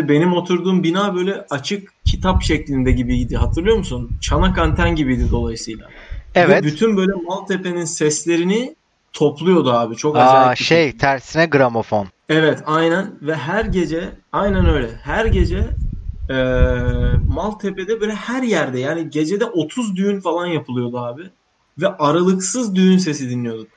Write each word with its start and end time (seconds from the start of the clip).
Şimdi 0.00 0.12
benim 0.12 0.32
oturduğum 0.32 0.82
bina 0.82 1.14
böyle 1.14 1.46
açık 1.50 1.92
kitap 2.04 2.42
şeklinde 2.42 2.92
gibiydi. 2.92 3.36
Hatırlıyor 3.36 3.76
musun? 3.76 4.12
Çanak 4.20 4.58
anten 4.58 4.96
gibiydi 4.96 5.28
dolayısıyla. 5.30 5.88
Evet. 6.34 6.64
Ve 6.64 6.66
bütün 6.66 6.96
böyle 6.96 7.12
Maltepe'nin 7.12 7.84
seslerini 7.84 8.74
topluyordu 9.12 9.72
abi. 9.72 9.96
Çok 9.96 10.16
Aa, 10.16 10.20
acayip. 10.20 10.58
bir 10.58 10.64
şey 10.64 10.96
tersine 10.96 11.46
gramofon. 11.46 12.06
Evet 12.28 12.62
aynen 12.66 13.10
ve 13.22 13.34
her 13.34 13.64
gece 13.64 14.08
aynen 14.32 14.66
öyle. 14.66 14.90
Her 15.02 15.26
gece 15.26 15.66
e, 16.30 16.34
Maltepe'de 17.26 18.00
böyle 18.00 18.14
her 18.14 18.42
yerde 18.42 18.78
yani 18.80 19.10
gecede 19.10 19.44
30 19.44 19.96
düğün 19.96 20.20
falan 20.20 20.46
yapılıyordu 20.46 20.98
abi. 20.98 21.22
Ve 21.80 21.88
aralıksız 21.88 22.74
düğün 22.74 22.98
sesi 22.98 23.30
dinliyorduk. 23.30 23.68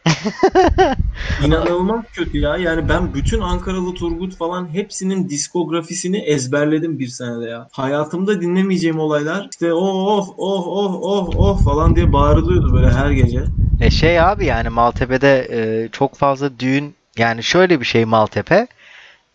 İnanılmaz 1.45 2.05
kötü 2.13 2.37
ya. 2.37 2.57
Yani 2.57 2.89
ben 2.89 3.13
bütün 3.13 3.41
Ankaralı 3.41 3.93
Turgut 3.93 4.37
falan 4.37 4.73
hepsinin 4.73 5.29
diskografisini 5.29 6.17
ezberledim 6.17 6.99
bir 6.99 7.07
senede 7.07 7.49
ya. 7.49 7.67
Hayatımda 7.71 8.41
dinlemeyeceğim 8.41 8.99
olaylar 8.99 9.47
işte 9.51 9.73
oh 9.73 10.33
oh 10.37 10.67
oh 10.67 10.99
oh 11.01 11.29
oh 11.35 11.63
falan 11.63 11.95
diye 11.95 12.13
bağırılıyordu 12.13 12.73
böyle 12.73 12.89
her 12.89 13.11
gece. 13.11 13.43
E 13.81 13.91
şey 13.91 14.19
abi 14.21 14.45
yani 14.45 14.69
Maltepe'de 14.69 15.47
e, 15.51 15.89
çok 15.91 16.15
fazla 16.15 16.59
düğün 16.59 16.95
yani 17.17 17.43
şöyle 17.43 17.79
bir 17.79 17.85
şey 17.85 18.05
Maltepe 18.05 18.67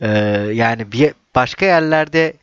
e, 0.00 0.08
yani 0.52 0.92
bir 0.92 1.12
başka 1.34 1.66
yerlerde 1.66 2.34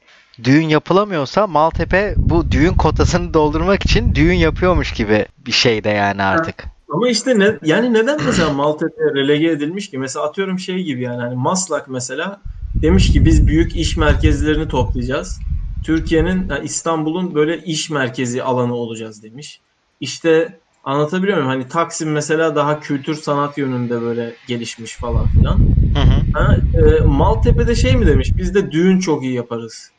düğün 0.44 0.70
yapılamıyorsa 0.70 1.48
Maltepe 1.48 2.14
bu 2.18 2.52
düğün 2.52 2.74
kotasını 2.74 3.34
doldurmak 3.34 3.86
için 3.86 4.16
düğün 4.16 4.34
yapıyormuş 4.34 4.94
gibi 4.94 5.26
bir 5.46 5.52
şey 5.52 5.84
de 5.84 5.90
yani 5.90 6.24
artık. 6.24 6.66
Ama 6.90 7.10
işte 7.10 7.40
ne, 7.40 7.58
yani 7.64 7.94
neden 7.94 8.20
mesela 8.26 8.54
Maltepe 8.54 9.04
relege 9.16 9.48
edilmiş 9.48 9.90
ki? 9.90 9.98
Mesela 9.98 10.26
atıyorum 10.26 10.60
şey 10.60 10.84
gibi 10.84 11.02
yani 11.02 11.22
hani 11.22 11.36
Maslak 11.36 11.88
mesela 11.88 12.42
demiş 12.82 13.12
ki 13.12 13.26
biz 13.26 13.48
büyük 13.48 13.76
iş 13.76 13.98
merkezlerini 13.98 14.68
toplayacağız. 14.68 15.40
Türkiye'nin 15.84 16.50
yani 16.50 16.66
İstanbul'un 16.66 17.36
böyle 17.36 17.58
iş 17.58 17.90
merkezi 17.90 18.44
alanı 18.44 18.76
olacağız 18.76 19.24
demiş. 19.24 19.60
İşte 20.00 20.60
anlatabiliyor 20.84 21.38
muyum? 21.38 21.50
Hani 21.50 21.68
Taksim 21.68 22.12
mesela 22.12 22.56
daha 22.56 22.80
kültür 22.80 23.16
sanat 23.16 23.58
yönünde 23.58 24.02
böyle 24.02 24.34
gelişmiş 24.48 24.96
falan 24.96 25.28
filan. 25.28 25.58
Hı 25.96 26.02
hı. 26.02 26.40
Ha, 26.40 26.58
e, 26.74 27.00
Maltepe'de 27.00 27.76
şey 27.76 27.96
mi 27.96 28.08
demiş? 28.08 28.32
Biz 28.38 28.56
de 28.56 28.72
düğün 28.72 29.00
çok 29.00 29.24
iyi 29.24 29.34
yaparız. 29.34 29.95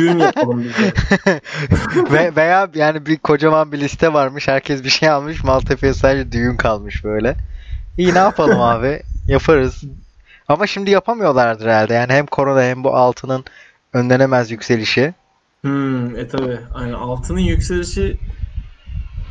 Düğün 0.00 0.18
yapalım 0.18 0.64
biz 0.64 0.72
de. 0.78 1.40
Ve 2.12 2.36
veya 2.36 2.68
yani 2.74 3.06
bir 3.06 3.16
kocaman 3.18 3.72
bir 3.72 3.80
liste 3.80 4.12
varmış. 4.12 4.48
Herkes 4.48 4.84
bir 4.84 4.88
şey 4.88 5.08
almış. 5.08 5.44
Maltepe'ye 5.44 5.94
sadece 5.94 6.32
düğün 6.32 6.56
kalmış 6.56 7.04
böyle. 7.04 7.36
İyi 7.98 8.14
ne 8.14 8.18
yapalım 8.18 8.60
abi? 8.60 9.02
Yaparız. 9.28 9.82
Ama 10.48 10.66
şimdi 10.66 10.90
yapamıyorlardır 10.90 11.66
herhalde. 11.66 11.94
Yani 11.94 12.12
hem 12.12 12.26
korona 12.26 12.62
hem 12.62 12.84
bu 12.84 12.96
altının 12.96 13.44
önlenemez 13.92 14.50
yükselişi. 14.50 15.14
Hmm, 15.62 16.16
e 16.16 16.28
tabi. 16.28 16.58
Aynen 16.74 16.92
altının 16.92 17.40
yükselişi 17.40 18.16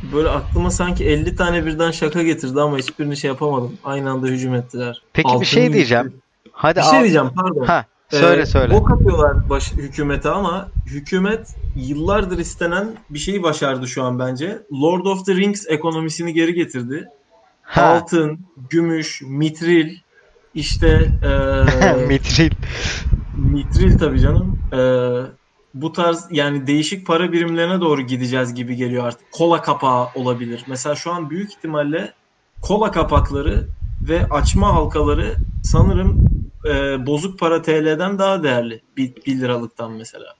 böyle 0.02 0.28
aklıma 0.28 0.70
sanki 0.70 1.04
50 1.04 1.36
tane 1.36 1.66
birden 1.66 1.90
şaka 1.90 2.22
getirdi 2.22 2.60
ama 2.60 2.78
hiçbirini 2.78 3.16
şey 3.16 3.28
yapamadım. 3.28 3.78
Aynı 3.84 4.10
anda 4.10 4.26
hücum 4.26 4.54
ettiler. 4.54 5.02
Peki 5.12 5.28
Altının 5.28 5.40
bir 5.40 5.46
şey 5.46 5.72
diyeceğim. 5.72 6.04
yükselişi- 6.06 6.20
Hadi 6.52 6.78
Bir 6.78 6.82
şey 6.84 6.98
al- 6.98 7.02
diyeceğim 7.02 7.30
pardon. 7.36 7.64
Ha, 7.64 7.84
söyle 8.10 8.42
Ee, 8.42 8.46
söyle. 8.46 8.74
Bok 8.74 8.90
atıyorlar 8.90 9.48
baş, 9.48 9.72
hükümete 9.72 10.28
ama 10.30 10.68
hükümet 10.86 11.54
yıllardır 11.76 12.38
istenen 12.38 12.88
bir 13.10 13.18
şeyi 13.18 13.42
başardı 13.42 13.88
şu 13.88 14.02
an 14.02 14.18
bence. 14.18 14.58
Lord 14.82 15.04
of 15.06 15.26
the 15.26 15.34
Rings 15.34 15.64
ekonomisini 15.68 16.32
geri 16.32 16.54
getirdi. 16.54 17.04
Ha, 17.62 17.82
Altın, 17.82 18.40
gümüş, 18.70 19.22
mitril, 19.22 19.96
işte 20.54 21.10
ee, 21.22 22.06
mitril. 22.08 22.50
mitril 23.36 23.98
tabii 23.98 24.20
canım. 24.20 24.58
Ee, 24.72 24.76
bu 25.74 25.92
tarz 25.92 26.24
yani 26.30 26.66
değişik 26.66 27.06
para 27.06 27.32
birimlerine 27.32 27.80
doğru 27.80 28.02
gideceğiz 28.02 28.54
gibi 28.54 28.76
geliyor 28.76 29.06
artık. 29.06 29.32
Kola 29.32 29.62
kapağı 29.62 30.06
olabilir. 30.14 30.64
Mesela 30.68 30.94
şu 30.94 31.12
an 31.12 31.30
büyük 31.30 31.50
ihtimalle 31.52 32.12
kola 32.62 32.90
kapakları 32.90 33.66
ve 34.08 34.26
açma 34.30 34.74
halkaları 34.74 35.34
sanırım 35.64 36.28
e, 36.66 37.06
bozuk 37.06 37.38
para 37.38 37.62
TL'den 37.62 38.18
daha 38.18 38.42
değerli. 38.42 38.80
1, 38.96 39.14
liralıktan 39.40 39.92
mesela. 39.92 40.34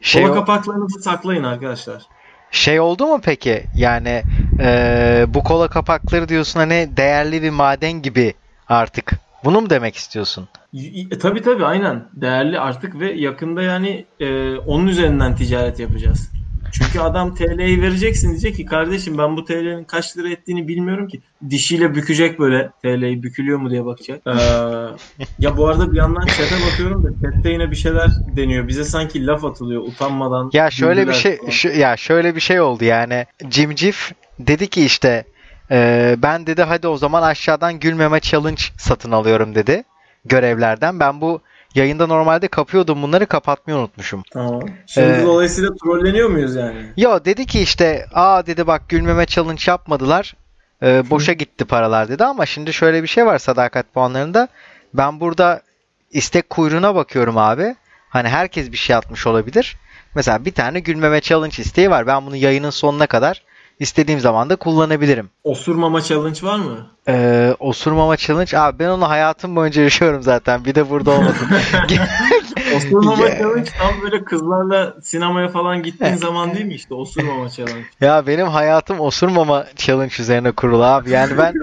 Şey, 0.00 0.22
kola 0.22 0.34
kapaklarınızı 0.34 1.00
saklayın 1.00 1.42
arkadaşlar. 1.44 2.02
şey 2.50 2.80
oldu 2.80 3.06
mu 3.06 3.20
peki? 3.24 3.64
Yani 3.76 4.22
eee, 4.58 5.26
bu 5.28 5.44
kola 5.44 5.68
kapakları 5.68 6.28
diyorsun 6.28 6.60
hani 6.60 6.88
değerli 6.96 7.42
bir 7.42 7.50
maden 7.50 7.92
gibi 7.92 8.34
artık. 8.68 9.12
Bunu 9.44 9.60
mu 9.60 9.70
demek 9.70 9.96
istiyorsun? 9.96 10.48
Y- 10.72 11.08
tabii 11.08 11.42
tabii 11.42 11.64
aynen. 11.64 12.04
Değerli 12.12 12.60
artık 12.60 13.00
ve 13.00 13.12
yakında 13.12 13.62
yani 13.62 14.06
e, 14.20 14.56
onun 14.56 14.86
üzerinden 14.86 15.36
ticaret 15.36 15.80
yapacağız. 15.80 16.30
Çünkü 16.70 17.00
adam 17.00 17.34
TL'yi 17.34 17.82
vereceksin 17.82 18.30
diyecek 18.30 18.56
ki 18.56 18.64
kardeşim 18.64 19.18
ben 19.18 19.36
bu 19.36 19.44
TL'nin 19.44 19.84
kaç 19.84 20.16
lira 20.16 20.28
ettiğini 20.30 20.68
bilmiyorum 20.68 21.08
ki. 21.08 21.20
Dişiyle 21.50 21.94
bükecek 21.94 22.38
böyle 22.38 22.70
TL'yi 22.82 23.22
bükülüyor 23.22 23.58
mu 23.58 23.70
diye 23.70 23.84
bakacak. 23.84 24.22
Ee, 24.26 24.30
ya 25.38 25.56
bu 25.56 25.68
arada 25.68 25.92
bir 25.92 25.96
yandan 25.96 26.26
chat'e 26.26 26.56
bakıyorum 26.66 27.04
da 27.04 27.08
chat'te 27.22 27.50
yine 27.50 27.70
bir 27.70 27.76
şeyler 27.76 28.10
deniyor. 28.36 28.68
Bize 28.68 28.84
sanki 28.84 29.26
laf 29.26 29.44
atılıyor 29.44 29.82
utanmadan. 29.82 30.50
Ya 30.52 30.70
şöyle 30.70 31.08
bir 31.08 31.12
şey 31.12 31.38
şu, 31.50 31.68
ya 31.68 31.96
şöyle 31.96 32.34
bir 32.34 32.40
şey 32.40 32.60
oldu 32.60 32.84
yani. 32.84 33.26
Jim 33.50 33.74
Cif 33.74 34.12
dedi 34.38 34.66
ki 34.68 34.84
işte 34.84 35.24
eee, 35.70 36.16
ben 36.18 36.46
dedi 36.46 36.62
hadi 36.62 36.88
o 36.88 36.96
zaman 36.96 37.22
aşağıdan 37.22 37.80
gülmeme 37.80 38.20
challenge 38.20 38.62
satın 38.76 39.10
alıyorum 39.12 39.54
dedi 39.54 39.84
görevlerden. 40.24 41.00
Ben 41.00 41.20
bu 41.20 41.40
yayında 41.78 42.06
normalde 42.06 42.48
kapıyordum 42.48 43.02
bunları 43.02 43.26
kapatmayı 43.26 43.78
unutmuşum. 43.78 44.22
Tamam. 44.32 44.62
Şimdi 44.86 45.06
Ee, 45.06 45.22
dolayısıyla 45.24 45.70
trolleniyor 45.84 46.28
muyuz 46.30 46.54
yani? 46.56 46.76
Yo 46.96 47.24
dedi 47.24 47.46
ki 47.46 47.60
işte 47.60 48.06
aa 48.14 48.46
dedi 48.46 48.66
bak 48.66 48.88
gülmeme 48.88 49.26
challenge 49.26 49.62
yapmadılar. 49.66 50.34
Ee, 50.82 51.10
boşa 51.10 51.32
gitti 51.32 51.64
paralar 51.64 52.08
dedi 52.08 52.24
ama 52.24 52.46
şimdi 52.46 52.72
şöyle 52.72 53.02
bir 53.02 53.08
şey 53.08 53.26
var 53.26 53.38
sadakat 53.38 53.94
puanlarında. 53.94 54.48
Ben 54.94 55.20
burada 55.20 55.62
istek 56.10 56.50
kuyruğuna 56.50 56.94
bakıyorum 56.94 57.38
abi. 57.38 57.74
Hani 58.08 58.28
herkes 58.28 58.72
bir 58.72 58.76
şey 58.76 58.96
atmış 58.96 59.26
olabilir. 59.26 59.76
Mesela 60.14 60.44
bir 60.44 60.52
tane 60.52 60.80
gülmeme 60.80 61.20
challenge 61.20 61.62
isteği 61.62 61.90
var. 61.90 62.06
Ben 62.06 62.26
bunu 62.26 62.36
yayının 62.36 62.70
sonuna 62.70 63.06
kadar 63.06 63.42
istediğim 63.80 64.20
zaman 64.20 64.50
da 64.50 64.56
kullanabilirim. 64.56 65.30
Osurmama 65.44 66.00
challenge 66.02 66.38
var 66.42 66.58
mı? 66.58 66.86
Ee, 67.08 67.54
osurmama 67.58 68.16
challenge 68.16 68.58
abi 68.58 68.78
ben 68.78 68.88
onu 68.88 69.08
hayatım 69.08 69.56
boyunca 69.56 69.82
yaşıyorum 69.82 70.22
zaten. 70.22 70.64
Bir 70.64 70.74
de 70.74 70.90
burada 70.90 71.10
olmasın. 71.10 71.48
Osurmama 72.76 73.28
challenge 73.28 73.70
tam 73.78 74.02
böyle 74.02 74.24
kızlarla 74.24 74.94
sinemaya 75.02 75.48
falan 75.48 75.82
gittiğin 75.82 76.14
zaman 76.16 76.54
değil 76.54 76.66
mi 76.66 76.74
işte 76.74 76.94
osurmama 76.94 77.50
challenge. 77.50 77.86
Ya 78.00 78.26
benim 78.26 78.46
hayatım 78.46 79.00
osurmama 79.00 79.66
challenge 79.76 80.14
üzerine 80.18 80.52
kurulu 80.52 80.84
abi. 80.84 81.10
Yani 81.10 81.38
ben 81.38 81.54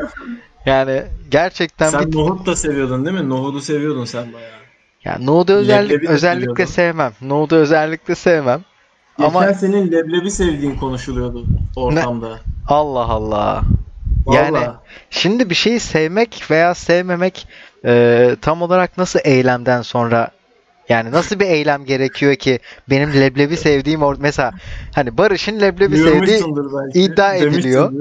yani 0.66 1.04
gerçekten 1.32 1.90
Sen 1.90 2.12
bir 2.12 2.18
nohut 2.18 2.46
da 2.46 2.56
seviyordun 2.56 3.06
değil 3.06 3.18
mi? 3.18 3.30
Nohudu 3.30 3.62
seviyordun 3.62 4.06
sen 4.06 4.34
bayağı. 4.34 4.50
ya 5.04 5.18
Nohud'u 5.20 5.54
özellik, 5.54 6.10
özellikle 6.10 6.66
sevmem. 6.68 7.12
Nohud'u 7.22 7.56
özellikle 7.56 8.16
sevmem. 8.16 8.62
Geçen 9.18 9.30
Ama 9.30 9.54
senin 9.54 9.92
leblebi 9.92 10.32
sevdiğin 10.32 10.76
konuşuluyordu 10.76 11.46
ortamda. 11.76 12.40
Allah 12.68 13.06
Allah. 13.06 13.64
Yani 14.32 14.52
Vallahi. 14.56 14.70
şimdi 15.10 15.50
bir 15.50 15.56
şeyi 15.56 15.80
sevmek 15.80 16.44
veya 16.52 16.76
sevmemek 16.76 17.48
e, 17.86 18.36
tam 18.42 18.62
olarak 18.62 18.98
nasıl 18.98 19.20
eylemden 19.24 19.82
sonra 19.82 20.30
yani 20.90 21.12
nasıl 21.12 21.40
bir 21.40 21.46
eylem 21.46 21.86
gerekiyor 21.86 22.36
ki 22.36 22.60
benim 22.90 23.14
leblebi 23.14 23.58
sevdiğim 23.58 24.04
or 24.04 24.16
mesela 24.20 24.52
hani 24.96 25.18
Barış'ın 25.18 25.62
leblebi 25.62 25.98
sevdiği 25.98 26.44
belki. 26.56 27.02
iddia 27.02 27.34
ediliyor. 27.36 27.94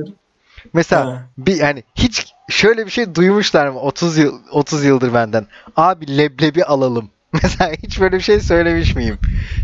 Mesela 0.72 1.06
Ha. 1.06 1.22
bir 1.38 1.60
hani 1.60 1.82
hiç 1.94 2.32
şöyle 2.48 2.86
bir 2.86 2.90
şey 2.90 3.14
duymuşlar 3.14 3.68
mı 3.68 3.80
30 3.80 4.18
yıl 4.18 4.38
30 4.52 4.84
yıldır 4.84 5.14
benden. 5.14 5.46
Abi 5.76 6.18
leblebi 6.18 6.64
alalım. 6.64 7.10
Mesela 7.42 7.72
hiç 7.82 8.00
böyle 8.00 8.16
bir 8.16 8.22
şey 8.22 8.40
söylemiş 8.40 8.94
miyim? 8.96 9.18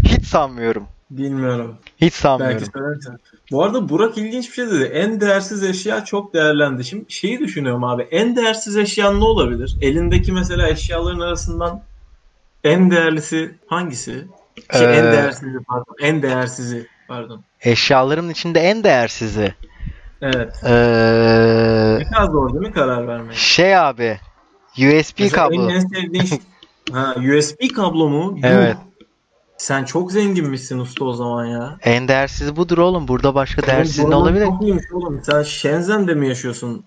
Hiç 0.04 0.24
sanmıyorum. 0.26 0.86
Bilmiyorum. 1.10 1.76
Hiç 2.00 2.14
sanmıyorum. 2.14 2.56
Belki 2.58 2.70
söylersen. 2.78 3.18
Bu 3.50 3.62
arada 3.64 3.88
Burak 3.88 4.18
ilginç 4.18 4.48
bir 4.48 4.54
şey 4.54 4.66
dedi. 4.66 4.84
En 4.84 5.20
değersiz 5.20 5.62
eşya 5.64 6.04
çok 6.04 6.34
değerlendi. 6.34 6.84
Şimdi 6.84 7.04
şeyi 7.08 7.38
düşünüyorum 7.40 7.84
abi. 7.84 8.02
En 8.02 8.36
değersiz 8.36 8.76
eşya 8.76 9.12
ne 9.12 9.24
olabilir? 9.24 9.76
Elindeki 9.80 10.32
mesela 10.32 10.68
eşyaların 10.68 11.20
arasından 11.20 11.82
en 12.64 12.90
değerlisi 12.90 13.54
hangisi? 13.66 14.24
Şey, 14.78 14.84
en 14.98 15.04
Ee, 15.04 15.12
değersizi 15.12 15.58
pardon. 15.68 15.94
En 16.00 16.22
değersizi 16.22 16.86
pardon. 17.08 17.44
Eşyalarımın 17.60 18.30
içinde 18.30 18.60
en 18.60 18.84
değersizi. 18.84 19.54
Evet. 20.22 20.60
Ee, 20.64 21.96
Ne 21.98 22.04
kadar 22.04 22.30
zor 22.30 22.52
değil 22.54 22.66
mi 22.66 22.72
karar 22.72 23.06
vermek? 23.08 23.34
şey 23.36 23.76
abi 23.76 24.20
USB 24.78 25.20
Mesela 25.20 25.48
kablo. 25.48 25.70
En, 25.70 25.74
en 25.74 25.80
sevdiğin 25.80 26.24
şey- 26.24 26.38
ha, 26.92 27.14
USB 27.38 27.74
kablo 27.76 28.08
mu? 28.08 28.38
Yuh. 28.38 28.89
Sen 29.60 29.84
çok 29.84 30.12
zenginmişsin 30.12 30.78
usta 30.78 31.04
o 31.04 31.12
zaman 31.12 31.46
ya. 31.46 31.76
En 31.82 32.08
değersiz 32.08 32.56
budur 32.56 32.78
oğlum. 32.78 33.08
Burada 33.08 33.34
başka 33.34 33.62
değersiz 33.62 34.04
ne 34.04 34.14
olabilir? 34.14 34.46
Oğlum. 34.92 35.20
Sen 35.24 35.42
Shenzhen'de 35.42 36.14
mi 36.14 36.28
yaşıyorsun? 36.28 36.84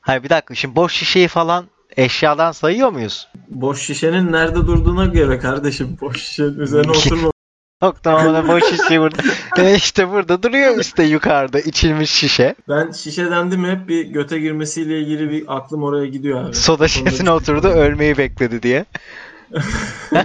Hayır 0.00 0.22
bir 0.22 0.28
dakika 0.30 0.54
şimdi 0.54 0.76
boş 0.76 0.92
şişeyi 0.92 1.28
falan 1.28 1.64
eşyadan 1.96 2.52
sayıyor 2.52 2.92
muyuz? 2.92 3.28
Boş 3.48 3.82
şişenin 3.82 4.32
nerede 4.32 4.54
durduğuna 4.54 5.04
göre 5.04 5.38
kardeşim. 5.38 5.96
Boş 6.00 6.22
şişenin 6.22 6.58
üzerine 6.58 6.90
oturma. 6.98 7.30
Yok 7.82 8.02
tamam 8.02 8.48
boş 8.48 8.64
şişe 8.64 9.00
burada. 9.00 9.22
E 9.62 9.74
işte 9.74 10.10
burada 10.10 10.42
duruyor 10.42 10.78
işte 10.78 11.02
yukarıda 11.02 11.60
içilmiş 11.60 12.10
şişe. 12.10 12.54
Ben 12.68 12.90
şişe 12.90 13.30
dendim 13.30 13.64
hep 13.64 13.88
bir 13.88 14.06
göte 14.06 14.40
girmesiyle 14.40 15.00
ilgili 15.00 15.30
bir 15.30 15.56
aklım 15.56 15.82
oraya 15.82 16.06
gidiyor 16.06 16.44
abi. 16.44 16.54
Soda 16.54 16.88
şişesine 16.88 17.30
oturdu 17.30 17.68
ölmeyi 17.68 18.18
bekledi 18.18 18.62
diye. 18.62 18.84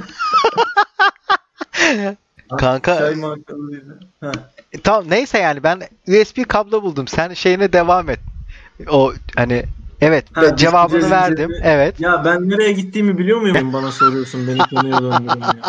Kanka? 2.59 3.11
Ha. 4.21 4.31
tamam 4.83 5.05
neyse 5.09 5.37
yani 5.39 5.63
ben 5.63 5.81
USB 6.07 6.43
kablo 6.47 6.83
buldum. 6.83 7.07
Sen 7.07 7.33
şeyine 7.33 7.73
devam 7.73 8.09
et. 8.09 8.19
O 8.89 9.13
hani 9.35 9.63
evet 10.01 10.25
Ha, 10.33 10.55
cevabını 10.57 11.09
verdim. 11.11 11.49
zinciri- 11.51 11.59
Evet. 11.63 11.99
Ya 11.99 12.25
ben 12.25 12.49
nereye 12.49 12.71
gittiğimi 12.71 13.17
biliyor 13.17 13.41
muyum 13.41 13.73
bana 13.73 13.91
soruyorsun 13.91 14.47
beni 14.47 14.69
konuya 14.69 15.01
döndürün 15.01 15.41
ya. 15.57 15.61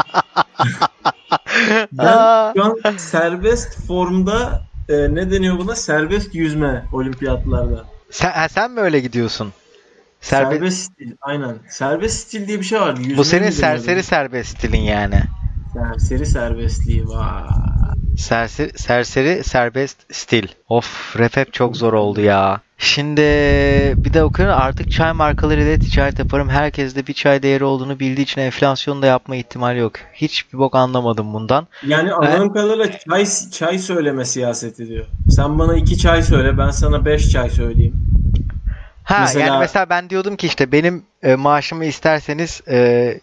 Ben 1.93 2.07
Aa, 2.07 2.53
şu 2.57 2.65
an 2.65 2.97
serbest 2.97 3.87
formda 3.87 4.63
e, 4.89 5.15
ne 5.15 5.31
deniyor 5.31 5.59
buna? 5.59 5.75
Serbest 5.75 6.35
yüzme 6.35 6.85
olimpiyatlarda. 6.93 7.85
sen, 8.11 8.31
ha, 8.31 8.49
sen 8.49 8.71
mi 8.71 8.81
öyle 8.81 9.01
gidiyorsun? 9.01 9.53
Serbe- 10.23 10.51
Serbest 10.51 10.79
stil 10.93 11.13
aynen. 11.21 11.59
Serbest 11.71 12.19
stil 12.29 12.49
diye 12.49 12.59
bir 12.59 12.65
şey 12.65 12.81
var. 12.81 12.97
Yüzme 12.97 13.17
Bu 13.17 13.25
senin 13.25 13.41
deniyordu? 13.43 13.61
serseri 13.61 14.03
serbest 14.03 14.59
stilin 14.59 14.81
yani. 14.81 15.23
Serseri 15.77 16.27
serbestliği 16.27 17.09
var. 17.09 17.45
Serseri, 18.17 18.79
serseri 18.79 19.45
serbest 19.45 20.15
stil. 20.15 20.49
Of 20.69 21.17
rap 21.19 21.37
hep 21.37 21.53
çok 21.53 21.77
zor 21.77 21.93
oldu 21.93 22.21
ya. 22.21 22.61
Şimdi 22.79 23.21
bir 24.05 24.13
de 24.13 24.23
okuyorum 24.23 24.55
artık 24.55 24.91
çay 24.91 25.13
markalarıyla 25.13 25.77
ticaret 25.77 26.19
yaparım. 26.19 26.49
Herkes 26.49 26.97
de 26.97 27.07
bir 27.07 27.13
çay 27.13 27.43
değeri 27.43 27.65
olduğunu 27.65 28.01
bildiği 28.01 28.23
için 28.23 28.41
enflasyon 28.41 29.03
da 29.03 29.07
yapma 29.07 29.37
ihtimali 29.37 29.79
yok. 29.79 29.93
Hiçbir 30.15 30.59
bok 30.59 30.75
anlamadım 30.75 31.35
bundan. 31.35 31.67
Yani 31.87 32.13
anladığım 32.13 32.53
kadarıyla 32.53 32.87
çay, 32.99 33.27
çay 33.53 33.79
söyleme 33.79 34.25
siyaseti 34.25 34.89
diyor. 34.89 35.07
Sen 35.29 35.59
bana 35.59 35.77
iki 35.77 35.99
çay 35.99 36.23
söyle 36.23 36.59
ben 36.59 36.71
sana 36.71 37.05
beş 37.05 37.31
çay 37.31 37.51
söyleyeyim. 37.51 37.95
Ha 39.05 39.19
Mesela- 39.21 39.47
yani 39.47 39.59
mesela 39.59 39.91
ben 39.91 40.11
diyordum 40.11 40.37
ki 40.37 40.47
işte 40.47 40.73
benim 40.73 41.05
e, 41.23 41.35
maaşımı 41.35 41.85
isterseniz 41.85 42.61
e, 42.69 43.21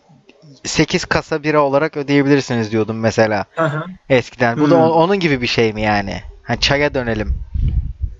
8 0.65 1.05
kasa 1.05 1.43
bira 1.43 1.61
olarak 1.63 1.97
ödeyebilirsiniz 1.97 2.71
diyordum 2.71 2.99
mesela 2.99 3.45
Aha. 3.57 3.85
eskiden. 4.09 4.59
Bu 4.61 4.69
da 4.69 4.75
Hmm. 4.75 4.83
o- 4.83 4.91
onun 4.91 5.19
gibi 5.19 5.41
bir 5.41 5.47
şey 5.47 5.73
mi 5.73 5.81
yani? 5.81 6.23
Ha, 6.43 6.55
çaya 6.57 6.93
dönelim. 6.93 7.35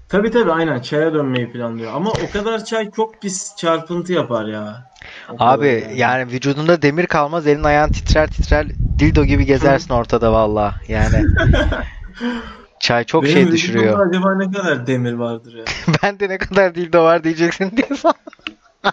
Tabii 0.10 0.32
tabii 0.32 0.52
aynen 0.52 0.82
çaya 0.82 1.14
dönmeyi 1.14 1.52
planlıyor. 1.52 1.94
Ama 1.94 2.12
o 2.12 2.30
kadar 2.30 2.66
çay 2.66 2.92
çok 2.92 3.22
pis 3.22 3.56
çarpıntı 3.56 4.14
yapar 4.14 4.46
ya. 4.46 4.92
O 5.30 5.38
kadar 5.38 5.50
Abi 5.50 5.88
yani 5.96 6.32
vücudunda 6.32 6.82
demir 6.82 7.06
kalmaz, 7.08 7.48
elin 7.48 7.64
ayağın 7.64 7.90
titrer 7.90 8.28
titrer, 8.28 8.68
dildo 9.00 9.24
gibi 9.26 9.46
gezersin 9.46 9.94
ortada 9.94 10.34
valla. 10.34 10.76
Yani 10.88 11.26
çay 12.80 13.04
çok 13.04 13.24
Benim 13.24 13.34
şey 13.34 13.52
vücudumda 13.52 13.52
düşürüyor. 13.52 14.00
acaba 14.10 14.36
ne 14.36 14.52
kadar 14.52 14.88
demir 14.88 15.14
vardır 15.14 15.54
ya. 15.54 15.66
Bende 16.04 16.30
ne 16.30 16.38
kadar 16.38 16.76
dildo 16.76 17.04
var 17.04 17.24
diyeceksin 17.24 17.78
diye 17.78 17.98
san- 17.98 18.14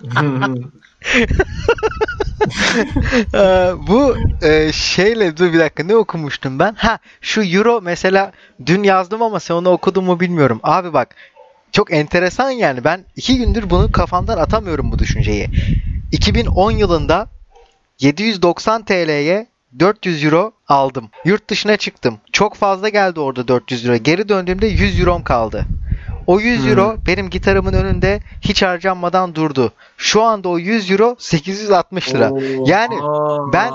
Ee, 0.02 0.70
bu 3.88 4.16
e, 4.42 4.72
şeyle 4.72 5.36
dur 5.36 5.52
bir 5.52 5.58
dakika 5.58 5.84
ne 5.84 5.96
okumuştum 5.96 6.58
ben? 6.58 6.74
Ha 6.74 6.98
şu 7.20 7.42
euro 7.42 7.80
mesela 7.80 8.32
dün 8.66 8.82
yazdım 8.82 9.22
ama 9.22 9.40
sen 9.40 9.54
onu 9.54 9.68
okudun 9.68 10.04
mu 10.04 10.20
bilmiyorum. 10.20 10.60
Abi 10.62 10.92
bak 10.92 11.14
çok 11.72 11.92
enteresan 11.92 12.50
yani 12.50 12.84
ben 12.84 13.04
iki 13.16 13.38
gündür 13.38 13.70
bunu 13.70 13.92
kafamdan 13.92 14.38
atamıyorum 14.38 14.92
bu 14.92 14.98
düşünceyi. 14.98 15.48
2010 16.12 16.70
yılında 16.70 17.28
790 18.00 18.84
TL'ye 18.84 19.46
400 19.78 20.24
euro 20.24 20.52
aldım. 20.68 21.10
Yurt 21.24 21.50
dışına 21.50 21.76
çıktım. 21.76 22.18
Çok 22.32 22.54
fazla 22.54 22.88
geldi 22.88 23.20
orada 23.20 23.48
400 23.48 23.86
euro. 23.86 23.96
Geri 23.96 24.28
döndüğümde 24.28 24.66
100 24.66 25.00
eurom 25.00 25.22
kaldı. 25.22 25.66
O 26.30 26.40
100 26.40 26.62
Hmm. 26.62 26.68
euro 26.70 26.96
benim 27.06 27.30
gitarımın 27.30 27.72
önünde 27.72 28.20
hiç 28.40 28.62
harcanmadan 28.62 29.34
durdu. 29.34 29.72
Şu 29.96 30.22
anda 30.22 30.48
o 30.48 30.58
100 30.58 30.90
euro 30.90 31.16
860 31.18 32.14
lira. 32.14 32.30
Oo, 32.30 32.40
Yani 32.66 32.94
aa, 33.02 33.52
ben- 33.52 33.72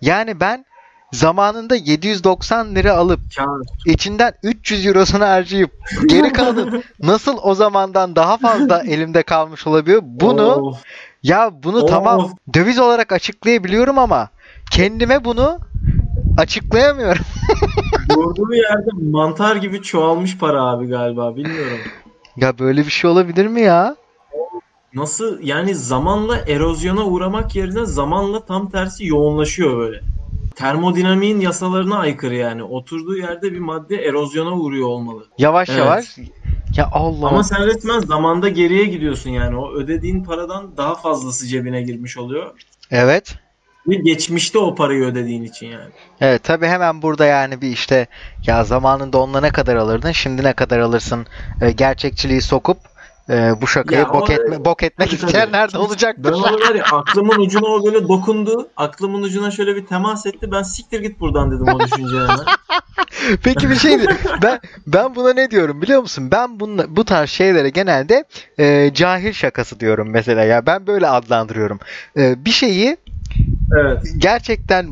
Yani 0.00 0.40
ben 0.40 0.64
zamanında 1.12 1.76
790 1.76 2.74
lira 2.74 2.92
alıp 2.92 3.20
kâr. 3.36 3.46
içinden 3.86 4.32
300 4.42 4.86
eurosunu 4.86 5.24
harcayıp 5.24 5.70
geri 6.08 6.32
kalan 6.32 6.82
nasıl 7.02 7.38
o 7.42 7.54
zamandan 7.54 8.16
daha 8.16 8.36
fazla 8.36 8.82
elimde 8.82 9.22
kalmış 9.22 9.66
olabiliyor? 9.66 10.00
Bunu 10.04 10.46
Of, 10.54 10.76
ya 11.22 11.50
bunu 11.62 11.82
Of. 11.82 11.90
tamam 11.90 12.30
döviz 12.54 12.78
olarak 12.78 13.12
açıklayabiliyorum 13.12 13.98
ama 13.98 14.28
kendime 14.70 15.24
bunu 15.24 15.58
açıklayamıyorum. 16.38 17.24
durduğu 18.10 18.54
yerde 18.54 18.90
mantar 19.10 19.56
gibi 19.56 19.82
çoğalmış 19.82 20.38
para 20.38 20.62
abi 20.62 20.86
galiba 20.86 21.36
bilmiyorum. 21.36 21.78
Ya 22.36 22.58
böyle 22.58 22.80
bir 22.80 22.90
şey 22.90 23.10
olabilir 23.10 23.46
mi 23.46 23.60
ya? 23.60 23.96
Nasıl 24.94 25.38
yani 25.42 25.74
zamanla 25.74 26.36
erozyona 26.36 27.04
uğramak 27.04 27.56
yerine 27.56 27.86
zamanla 27.86 28.44
tam 28.44 28.70
tersi 28.70 29.06
yoğunlaşıyor 29.06 29.78
böyle. 29.78 30.00
Termodinamiğin 30.56 31.40
yasalarına 31.40 31.98
aykırı 31.98 32.34
yani. 32.34 32.62
Oturduğu 32.62 33.16
yerde 33.16 33.52
bir 33.52 33.58
madde 33.58 33.96
erozyona 33.96 34.52
uğruyor 34.52 34.88
olmalı. 34.88 35.26
Yavaş 35.38 35.68
Evet. 35.68 35.78
yavaş. 35.78 36.18
Ya 36.76 36.88
Allah. 36.92 37.28
Ama 37.28 37.42
sen 37.44 37.66
resmen 37.66 38.00
zamanda 38.00 38.48
geriye 38.48 38.84
gidiyorsun 38.84 39.30
yani. 39.30 39.56
O 39.56 39.72
ödediğin 39.72 40.24
paradan 40.24 40.76
daha 40.76 40.94
fazlası 40.94 41.46
cebine 41.46 41.82
girmiş 41.82 42.16
oluyor. 42.18 42.50
Evet. 42.90 43.34
Ve 43.88 43.94
geçmişte 43.94 44.58
o 44.58 44.74
parayı 44.74 45.04
ödediğin 45.04 45.42
için 45.44 45.66
yani. 45.66 45.90
Evet 46.20 46.44
tabi 46.44 46.66
hemen 46.66 47.02
burada 47.02 47.26
yani 47.26 47.60
bir 47.60 47.68
işte 47.68 48.06
ya 48.46 48.64
zamanında 48.64 49.18
onunla 49.18 49.40
ne 49.40 49.50
kadar 49.50 49.76
alırdın 49.76 50.12
şimdi 50.12 50.44
ne 50.44 50.52
kadar 50.52 50.78
alırsın 50.78 51.26
e, 51.60 51.70
gerçekçiliği 51.70 52.40
sokup 52.40 52.78
e, 53.30 53.60
bu 53.60 53.66
şakayı 53.66 54.00
Ya 54.00 54.08
bok, 54.14 54.30
o- 54.30 54.32
etme, 54.32 54.64
bok 54.64 54.82
etmek 54.82 55.08
Tabii, 55.10 55.20
tabii. 55.20 55.30
isteyenler 55.30 55.72
de 55.72 55.78
olacaktır. 55.78 56.24
Ben 56.24 56.32
onu 56.32 56.60
var 56.60 56.74
ya 56.74 56.84
aklımın 56.84 57.38
ucuna 57.40 57.66
o 57.66 57.84
böyle 57.84 58.08
dokundu. 58.08 58.70
Aklımın 58.76 59.22
ucuna 59.22 59.50
şöyle 59.50 59.76
bir 59.76 59.86
temas 59.86 60.26
etti. 60.26 60.52
Ben 60.52 60.62
siktir 60.62 61.00
git 61.00 61.20
buradan 61.20 61.50
dedim 61.50 61.68
o 61.68 61.80
düşünceye. 61.80 62.22
Peki 63.44 63.70
bir 63.70 63.76
şeydi. 63.76 64.06
Ben 64.42 64.60
ben 64.86 65.14
buna 65.14 65.32
ne 65.32 65.50
diyorum 65.50 65.82
biliyor 65.82 66.00
musun? 66.00 66.28
Ben 66.32 66.60
bunla, 66.60 66.96
bu 66.96 67.04
tarz 67.04 67.30
şeylere 67.30 67.68
genelde 67.70 68.24
e, 68.58 68.90
cahil 68.94 69.32
şakası 69.32 69.80
diyorum 69.80 70.10
mesela 70.10 70.44
ya. 70.44 70.66
Ben 70.66 70.86
böyle 70.86 71.06
adlandırıyorum. 71.08 71.78
E, 72.16 72.44
bir 72.44 72.50
şeyi 72.50 72.96
Evet. 73.80 74.02
gerçekten 74.18 74.86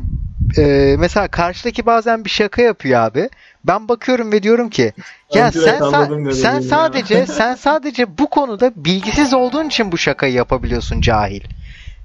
e, 0.57 0.95
mesela 0.99 1.27
karşıdaki 1.27 1.85
bazen 1.85 2.25
bir 2.25 2.29
şaka 2.29 2.61
yapıyor 2.61 2.99
abi. 2.99 3.29
Ben 3.63 3.87
bakıyorum 3.87 4.31
ve 4.31 4.43
diyorum 4.43 4.69
ki 4.69 4.93
ya 5.33 5.53
direkt 5.53 5.65
sen 5.65 5.79
sa- 5.79 6.33
sen 6.33 6.59
sadece 6.59 7.25
sen 7.25 7.55
sadece 7.55 8.17
bu 8.17 8.29
konuda 8.29 8.71
bilgisiz 8.75 9.33
olduğun 9.33 9.67
için 9.67 9.91
bu 9.91 9.97
şakayı 9.97 10.33
yapabiliyorsun 10.33 11.01
cahil. 11.01 11.41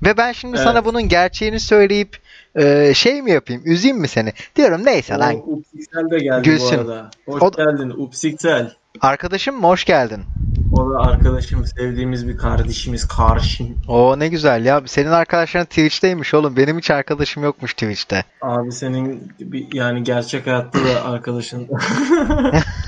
Ve 0.02 0.16
ben 0.16 0.32
şimdi 0.32 0.58
sana 0.58 0.72
Evet. 0.72 0.84
bunun 0.84 1.02
gerçeğini 1.08 1.60
söyleyip 1.60 2.16
e, 2.56 2.94
şey 2.94 3.22
mi 3.22 3.30
yapayım? 3.30 3.62
Üzeyim 3.64 3.96
mi 3.98 4.08
seni? 4.08 4.32
Diyorum 4.56 4.84
neyse 4.84 5.14
lan. 5.14 5.34
O 5.34 5.38
Upsiksel 5.38 6.10
de 6.10 6.18
geldi 6.18 6.42
Gülsün. 6.50 6.76
bu 6.78 6.80
arada. 6.80 7.10
Hoş 7.26 7.42
O- 7.42 7.50
geldin 7.50 7.90
Upsiksel. 7.90 8.72
Arkadaşım 9.00 9.60
mı? 9.60 9.66
Hoş 9.66 9.84
geldin. 9.84 10.22
O 10.72 10.90
da 10.90 10.98
arkadaşım, 11.00 11.66
sevdiğimiz 11.66 12.28
bir 12.28 12.36
kardeşimiz, 12.36 13.08
karşım. 13.08 13.66
Oo 13.88 14.18
ne 14.18 14.28
güzel 14.28 14.64
ya. 14.64 14.82
Senin 14.86 15.10
arkadaşların 15.10 15.66
Twitch'teymiş 15.66 16.34
oğlum. 16.34 16.56
Benim 16.56 16.78
hiç 16.78 16.90
arkadaşım 16.90 17.44
yokmuş 17.44 17.72
Twitch'te. 17.72 18.24
Abi 18.42 18.72
senin 18.72 19.32
bir, 19.40 19.66
yani 19.72 20.02
gerçek 20.04 20.46
hayatta 20.46 20.78
da 20.78 21.04
arkadaşın. 21.04 21.68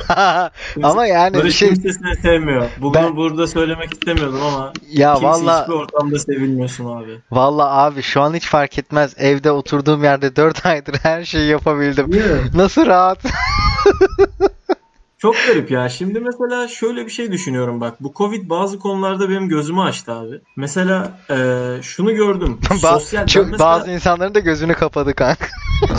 ama 0.82 1.06
yani 1.06 1.34
bir 1.34 1.40
Barış 1.40 1.56
şey 1.56 1.68
kimsesini 1.68 2.16
sevmiyor. 2.16 2.66
Bugün 2.80 3.02
Ben- 3.02 3.16
burada 3.16 3.46
söylemek 3.46 3.92
istemiyordum 3.92 4.40
ama 4.42 4.72
ya 4.92 5.14
kimse 5.14 5.26
valla 5.28 5.62
hiçbir 5.62 5.74
ortamda 5.74 6.18
sevilmiyorsun 6.18 6.96
abi. 6.96 7.18
valla 7.30 7.70
abi 7.84 8.02
şu 8.02 8.20
an 8.22 8.34
hiç 8.34 8.46
fark 8.46 8.78
etmez. 8.78 9.14
Evde 9.18 9.50
oturduğum 9.50 10.04
yerde 10.04 10.36
4 10.36 10.66
aydır 10.66 10.94
her 11.02 11.24
şeyi 11.24 11.50
yapabildim. 11.50 12.10
Nasıl 12.54 12.86
rahat? 12.86 13.18
Çok 15.18 15.34
garip 15.46 15.70
ya. 15.70 15.88
Şimdi 15.88 16.20
mesela 16.20 16.68
şöyle 16.68 17.06
bir 17.06 17.10
şey 17.10 17.32
düşünüyorum 17.32 17.80
bak. 17.80 18.02
Bu 18.02 18.12
Covid 18.16 18.50
bazı 18.50 18.78
konularda 18.78 19.28
benim 19.30 19.48
gözümü 19.48 19.80
açtı 19.80 20.12
abi. 20.12 20.40
Mesela 20.56 21.12
e, 21.30 21.36
şunu 21.82 22.14
gördüm. 22.14 22.60
Ba- 22.70 22.76
Sosyal 22.98 23.26
çok- 23.26 23.50
mesela- 23.50 23.70
Bazı 23.80 23.90
insanların 23.90 24.34
da 24.34 24.38
gözünü 24.40 24.74
kapadı 24.74 25.14
kanka. 25.14 25.46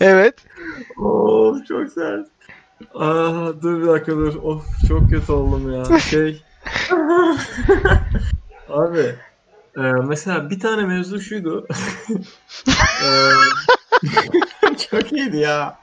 evet. 0.00 0.34
Of 0.96 1.66
çok 1.66 1.92
sert. 1.92 2.26
Aa, 2.94 3.62
dur 3.62 3.82
bir 3.82 3.86
dakika 3.86 4.12
dur. 4.12 4.34
Of 4.42 4.84
çok 4.88 5.10
kötü 5.10 5.32
oldum 5.32 5.72
ya. 5.72 5.98
Şey. 6.10 6.42
Abi. 8.68 9.14
e, 9.76 9.80
mesela 10.06 10.50
bir 10.50 10.60
tane 10.60 10.82
mevzu 10.86 11.20
şuydu. 11.20 11.66
E, 13.04 13.08
çok 14.90 15.12
iyiydi 15.12 15.36
ya. 15.36 15.78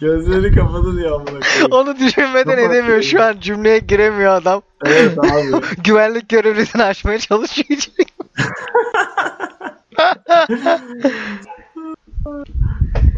Gözleri 0.00 0.54
kapadı 0.54 0.98
diyor 0.98 1.12
amına 1.12 1.40
koyayım. 1.40 1.68
Onu 1.70 1.98
düşünmeden 1.98 2.56
Kapat 2.56 2.58
edemiyor. 2.58 3.02
Şu 3.02 3.22
an 3.22 3.40
cümleye 3.40 3.78
giremiyor 3.78 4.34
adam. 4.34 4.62
Evet 4.86 5.18
abi. 5.18 5.64
Güvenlik 5.84 6.28
görevlisini 6.28 6.82
açmaya 6.82 7.18
çalışıyor. 7.18 7.78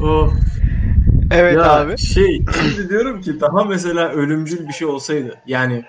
Oh. 0.03 0.33
evet 1.31 1.57
ya 1.57 1.73
abi. 1.73 1.99
şey 1.99 2.45
şimdi 2.63 2.89
diyorum 2.89 3.21
ki 3.21 3.41
daha 3.41 3.65
mesela 3.65 4.09
ölümcül 4.09 4.69
bir 4.69 4.73
şey 4.73 4.89
olsaydı. 4.89 5.35
Yani 5.47 5.85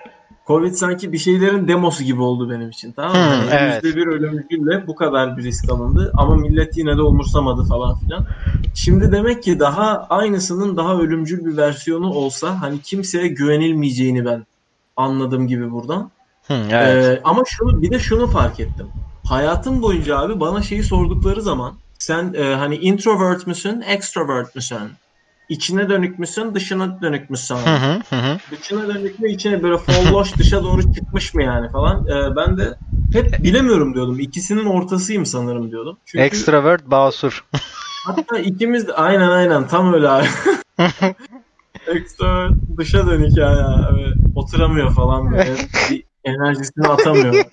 Covid 0.48 0.72
sanki 0.72 1.12
bir 1.12 1.18
şeylerin 1.18 1.68
demosu 1.68 2.04
gibi 2.04 2.22
oldu 2.22 2.50
benim 2.50 2.70
için. 2.70 2.92
Tamam 2.92 3.16
mı? 3.16 3.42
Hmm, 3.42 3.48
Yani 3.50 3.60
evet. 3.60 3.84
%1 3.84 4.06
ölümcülle 4.06 4.86
bu 4.86 4.94
kadar 4.94 5.36
bir 5.36 5.42
risk 5.42 5.68
alındı 5.68 6.12
ama 6.16 6.36
millet 6.36 6.76
yine 6.76 6.96
de 6.96 7.02
umursamadı 7.02 7.64
falan 7.64 7.96
filan. 7.96 8.24
Şimdi 8.74 9.12
demek 9.12 9.42
ki 9.42 9.60
daha 9.60 10.06
aynısının 10.10 10.76
daha 10.76 10.98
ölümcül 10.98 11.44
bir 11.44 11.56
versiyonu 11.56 12.10
olsa 12.10 12.60
hani 12.62 12.82
kimseye 12.82 13.28
güvenilmeyeceğini 13.28 14.24
ben 14.24 14.46
anladım 14.96 15.46
gibi 15.46 15.70
buradan. 15.72 16.10
Hı, 16.46 16.54
evet. 16.70 17.04
Ee, 17.04 17.20
ama 17.24 17.42
şunu 17.46 17.82
bir 17.82 17.90
de 17.90 17.98
şunu 17.98 18.26
fark 18.26 18.60
ettim. 18.60 18.86
Hayatım 19.24 19.82
boyunca 19.82 20.18
abi 20.18 20.40
bana 20.40 20.62
şeyi 20.62 20.82
sordukları 20.82 21.42
zaman 21.42 21.74
sen 21.98 22.34
e, 22.36 22.54
hani 22.54 22.76
introvert 22.76 23.46
müsün, 23.46 23.80
extrovert 23.80 24.54
müsün? 24.54 24.78
İçine 25.48 25.88
dönük 25.88 26.18
müsün, 26.18 26.54
dışına 26.54 27.02
dönük 27.02 27.30
müsün? 27.30 27.56
Hı 27.56 27.76
hı 28.10 28.16
hı. 28.16 28.38
Dışına 28.50 28.88
dönük 28.88 29.18
mü, 29.20 29.32
içine 29.32 29.62
böyle 29.62 29.78
folloş 29.78 30.38
dışa 30.38 30.62
doğru 30.62 30.92
çıkmış 30.92 31.34
mı 31.34 31.42
yani 31.42 31.70
falan. 31.70 32.06
Ee, 32.08 32.36
ben 32.36 32.58
de 32.58 32.74
hep 33.12 33.44
bilemiyorum 33.44 33.94
diyordum. 33.94 34.20
İkisinin 34.20 34.64
ortasıyım 34.64 35.26
sanırım 35.26 35.70
diyordum. 35.70 35.98
Çünkü 36.06 36.24
Extrovert 36.24 36.86
basur. 36.86 37.44
hatta 38.06 38.38
ikimiz 38.38 38.88
de 38.88 38.92
aynen 38.92 39.28
aynen 39.28 39.68
tam 39.68 39.94
öyle 39.94 40.08
abi. 40.08 40.26
Extrovert 41.86 42.54
dışa 42.78 43.06
dönük 43.06 43.36
yani. 43.36 43.84
Evet, 43.92 44.14
oturamıyor 44.34 44.90
falan 44.90 45.32
böyle. 45.32 45.56
Bir 45.90 46.04
enerjisini 46.24 46.88
atamıyor. 46.88 47.44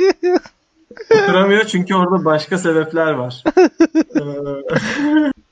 Oturamıyor 1.12 1.64
çünkü 1.66 1.96
orada 1.96 2.26
başka 2.26 2.58
sebepler 2.58 3.12
var. 3.12 3.44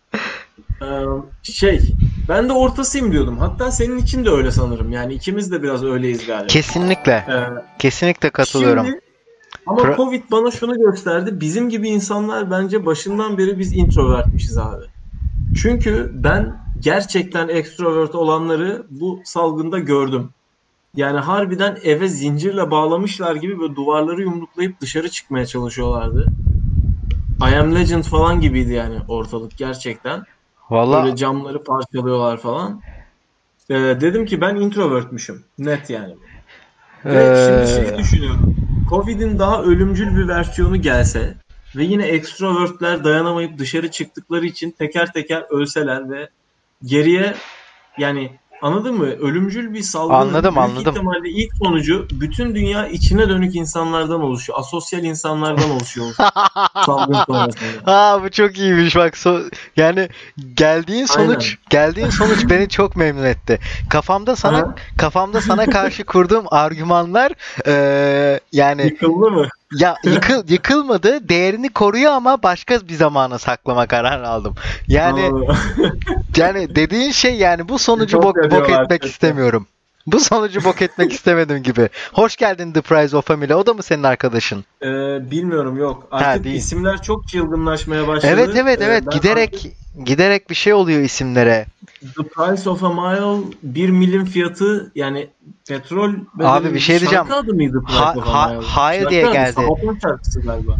Ee, 0.83 1.05
şey, 1.43 1.95
ben 2.29 2.49
de 2.49 2.53
ortasıyım 2.53 3.11
diyordum. 3.11 3.37
Hatta 3.37 3.71
senin 3.71 3.97
için 3.97 4.25
de 4.25 4.29
öyle 4.29 4.51
sanırım. 4.51 4.91
Yani 4.91 5.13
ikimiz 5.13 5.51
de 5.51 5.63
biraz 5.63 5.83
öyleyiz 5.83 6.25
galiba. 6.25 6.47
Kesinlikle. 6.47 7.11
Ee, 7.11 7.43
Kesinlikle 7.79 8.29
katılıyorum. 8.29 8.85
Şimdi, 8.85 8.99
ama 9.67 9.81
Pro- 9.81 9.95
Covid 9.95 10.23
bana 10.31 10.51
şunu 10.51 10.79
gösterdi. 10.79 11.41
Bizim 11.41 11.69
gibi 11.69 11.89
insanlar 11.89 12.51
bence 12.51 12.85
başından 12.85 13.37
beri 13.37 13.59
biz 13.59 13.73
introvertmişiz 13.73 14.57
abi. 14.57 14.85
Çünkü 15.53 16.11
ben 16.13 16.63
gerçekten 16.79 17.47
extrovert 17.47 18.15
olanları 18.15 18.85
bu 18.89 19.21
salgında 19.25 19.79
gördüm. 19.79 20.29
Yani 20.95 21.19
harbiden 21.19 21.77
eve 21.83 22.07
zincirle 22.07 22.71
bağlamışlar 22.71 23.35
gibi 23.35 23.59
böyle 23.59 23.75
duvarları 23.75 24.21
yumruklayıp 24.21 24.81
dışarı 24.81 25.09
çıkmaya 25.09 25.45
çalışıyorlardı. 25.45 26.29
I 27.41 27.55
Am 27.55 27.75
Legend 27.75 28.03
falan 28.03 28.41
gibiydi 28.41 28.73
yani 28.73 28.99
ortalık 29.07 29.57
gerçekten. 29.57 30.23
Valla 30.69 31.03
Böyle 31.03 31.15
camları 31.15 31.63
parçalıyorlar 31.63 32.37
falan. 32.37 32.81
Ee, 33.69 33.73
dedim 33.75 34.25
ki 34.25 34.41
ben 34.41 34.55
introvertmişim. 34.55 35.43
Net 35.57 35.89
yani. 35.89 36.15
Ve 37.05 37.35
şimdi 37.45 37.85
şeyi 37.85 37.97
düşünüyorum. 37.97 38.55
Covid'in 38.89 39.39
daha 39.39 39.63
ölümcül 39.63 40.17
bir 40.17 40.27
versiyonu 40.27 40.81
gelse 40.81 41.35
ve 41.75 41.83
yine 41.83 42.05
extrovertler 42.05 43.03
dayanamayıp 43.03 43.57
dışarı 43.57 43.91
çıktıkları 43.91 44.45
için 44.45 44.71
teker 44.71 45.13
teker 45.13 45.45
ölseler 45.49 46.09
ve 46.09 46.29
geriye 46.83 47.35
yani 47.97 48.39
anladın 48.63 48.95
mı? 48.95 49.05
Ölümcül 49.05 49.73
bir 49.73 49.81
salgının 49.81 50.17
Anladım, 50.19 50.55
büyük 50.55 50.69
anladım. 50.69 50.91
ihtimalle 50.93 51.29
ilk 51.29 51.51
sonucu 51.63 52.07
bütün 52.11 52.55
dünya 52.55 52.87
içine 52.87 53.29
dönük 53.29 53.55
insanlardan 53.55 54.21
oluşuyor. 54.21 54.59
Asosyal 54.59 55.03
insanlardan 55.03 55.69
oluşuyor 55.71 56.07
salgın 56.85 57.17
sonrasında. 57.27 57.91
Aa 57.91 58.23
bu 58.23 58.29
çok 58.29 58.57
iyiymiş 58.57 58.95
bak 58.95 59.13
so- 59.13 59.51
yani 59.77 60.09
geldiğin 60.55 61.05
sonuç 61.05 61.55
geldiğin 61.69 62.09
sonuç 62.09 62.39
beni 62.49 62.69
çok 62.69 62.95
memnun 62.95 63.23
etti. 63.23 63.59
Kafamda 63.89 64.35
sana 64.35 64.57
Aha. 64.57 64.75
kafamda 64.97 65.41
sana 65.41 65.65
karşı 65.65 66.03
kurduğum 66.03 66.45
argümanlar 66.51 67.31
eee, 67.67 68.39
yani 68.51 68.83
Yıkıldı 68.85 69.31
mı? 69.31 69.47
Ya 69.77 69.95
yıkıl 70.03 70.43
yıkılmadı 70.47 71.29
değerini 71.29 71.69
koruyor 71.69 72.11
ama 72.11 72.43
başka 72.43 72.87
bir 72.87 72.93
zamana 72.93 73.39
saklama 73.39 73.87
kararı 73.87 74.27
aldım. 74.27 74.55
Yani 74.87 75.31
yani 76.37 76.75
dediğin 76.75 77.11
şey 77.11 77.35
yani 77.35 77.69
bu 77.69 77.79
sonucu 77.79 78.21
bok, 78.21 78.35
bok 78.35 78.69
etmek 78.69 78.89
chatte. 78.89 79.07
istemiyorum. 79.07 79.67
Bu 80.07 80.19
sonucu 80.19 80.63
bok 80.63 80.81
etmek 80.81 81.13
istemedim 81.13 81.63
gibi. 81.63 81.89
Hoş 82.13 82.35
geldin 82.35 82.73
The 82.73 82.81
Price 82.81 83.17
of 83.17 83.25
Family. 83.27 83.53
O 83.53 83.65
da 83.65 83.73
mı 83.73 83.83
senin 83.83 84.03
arkadaşın? 84.03 84.65
Ee, 84.81 84.87
bilmiyorum 85.31 85.77
yok. 85.77 86.07
Artık 86.11 86.43
değil. 86.43 86.55
isimler 86.55 87.01
çok 87.01 87.27
çılgınlaşmaya 87.27 88.07
başladı. 88.07 88.31
Evet 88.35 88.49
evet 88.55 88.81
Ee, 88.81 88.85
evet 88.85 89.03
ben 89.05 89.17
giderek 89.17 89.67
giderek 90.05 90.49
bir 90.49 90.55
şey 90.55 90.73
oluyor 90.73 91.01
isimlere. 91.01 91.67
artık 92.05 92.15
The 92.15 92.23
Price 92.23 92.69
of 92.69 92.83
a 92.83 92.89
Mile 92.93 93.43
1 93.63 93.89
milim 93.89 94.25
fiyatı 94.25 94.91
yani 94.95 95.27
petrol 95.67 96.13
Abi 96.43 96.73
bir 96.73 96.79
şey 96.79 96.99
diyeceğim. 96.99 97.25
Şarkı 97.27 97.35
adı 97.35 97.53
mıydı 97.53 97.83
Price 97.87 97.99
Ha- 97.99 98.13
of 98.17 98.27
a 98.27 98.33
ha- 98.33 98.47
Mile? 98.49 98.65
hayır 98.67 98.99
Şarkı 99.01 99.11
diye 99.11 99.25
adı, 99.25 99.33
geldi. 99.33 99.53
Sabaton 99.53 99.99
şarkısı 100.01 100.41
galiba. 100.41 100.75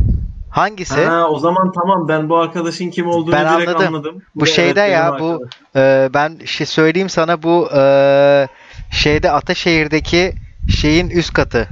Hangisi? 0.50 1.06
Ha, 1.06 1.28
o 1.30 1.40
zaman 1.40 1.72
tamam 1.72 2.08
ben 2.08 2.30
bu 2.30 2.38
arkadaşın 2.38 2.90
kim 2.90 3.08
olduğunu 3.08 3.32
Ben 3.32 3.58
direkt 3.58 3.70
anladım. 3.70 3.88
anladım. 3.96 4.22
Bu 4.36 4.44
Evet, 4.46 4.54
şeyde 4.56 4.76
benim 4.76 4.92
ya, 4.92 5.18
bu-. 5.20 5.48
Ee, 5.76 6.10
ben 6.14 6.40
şey 6.46 6.68
söyleyeyim 6.68 7.10
sana 7.10 7.44
bu 7.44 7.70
ee, 7.76 8.48
şeyde 8.94 9.32
Ataşehir'deki 9.32 10.34
şeyin 10.70 11.10
üst 11.10 11.34
katı. 11.34 11.68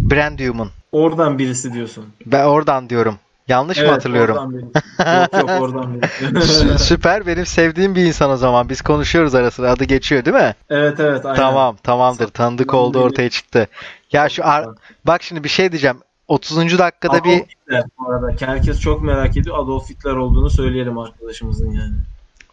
Brandium'un. 0.00 0.70
Oradan 0.92 1.38
birisi 1.38 1.72
diyorsun. 1.72 2.04
Ben 2.26 2.44
oradan 2.44 2.90
diyorum. 2.90 3.18
Yanlış 3.48 3.78
mı 3.78 3.84
Evet, 3.84 3.92
hatırlıyorum? 3.92 4.36
Oradan 4.36 5.22
yok 5.22 5.50
yok 5.50 5.50
oradan 5.60 5.94
birisi. 6.02 6.24
Sü- 6.64 6.78
Süper 6.78 7.26
benim 7.26 7.46
sevdiğim 7.46 7.94
bir 7.94 8.04
insan 8.04 8.30
o 8.30 8.36
zaman. 8.36 8.68
Biz 8.68 8.82
konuşuyoruz 8.82 9.34
arasında. 9.34 9.70
Adı 9.70 9.84
geçiyor 9.84 10.24
değil 10.24 10.36
mi? 10.36 10.54
evet 10.70 11.00
evet 11.00 11.26
aynen. 11.26 11.36
Tamam 11.36 11.76
tamamdır. 11.82 12.28
Tanıdık 12.28 12.74
oldu 12.74 12.98
ortaya 13.00 13.30
çıktı. 13.30 13.66
Ya 14.12 14.28
şu 14.28 14.46
ar- 14.46 14.68
bak 15.06 15.22
şimdi 15.22 15.44
bir 15.44 15.48
şey 15.48 15.72
diyeceğim. 15.72 15.96
30. 16.28 16.78
dakikada 16.78 17.12
Adolf 17.12 17.24
bir 17.24 17.38
Hitler 17.38 17.82
bu 17.98 18.12
arada. 18.12 18.46
Herkes 18.46 18.80
çok 18.80 19.02
merak 19.02 19.36
ediyor. 19.36 19.58
Adolf 19.58 19.90
Hitler 19.90 20.12
olduğunu 20.12 20.50
söyleyelim 20.50 20.98
arkadaşımızın 20.98 21.70
yani. 21.72 21.94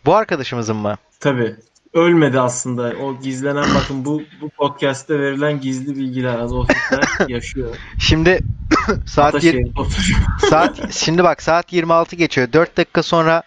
bu 0.06 0.16
arkadaşımızın 0.16 0.76
mı? 0.76 0.96
Tabii. 1.20 1.56
Ölmedi 1.94 2.40
aslında. 2.40 2.94
O 3.04 3.20
gizlenen 3.20 3.66
bakın 3.76 4.06
bu 4.06 4.22
bu 4.42 4.50
podcast'te 4.50 5.20
verilen 5.20 5.62
gizli 5.62 5.96
bilgiler. 5.96 6.40
Adolf 6.40 6.70
Hitler 6.70 7.08
yaşıyor. 7.28 7.76
Şimdi 7.98 8.42
saat 9.06 9.44
yir- 9.44 9.74
saat 10.50 10.94
şimdi 10.94 11.24
bak 11.24 11.42
saat 11.42 11.74
26 11.74 12.16
geçiyor. 12.16 12.54
4 12.54 12.78
dakika 12.78 13.04
sonra 13.04 13.44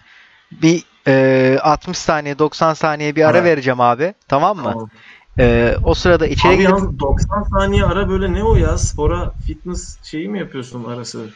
bir 0.52 0.82
e, 1.08 1.58
60 1.62 1.98
saniye 1.98 2.38
90 2.38 2.74
saniye 2.74 3.16
bir 3.16 3.28
ara 3.28 3.38
Evet. 3.38 3.46
vereceğim 3.46 3.80
abi. 3.80 4.14
Tamam 4.28 4.56
mı? 4.56 4.62
Tamam. 4.72 4.90
E, 5.38 5.76
o 5.82 5.94
sırada 5.94 6.26
içeri 6.26 6.52
Abi 6.52 6.58
gidip 6.58 6.70
yalnız 6.70 6.98
90 6.98 7.42
saniye 7.42 7.84
ara 7.84 8.08
böyle 8.08 8.32
ne 8.32 8.44
o 8.44 8.56
ya? 8.56 8.78
Spora 8.78 9.32
fitness 9.46 9.98
şeyi 10.02 10.28
mi 10.28 10.38
yapıyorsun 10.38 10.84
arası? 10.84 11.26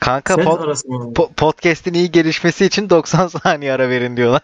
Kanka 0.00 0.34
pod- 0.34 0.88
mı? 0.88 1.12
po- 1.14 1.32
podcast'in 1.32 1.94
iyi 1.94 2.10
gelişmesi 2.10 2.64
için 2.64 2.90
90 2.90 3.26
saniye 3.44 3.72
ara 3.72 3.88
verin 3.88 4.16
diyorlar. 4.16 4.42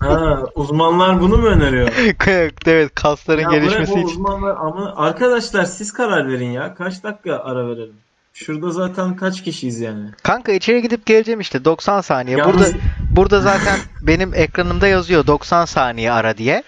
Ha, 0.00 0.42
uzmanlar 0.54 1.20
bunu 1.20 1.38
mu 1.38 1.46
öneriyor? 1.46 1.88
evet 2.66 2.94
kasların 2.94 3.42
Ya 3.42 3.50
gelişmesi 3.50 3.92
için. 3.92 4.02
uzmanlar 4.02 4.56
ama 4.56 4.94
arkadaşlar 4.96 5.64
siz 5.64 5.92
karar 5.92 6.28
verin 6.28 6.50
ya. 6.50 6.74
Kaç 6.74 7.02
dakika 7.02 7.36
ara 7.36 7.68
verelim? 7.68 7.94
Şurada 8.34 8.70
zaten 8.70 9.16
kaç 9.16 9.42
kişiyiz 9.44 9.80
yani? 9.80 10.10
Kanka 10.22 10.52
içeri 10.52 10.82
gidip 10.82 11.06
geleceğim 11.06 11.40
işte 11.40 11.64
90 11.64 12.00
saniye. 12.00 12.36
Yalnız- 12.36 12.54
Burada 12.56 12.78
burada 13.10 13.40
zaten 13.40 13.78
benim 14.02 14.34
ekranımda 14.34 14.86
yazıyor 14.86 15.26
90 15.26 15.64
saniye 15.64 16.12
ara 16.12 16.36
diye. 16.36 16.62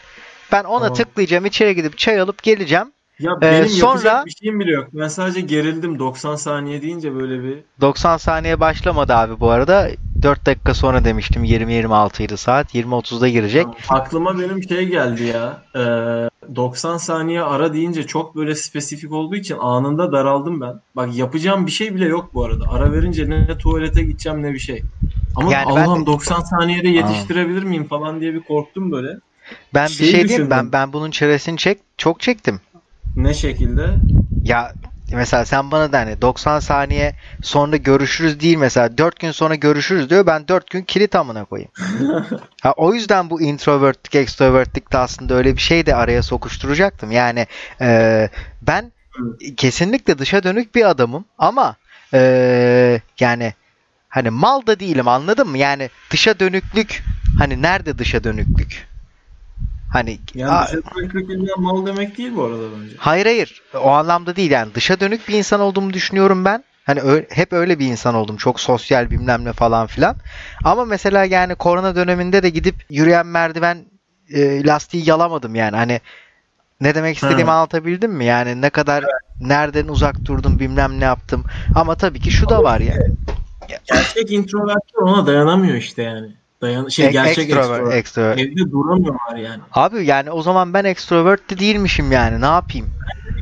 Ben 0.53 0.65
ona 0.65 0.79
Tamam. 0.81 0.95
tıklayacağım, 0.95 1.45
içeri 1.47 1.75
gidip 1.75 1.99
çay 1.99 2.21
alıp 2.21 2.43
geleceğim. 2.43 2.93
Ya 3.19 3.33
Ee, 3.39 3.41
benim 3.41 3.69
sonra- 3.69 3.91
yapacak 3.91 4.27
bir 4.27 4.31
şeyim 4.31 4.61
bile 4.61 4.71
yok. 4.73 4.89
Ben 4.93 5.09
sadece 5.09 5.41
gerildim 5.41 5.99
90 5.99 6.37
saniye 6.37 6.83
deyince 6.83 7.15
böyle 7.15 7.43
bir 7.43 7.59
90 7.81 8.17
saniye 8.17 8.61
başlamadı 8.61 9.15
abi 9.15 9.41
bu 9.41 9.51
arada. 9.51 9.91
4 10.23 10.47
dakika 10.47 10.75
sonra 10.75 11.05
demiştim 11.05 11.45
20-26 11.45 12.23
idi 12.23 12.37
saat. 12.37 12.75
20.30'da 12.75 13.29
girecek. 13.29 13.67
Aklıma 13.89 14.39
benim 14.39 14.63
şey 14.63 14.85
geldi 14.89 15.23
ya. 15.25 15.63
Ee, 15.77 16.57
90 16.57 16.97
saniye 16.97 17.43
ara 17.43 17.73
deyince 17.75 18.07
çok 18.07 18.37
böyle 18.37 18.55
spesifik 18.55 19.13
olduğu 19.13 19.37
için 19.37 19.57
anında 19.61 20.13
daraldım 20.13 20.61
ben. 20.61 20.81
Bak 20.97 21.15
yapacağım 21.17 21.67
bir 21.67 21.73
şey 21.73 21.95
bile 21.95 22.05
yok 22.07 22.31
bu 22.35 22.45
arada. 22.45 22.65
Ara 22.69 22.93
verince 22.93 23.31
ne 23.31 23.59
tuvalete 23.59 24.03
gideceğim 24.03 24.43
ne 24.43 24.53
bir 24.53 24.59
şey. 24.59 24.83
Ama 25.37 25.53
Yani 25.53 25.67
ben 25.67 25.71
Allah'ım 25.73 26.03
de- 26.03 26.07
90 26.07 26.41
saniyede 26.41 26.89
yetiştirebilir 26.89 27.63
miyim 27.63 27.85
falan 27.89 28.21
diye 28.21 28.35
bir 28.35 28.41
korktum 28.43 28.93
böyle. 28.93 29.09
Ben 29.75 29.87
bir 29.87 29.93
Şeyi 29.93 30.11
şey 30.11 30.29
diyeyim 30.29 30.51
ben 30.51 30.73
ben 30.73 30.93
bunun 30.93 31.11
çeresini 31.11 31.59
çek 31.59 31.79
çok 31.99 32.21
çektim. 32.21 32.61
Ne 33.17 33.35
şekilde? 33.35 33.91
Ya 34.45 34.73
mesela 35.13 35.45
sen 35.45 35.71
bana 35.71 35.93
da 35.93 35.99
hani 35.99 36.23
90 36.23 36.61
saniye 36.61 37.13
sonra 37.43 37.77
görüşürüz 37.77 38.41
değil 38.41 38.57
mesela 38.57 38.99
4 38.99 39.21
gün 39.21 39.31
sonra 39.31 39.55
görüşürüz 39.55 40.11
diyor. 40.11 40.27
Ben 40.27 40.49
4 40.49 40.71
gün 40.71 40.83
kilit 40.83 41.15
amına 41.15 41.45
koyayım. 41.45 41.71
ha, 42.63 42.73
o 42.77 42.95
yüzden 42.95 43.31
bu 43.31 43.43
introvertlik, 43.43 44.15
extrovertlik 44.15 44.93
de 44.93 44.99
aslında 44.99 45.35
öyle 45.35 45.57
bir 45.57 45.61
şey 45.61 45.87
de 45.87 45.95
araya 45.95 46.23
sokuşturacaktım. 46.23 47.11
Yani 47.11 47.47
e, 47.81 48.29
ben 48.63 48.93
kesinlikle 49.57 50.19
dışa 50.19 50.43
dönük 50.43 50.75
bir 50.75 50.91
adamım 50.91 51.25
ama 51.39 51.77
e, 52.15 53.01
yani 53.21 53.55
hani 54.09 54.31
mal 54.31 54.67
da 54.67 54.81
değilim 54.81 55.09
anladın 55.09 55.49
mı? 55.49 55.59
Yani 55.59 55.91
dışa 56.11 56.41
dönüklük 56.41 57.03
hani 57.39 57.63
nerede 57.63 57.99
dışa 57.99 58.25
dönüklük? 58.25 58.94
Hani 59.95 60.19
Yani 60.35 60.51
a- 60.53 60.67
dışa 60.67 60.81
mal 61.57 61.87
demek 61.87 62.19
değil 62.19 62.35
bu 62.37 62.45
arada 62.45 62.63
bence. 62.77 62.95
hayır 62.99 63.27
hayır 63.27 63.63
o 63.75 63.89
anlamda 63.91 64.37
değil 64.37 64.51
yani 64.51 64.75
dışa 64.75 65.01
dönük 65.01 65.29
bir 65.29 65.35
insan 65.35 65.61
olduğumu 65.61 65.93
düşünüyorum 65.93 66.45
ben. 66.45 66.65
Hani 66.85 67.01
ö- 67.01 67.25
hep 67.31 67.53
öyle 67.53 67.79
bir 67.79 67.87
insan 67.87 68.15
oldum. 68.15 68.37
Çok 68.37 68.61
sosyal 68.61 69.11
bilmem 69.11 69.45
ne 69.45 69.53
falan 69.53 69.87
filan. 69.87 70.17
Ama 70.65 70.85
mesela 70.85 71.25
yani 71.25 71.55
korona 71.55 71.97
döneminde 71.97 72.43
de 72.43 72.49
gidip 72.49 72.77
yürüyen 72.91 73.27
merdiven 73.27 73.85
e, 74.35 74.65
lastiği 74.67 75.09
yalamadım 75.09 75.55
yani. 75.55 75.77
Hani 75.77 76.01
ne 76.81 76.95
demek 76.95 77.17
istediğimi 77.17 77.51
Ha. 77.51 77.57
anlatabildim 77.57 78.13
mi? 78.13 78.25
Yani 78.25 78.61
ne 78.61 78.71
kadar 78.71 79.05
nereden 79.41 79.89
uzak 79.89 80.27
durdum 80.27 80.59
bilmem 80.59 81.01
ne 81.01 81.05
yaptım. 81.05 81.45
Ama 81.75 81.95
tabii 81.95 82.19
ki 82.21 82.31
şu 82.31 82.49
da 82.49 82.63
var 82.63 82.81
ya. 82.81 82.95
Gerçek 83.87 84.33
introvertler 84.33 85.03
ona 85.03 85.27
dayanamıyor 85.27 85.75
işte 85.75 86.03
yani. 86.03 86.33
Dayan 86.65 86.89
şey 86.89 87.05
Ek- 87.07 87.13
gerçek 87.13 87.39
extrovert, 87.45 87.71
extrovert. 87.71 87.95
extrovert. 87.95 88.39
Evde 88.39 88.71
duramıyorlar 88.71 89.37
yani. 89.37 89.61
Abi 89.73 90.07
yani 90.07 90.31
o 90.31 90.43
zaman 90.43 90.75
ben 90.75 90.85
extrovert 90.85 91.51
de 91.51 91.59
değilmişim 91.59 92.13
yani. 92.13 92.41
Ne 92.41 92.47
yapayım? 92.47 92.91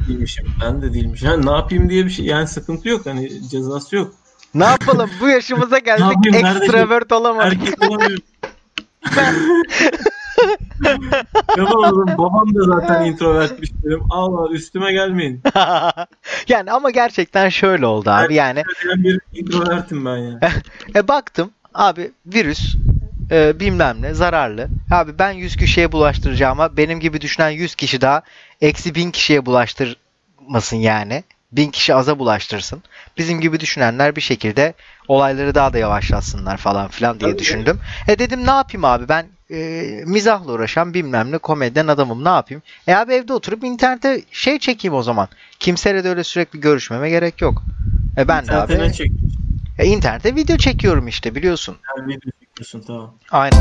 Değilmişim. 0.08 0.46
Ben 0.62 0.82
de 0.82 0.94
değilmişim. 0.94 1.28
Yani 1.28 1.46
ne 1.46 1.50
yapayım 1.50 1.90
diye 1.90 2.04
bir 2.04 2.10
şey 2.10 2.24
yani 2.24 2.46
sıkıntı 2.46 2.88
yok. 2.88 3.06
Hani 3.06 3.48
cezası 3.50 3.96
yok. 3.96 4.14
Ne 4.54 4.64
yapalım? 4.64 5.10
Bu 5.20 5.28
yaşımıza 5.28 5.78
geldik. 5.88 6.04
yapayım? 6.26 6.46
Extrovert 6.46 7.12
olamadık. 7.12 7.52
Erkek 7.62 7.90
olamıyor. 7.90 8.18
Yapamadım. 11.58 12.06
Babam 12.18 12.54
da 12.54 12.64
zaten 12.64 13.04
introvertmiş 13.04 13.70
benim. 13.84 14.00
Allah 14.10 14.52
üstüme 14.52 14.92
gelmeyin. 14.92 15.42
yani 16.48 16.72
ama 16.72 16.90
gerçekten 16.90 17.48
şöyle 17.48 17.86
oldu 17.86 18.10
abi. 18.10 18.34
Yani 18.34 18.62
Ben 18.88 19.04
bir 19.04 19.20
introvertim 19.32 20.04
ben 20.04 20.16
yani. 20.16 20.38
e, 20.94 21.08
baktım 21.08 21.50
abi 21.74 22.12
virüs 22.26 22.76
e, 23.32 23.60
bilmem 23.60 24.02
ne 24.02 24.14
zararlı. 24.14 24.68
Abi 24.90 25.18
ben 25.18 25.30
100 25.32 25.56
kişiye 25.56 25.92
bulaştıracağıma 25.92 26.76
benim 26.76 27.00
gibi 27.00 27.20
düşünen 27.20 27.50
100 27.50 27.74
kişi 27.74 28.00
daha 28.00 28.22
eksi 28.60 28.94
1000 28.94 29.10
kişiye 29.10 29.46
bulaştırmasın 29.46 30.76
yani. 30.76 31.24
1000 31.52 31.70
kişi 31.70 31.94
aza 31.94 32.18
bulaştırsın. 32.18 32.82
Bizim 33.18 33.40
gibi 33.40 33.60
düşünenler 33.60 34.16
bir 34.16 34.20
şekilde 34.20 34.74
olayları 35.08 35.54
daha 35.54 35.72
da 35.72 35.78
yavaşlatsınlar 35.78 36.56
falan 36.56 36.88
filan 36.88 37.20
diye 37.20 37.38
düşündüm. 37.38 37.78
E 38.08 38.18
dedim 38.18 38.46
ne 38.46 38.50
yapayım 38.50 38.84
abi 38.84 39.08
ben 39.08 39.26
e, 39.50 39.56
mizahla 40.06 40.52
uğraşan 40.52 40.94
bilmem 40.94 41.32
ne 41.32 41.38
komedyen 41.38 41.86
adamım 41.86 42.24
ne 42.24 42.28
yapayım? 42.28 42.62
E 42.86 42.94
abi 42.94 43.12
evde 43.12 43.32
oturup 43.32 43.64
internete 43.64 44.22
şey 44.32 44.58
çekeyim 44.58 44.94
o 44.94 45.02
zaman. 45.02 45.28
Kimseyle 45.58 46.04
de 46.04 46.08
öyle 46.08 46.24
sürekli 46.24 46.60
görüşmeme 46.60 47.10
gerek 47.10 47.40
yok. 47.42 47.62
E 48.18 48.28
ben 48.28 48.42
de 48.42 48.46
Zaten 48.46 48.74
abi 48.80 48.82
ne 48.82 48.92
çekiyorsun? 49.76 49.92
e, 49.92 49.96
internette 49.96 50.34
video 50.34 50.56
çekiyorum 50.56 51.08
işte 51.08 51.34
biliyorsun. 51.34 51.76
Her 51.82 52.08
video 52.08 52.30
çekiyorsun 52.40 52.80
tamam. 52.86 53.14
Aynen. 53.30 53.58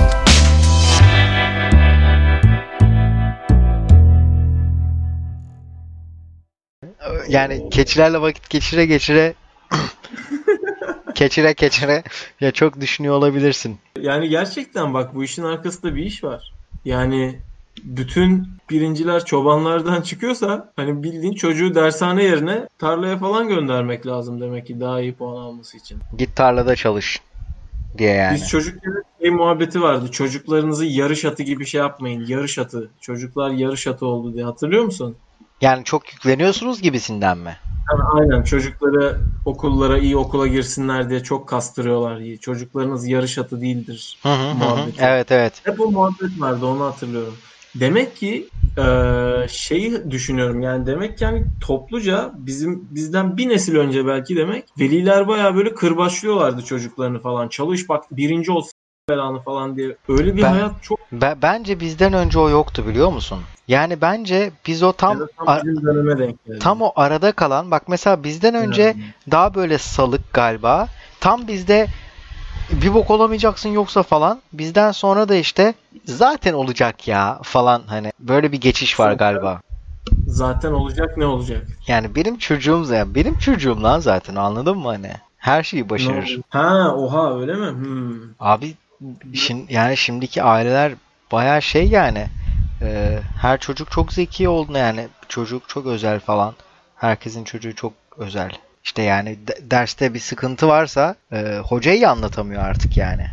Yani 7.30 7.70
keçilerle 7.70 8.22
vakit 8.22 8.50
geçire 8.50 8.86
geçire 8.86 9.34
keçire 11.15 11.53
keçire 11.53 12.03
ya 12.41 12.51
çok 12.51 12.82
düşünüyor 12.82 13.15
olabilirsin. 13.15 13.79
Yani 14.00 14.29
gerçekten 14.29 14.94
bak 14.94 15.16
bu 15.16 15.24
işin 15.24 15.44
arkasında 15.44 15.96
bir 15.96 16.03
iş 16.03 16.24
var. 16.24 16.53
Yani 16.86 17.40
bütün 17.84 18.48
birinciler 18.70 19.25
çobanlardan 19.25 20.01
çıkıyorsa 20.01 20.72
hani 20.75 21.03
bildiğin 21.03 21.34
çocuğu 21.34 21.75
dershane 21.75 22.24
yerine 22.24 22.68
tarlaya 22.77 23.18
falan 23.18 23.48
göndermek 23.48 24.07
lazım 24.07 24.42
demek 24.42 24.68
ki 24.68 24.79
daha 24.79 25.01
iyi 25.01 25.16
puan 25.16 25.42
alması 25.42 25.77
için. 25.77 26.00
Git 26.18 26.36
tarlada 26.36 26.75
çalış 26.75 27.22
diye 27.98 28.14
yani. 28.14 28.36
Biz 28.36 28.48
çocukken 28.48 29.03
şey 29.22 29.31
muhabbeti 29.31 29.81
vardı. 29.81 30.12
Çocuklarınızı 30.12 30.86
yarış 30.86 31.25
atı 31.25 31.44
gibi 31.44 31.66
şey 31.66 31.81
yapmayın. 31.81 32.25
Yarış 32.27 32.60
atı. 32.60 32.90
Çocuklar 33.01 33.51
yarış 33.51 33.88
atı 33.88 34.05
oldu 34.05 34.34
diye 34.34 34.44
hatırlıyor 34.44 34.84
musun? 34.84 35.16
Yani 35.62 35.84
çok 35.84 36.14
yükleniyorsunuz 36.14 36.81
gibisinden 36.81 37.38
mi? 37.38 37.57
Yani 37.92 38.03
aynen 38.03 38.44
çocukları 38.44 39.18
okullara 39.46 39.98
iyi 39.98 40.18
okula 40.18 40.48
girsinler 40.48 41.10
diye 41.10 41.24
çok 41.24 41.50
kastırıyorlar. 41.50 42.38
Çocuklarınız 42.42 43.07
yarış 43.07 43.38
atı 43.38 43.62
değildir. 43.62 44.20
Hı 44.24 44.34
hı 44.34 44.51
hı. 44.51 44.92
Evet 45.00 45.31
evet. 45.31 45.62
Hep 45.64 45.79
o 45.81 45.92
muhabbet 45.92 46.40
vardı 46.40 46.66
onu 46.66 46.86
hatırlıyorum. 46.86 47.38
Demek 47.75 48.16
ki 48.16 48.50
e, 48.77 48.84
şeyi 49.50 50.12
düşünüyorum 50.12 50.62
yani 50.62 50.86
demek 50.86 51.18
ki 51.18 51.24
yani 51.24 51.46
topluca 51.60 52.31
bizim 52.36 52.88
bizden 52.96 53.38
bir 53.38 53.50
nesil 53.50 53.75
önce 53.75 54.05
belki 54.07 54.36
demek 54.36 54.64
veliler 54.79 55.27
baya 55.27 55.55
böyle 55.55 55.74
kırbaçlıyorlardı 55.74 56.66
çocuklarını 56.66 57.22
falan. 57.22 57.48
Çalış 57.48 57.90
bak 57.90 58.03
birinci 58.12 58.51
olsun 58.51 58.72
belanı 59.10 59.44
falan 59.44 59.75
diye. 59.77 59.98
Öyle 60.10 60.36
bir 60.36 60.44
Ben- 60.44 60.51
hayat 60.51 60.84
çok 60.84 61.12
Be- 61.12 61.36
bence 61.42 61.79
bizden 61.79 62.14
önce 62.14 62.40
o 62.40 62.50
yoktu 62.50 62.84
biliyor 62.88 63.12
musun? 63.12 63.40
Yani 63.68 64.01
bence 64.01 64.51
biz 64.68 64.84
o 64.84 64.92
tam 64.94 65.18
tam 65.18 65.27
a- 65.48 65.57
bizim 65.64 65.86
döneme 65.86 66.18
denk 66.18 66.46
geldi. 66.46 66.60
tam 66.60 66.81
o 66.81 66.92
arada 66.96 67.31
kalan 67.31 67.72
bak 67.72 67.84
mesela 67.90 68.24
bizden 68.24 68.55
önce 68.55 68.81
Yani. 68.81 68.96
daha 69.31 69.53
böyle 69.55 69.77
salık 69.77 70.34
galiba. 70.34 70.88
Tam 71.20 71.48
bizde 71.48 71.88
bir 72.72 72.94
bok 72.94 73.12
olamayacaksın 73.12 73.70
yoksa 73.70 74.03
falan. 74.03 74.42
Bizden 74.53 74.92
sonra 74.92 75.29
da 75.29 75.36
işte 75.36 75.74
zaten 76.05 76.53
olacak 76.53 77.07
ya 77.07 77.40
falan 77.44 77.81
hani 77.88 78.12
böyle 78.20 78.51
bir 78.51 78.62
geçiş 78.62 79.00
var 79.00 79.14
galiba. 79.14 79.62
Zaten 80.27 80.72
olacak 80.72 81.18
ne 81.18 81.25
olacak? 81.25 81.68
Yani 81.88 82.16
benim 82.16 82.38
çocuğum 82.38 82.94
ya 82.94 83.16
benim 83.16 83.36
çocuğum 83.36 83.84
lan 83.84 84.00
zaten 84.00 84.36
anladın 84.36 84.77
mı 84.77 84.88
hani? 84.88 85.12
Her 85.38 85.64
şeyi 85.64 85.90
başarır. 85.90 86.40
Ha 86.50 86.96
oha 86.98 87.40
öyle 87.40 87.55
mi? 87.55 87.72
Hmm. 87.72 88.14
Abi 88.40 88.75
şin, 89.34 89.68
yani 89.70 89.98
şimdiki 89.98 90.44
aileler 90.44 90.94
bayağı 91.31 91.62
şey 91.62 91.88
yani 91.88 92.27
e, 92.81 93.20
her 93.38 93.60
çocuk 93.60 93.92
çok 93.92 94.14
zeki 94.14 94.50
oldu 94.50 94.77
yani 94.77 95.07
çocuk 95.29 95.70
çok 95.70 95.86
özel 95.86 96.20
falan 96.20 96.53
herkesin 96.96 97.44
çocuğu 97.44 97.75
çok 97.75 97.94
özel 98.18 98.51
işte 98.83 99.01
yani 99.01 99.48
de- 99.48 99.72
derste 99.72 100.13
bir 100.13 100.20
sıkıntı 100.20 100.67
varsa 100.67 101.15
e, 101.31 101.57
hocayı 101.57 102.09
anlatamıyor 102.09 102.61
artık 102.61 102.98
yani 102.98 103.27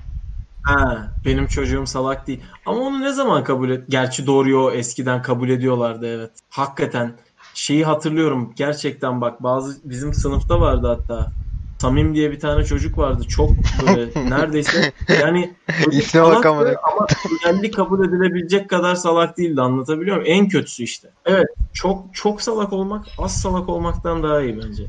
Ha, 0.63 1.13
benim 1.25 1.47
çocuğum 1.47 1.87
salak 1.87 2.27
değil. 2.27 2.41
Ama 2.67 2.81
onu 2.81 3.01
ne 3.01 3.13
zaman 3.13 3.45
kabul 3.45 3.71
et? 3.71 3.85
Gerçi 3.89 4.27
doğruyu 4.27 4.59
o 4.59 4.71
eskiden 4.71 5.23
kabul 5.23 5.49
ediyorlardı 5.49 6.07
evet. 6.07 6.31
Hakikaten 6.51 7.13
şeyi 7.55 7.85
hatırlıyorum. 7.85 8.53
Gerçekten 8.57 9.21
bak 9.21 9.43
bazı 9.43 9.91
bizim 9.91 10.15
sınıfta 10.15 10.61
vardı 10.61 10.87
hatta. 10.87 11.33
Samim 11.79 12.15
diye 12.15 12.31
bir 12.31 12.41
tane 12.41 12.65
çocuk 12.65 12.99
vardı. 12.99 13.25
Çok 13.29 13.55
böyle 13.83 14.09
neredeyse 14.31 14.93
yani 15.21 15.55
İsme 15.93 16.23
bak 16.23 16.27
salaktı 16.27 16.49
amına. 16.49 16.69
ama 16.83 17.07
özellik 17.31 17.75
kabul 17.75 18.09
edilebilecek 18.09 18.71
kadar 18.71 18.95
salak 18.95 19.39
değildi. 19.39 19.61
Anlatabiliyor 19.61 20.17
muyum? 20.17 20.33
En 20.33 20.49
kötüsü 20.49 20.83
işte. 20.83 21.09
Evet. 21.25 21.47
Çok 21.73 22.15
çok 22.15 22.43
salak 22.43 22.73
olmak 22.73 23.07
az 23.19 23.41
salak 23.41 23.69
olmaktan 23.69 24.23
daha 24.23 24.43
iyi 24.43 24.59
bence. 24.59 24.83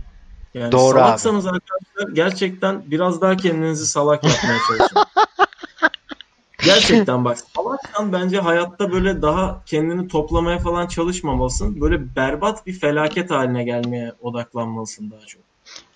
Yani 0.53 0.71
Doğru 0.71 0.97
abi. 0.97 1.05
salaksanız 1.05 1.45
arkadaşlar 1.45 2.13
gerçekten 2.13 2.83
biraz 2.91 3.21
daha 3.21 3.37
kendinizi 3.37 3.87
salak 3.87 4.23
yapmaya 4.23 4.57
çalışın. 4.67 4.97
Gerçekten 6.65 7.25
bak 7.25 7.37
salaksan 7.55 8.13
bence 8.13 8.39
hayatta 8.39 8.91
böyle 8.91 9.21
daha 9.21 9.61
kendini 9.65 10.07
toplamaya 10.07 10.59
falan 10.59 10.87
çalışmamalısın. 10.87 11.81
Böyle 11.81 12.15
berbat 12.15 12.67
bir 12.67 12.73
felaket 12.73 13.31
haline 13.31 13.63
gelmeye 13.63 14.13
odaklanmalısın 14.21 15.11
daha 15.11 15.19
çok. 15.19 15.41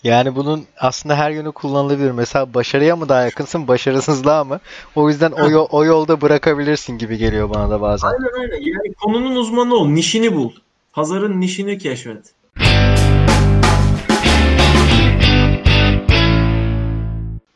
yani 0.04 0.36
bunun 0.36 0.66
aslında 0.78 1.16
her 1.16 1.32
yönü 1.32 1.52
kullanılabilir 1.52 2.12
mesela 2.12 2.54
başarıya 2.54 2.96
mı 2.96 3.10
daha 3.10 3.22
yakınsın 3.22 3.68
başarısızlığa 3.68 4.44
mı 4.44 4.60
o 4.96 5.10
yüzden 5.10 5.32
o, 5.32 5.68
o 5.72 5.86
yolda 5.86 6.22
bırakabilirsin 6.22 6.98
gibi 6.98 7.18
geliyor 7.18 7.50
bana 7.50 7.70
da 7.70 7.82
bazen 7.82 8.08
Aynen 8.08 8.42
aynen. 8.42 8.62
Yani 8.62 8.94
konunun 9.02 9.36
uzmanı 9.36 9.76
ol. 9.76 9.88
Nişini 9.88 10.36
bul. 10.36 10.52
Pazarın 10.94 11.42
nişini 11.42 11.78
keşfet. 11.78 12.34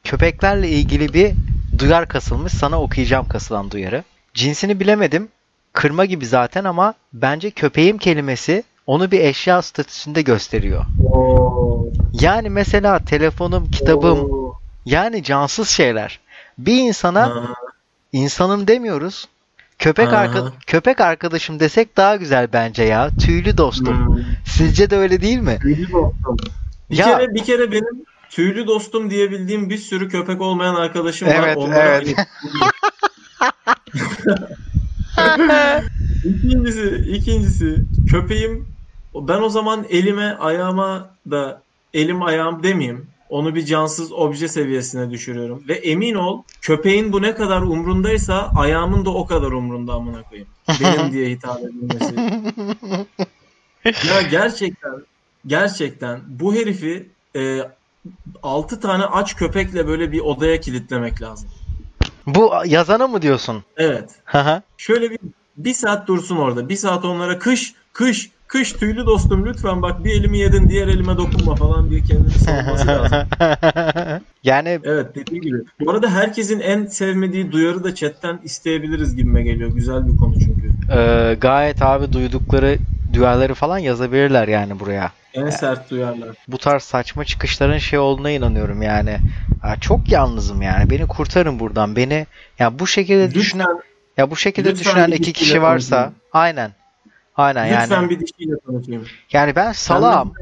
Köpeklerle 0.07 0.69
ilgili 0.69 1.13
bir 1.13 1.33
duyar 1.77 2.07
kasılmış. 2.07 2.53
Sana 2.53 2.81
okuyacağım 2.81 3.27
kasılan 3.27 3.71
duyarı. 3.71 4.03
Cinsini 4.33 4.79
bilemedim. 4.79 5.27
Kırma 5.73 6.05
gibi 6.05 6.25
zaten 6.25 6.63
ama 6.63 6.93
bence 7.13 7.51
köpeğim 7.51 7.97
kelimesi 7.97 8.63
onu 8.85 9.11
bir 9.11 9.19
eşya 9.19 9.61
statüsünde 9.61 10.21
gösteriyor. 10.21 10.85
Oo. 11.03 11.85
Yani 12.13 12.49
mesela 12.49 12.99
telefonum, 12.99 13.71
kitabım 13.71 14.19
Oo. 14.19 14.53
yani 14.85 15.23
cansız 15.23 15.69
şeyler. 15.69 16.19
Bir 16.57 16.77
insana 16.77 17.21
Ha, 17.21 17.53
insanım 18.11 18.67
demiyoruz. 18.67 19.27
Köpek 19.79 20.13
arka 20.13 20.51
köpek 20.67 21.01
arkadaşım 21.01 21.59
desek 21.59 21.97
daha 21.97 22.15
güzel 22.15 22.47
bence 22.53 22.83
ya. 22.83 23.09
Tüylü 23.17 23.57
dostum. 23.57 24.07
Hmm. 24.07 24.23
Sizce 24.45 24.89
de 24.89 24.97
öyle 24.97 25.21
değil 25.21 25.39
mi? 25.39 25.57
Tüylü 25.61 25.91
dostum. 25.91 26.37
Bir 26.89 26.97
Ya- 26.97 27.05
kere 27.17 27.33
bir 27.33 27.43
kere 27.43 27.71
benim 27.71 28.05
tüylü 28.29 28.67
dostum 28.67 29.09
diyebildiğim 29.09 29.69
bir 29.69 29.77
sürü 29.77 30.09
köpek 30.09 30.41
olmayan 30.41 30.75
arkadaşım 30.75 31.27
var. 31.27 31.43
Evet, 31.43 31.57
Onlara 31.57 31.97
evet. 31.97 32.15
İkincisi, 36.23 36.95
ikincisi 37.07 37.83
köpeğim 38.07 38.65
ben 39.15 39.41
o 39.41 39.49
zaman 39.49 39.85
elime 39.89 40.37
ayağıma 40.39 41.09
da 41.31 41.61
elim 41.93 42.23
ayağım 42.23 42.63
demeyeyim. 42.63 43.07
Onu 43.29 43.55
bir 43.55 43.65
cansız 43.65 44.11
obje 44.11 44.47
seviyesine 44.47 45.11
düşürüyorum. 45.11 45.63
Ve 45.67 45.73
emin 45.73 46.15
ol 46.15 46.43
köpeğin 46.61 47.13
bu 47.13 47.21
ne 47.21 47.35
kadar 47.35 47.61
umrundaysa 47.61 48.51
ayağımın 48.55 49.05
da 49.05 49.09
o 49.09 49.25
kadar 49.25 49.51
umrunda 49.51 49.93
amına 49.93 50.23
koyayım. 50.23 50.49
Benim 50.81 51.11
diye 51.11 51.29
hitap 51.29 51.59
edilmesi. 51.59 52.15
Ya 53.85 54.21
gerçekten 54.21 54.91
gerçekten 55.47 56.19
bu 56.27 56.55
herifi 56.55 57.09
e, 57.35 57.59
6 58.41 58.79
tane 58.79 59.03
aç 59.05 59.35
köpekle 59.35 59.87
böyle 59.87 60.11
bir 60.11 60.19
odaya 60.19 60.59
kilitlemek 60.59 61.21
lazım. 61.21 61.49
Bu 62.27 62.53
yazana 62.65 63.07
mı 63.07 63.21
diyorsun? 63.21 63.63
Evet. 63.77 64.21
Şöyle 64.77 65.11
bir 65.11 65.19
bir 65.57 65.73
saat 65.73 66.07
dursun 66.07 66.37
orada. 66.37 66.69
Bir 66.69 66.75
saat 66.75 67.05
onlara 67.05 67.39
kış 67.39 67.73
kış 67.93 68.31
kış 68.47 68.73
tüylü 68.73 69.05
dostum 69.05 69.45
lütfen 69.45 69.81
bak 69.81 70.03
bir 70.03 70.11
elimi 70.11 70.37
yedin 70.37 70.69
diğer 70.69 70.87
elime 70.87 71.17
dokunma 71.17 71.55
falan 71.55 71.89
diye 71.89 72.03
kendini 72.03 72.39
savunması 72.39 72.87
lazım. 72.91 73.27
yani 74.43 74.79
Evet 74.83 75.15
dediğim 75.15 75.43
gibi. 75.43 75.57
Bu 75.79 75.91
arada 75.91 76.09
herkesin 76.11 76.59
en 76.59 76.85
sevmediği 76.85 77.51
duyarı 77.51 77.83
da 77.83 77.95
chatten 77.95 78.39
isteyebiliriz 78.43 79.15
gibime 79.15 79.43
geliyor. 79.43 79.69
Güzel 79.69 80.07
bir 80.07 80.15
konu 80.15 80.39
çünkü. 80.39 80.73
e, 80.89 81.35
gayet 81.41 81.81
abi 81.81 82.13
duydukları 82.13 82.79
duyarları 83.17 83.53
falan 83.53 83.77
yazabilirler 83.77 84.47
yani 84.47 84.80
buraya. 84.80 85.12
En 85.34 85.49
sert 85.49 85.91
duyarlar. 85.91 86.30
Bu 86.47 86.58
tarz 86.58 86.84
saçma 86.84 87.25
çıkışların 87.25 87.77
şey 87.77 87.99
olduğuna 87.99 88.32
inanıyorum 88.32 88.82
yani. 88.82 89.19
Ya 89.63 89.77
çok 89.82 90.12
yalnızım 90.12 90.62
yani. 90.62 90.89
Beni 90.89 91.08
kurtarın 91.08 91.60
buradan. 91.60 91.95
Beni 91.95 92.25
ya 92.60 92.80
bu 92.80 92.88
şekilde 92.88 93.34
düşünen 93.34 93.67
Lütfen, 93.69 93.84
ya 94.17 94.32
bu 94.32 94.36
şekilde 94.36 94.69
lütfen 94.69 94.86
düşünen 94.86 95.12
iki 95.12 95.34
kişi 95.34 95.62
varsa 95.62 95.95
konuşayım. 95.95 96.15
aynen. 96.34 96.71
Aynen 97.38 97.82
lütfen 97.82 97.95
yani. 97.95 98.10
bir 98.10 98.19
dişiyle 98.19 98.60
tanışayım. 98.65 99.06
Yani 99.32 99.56
ben 99.56 99.71
salağım. 99.71 100.34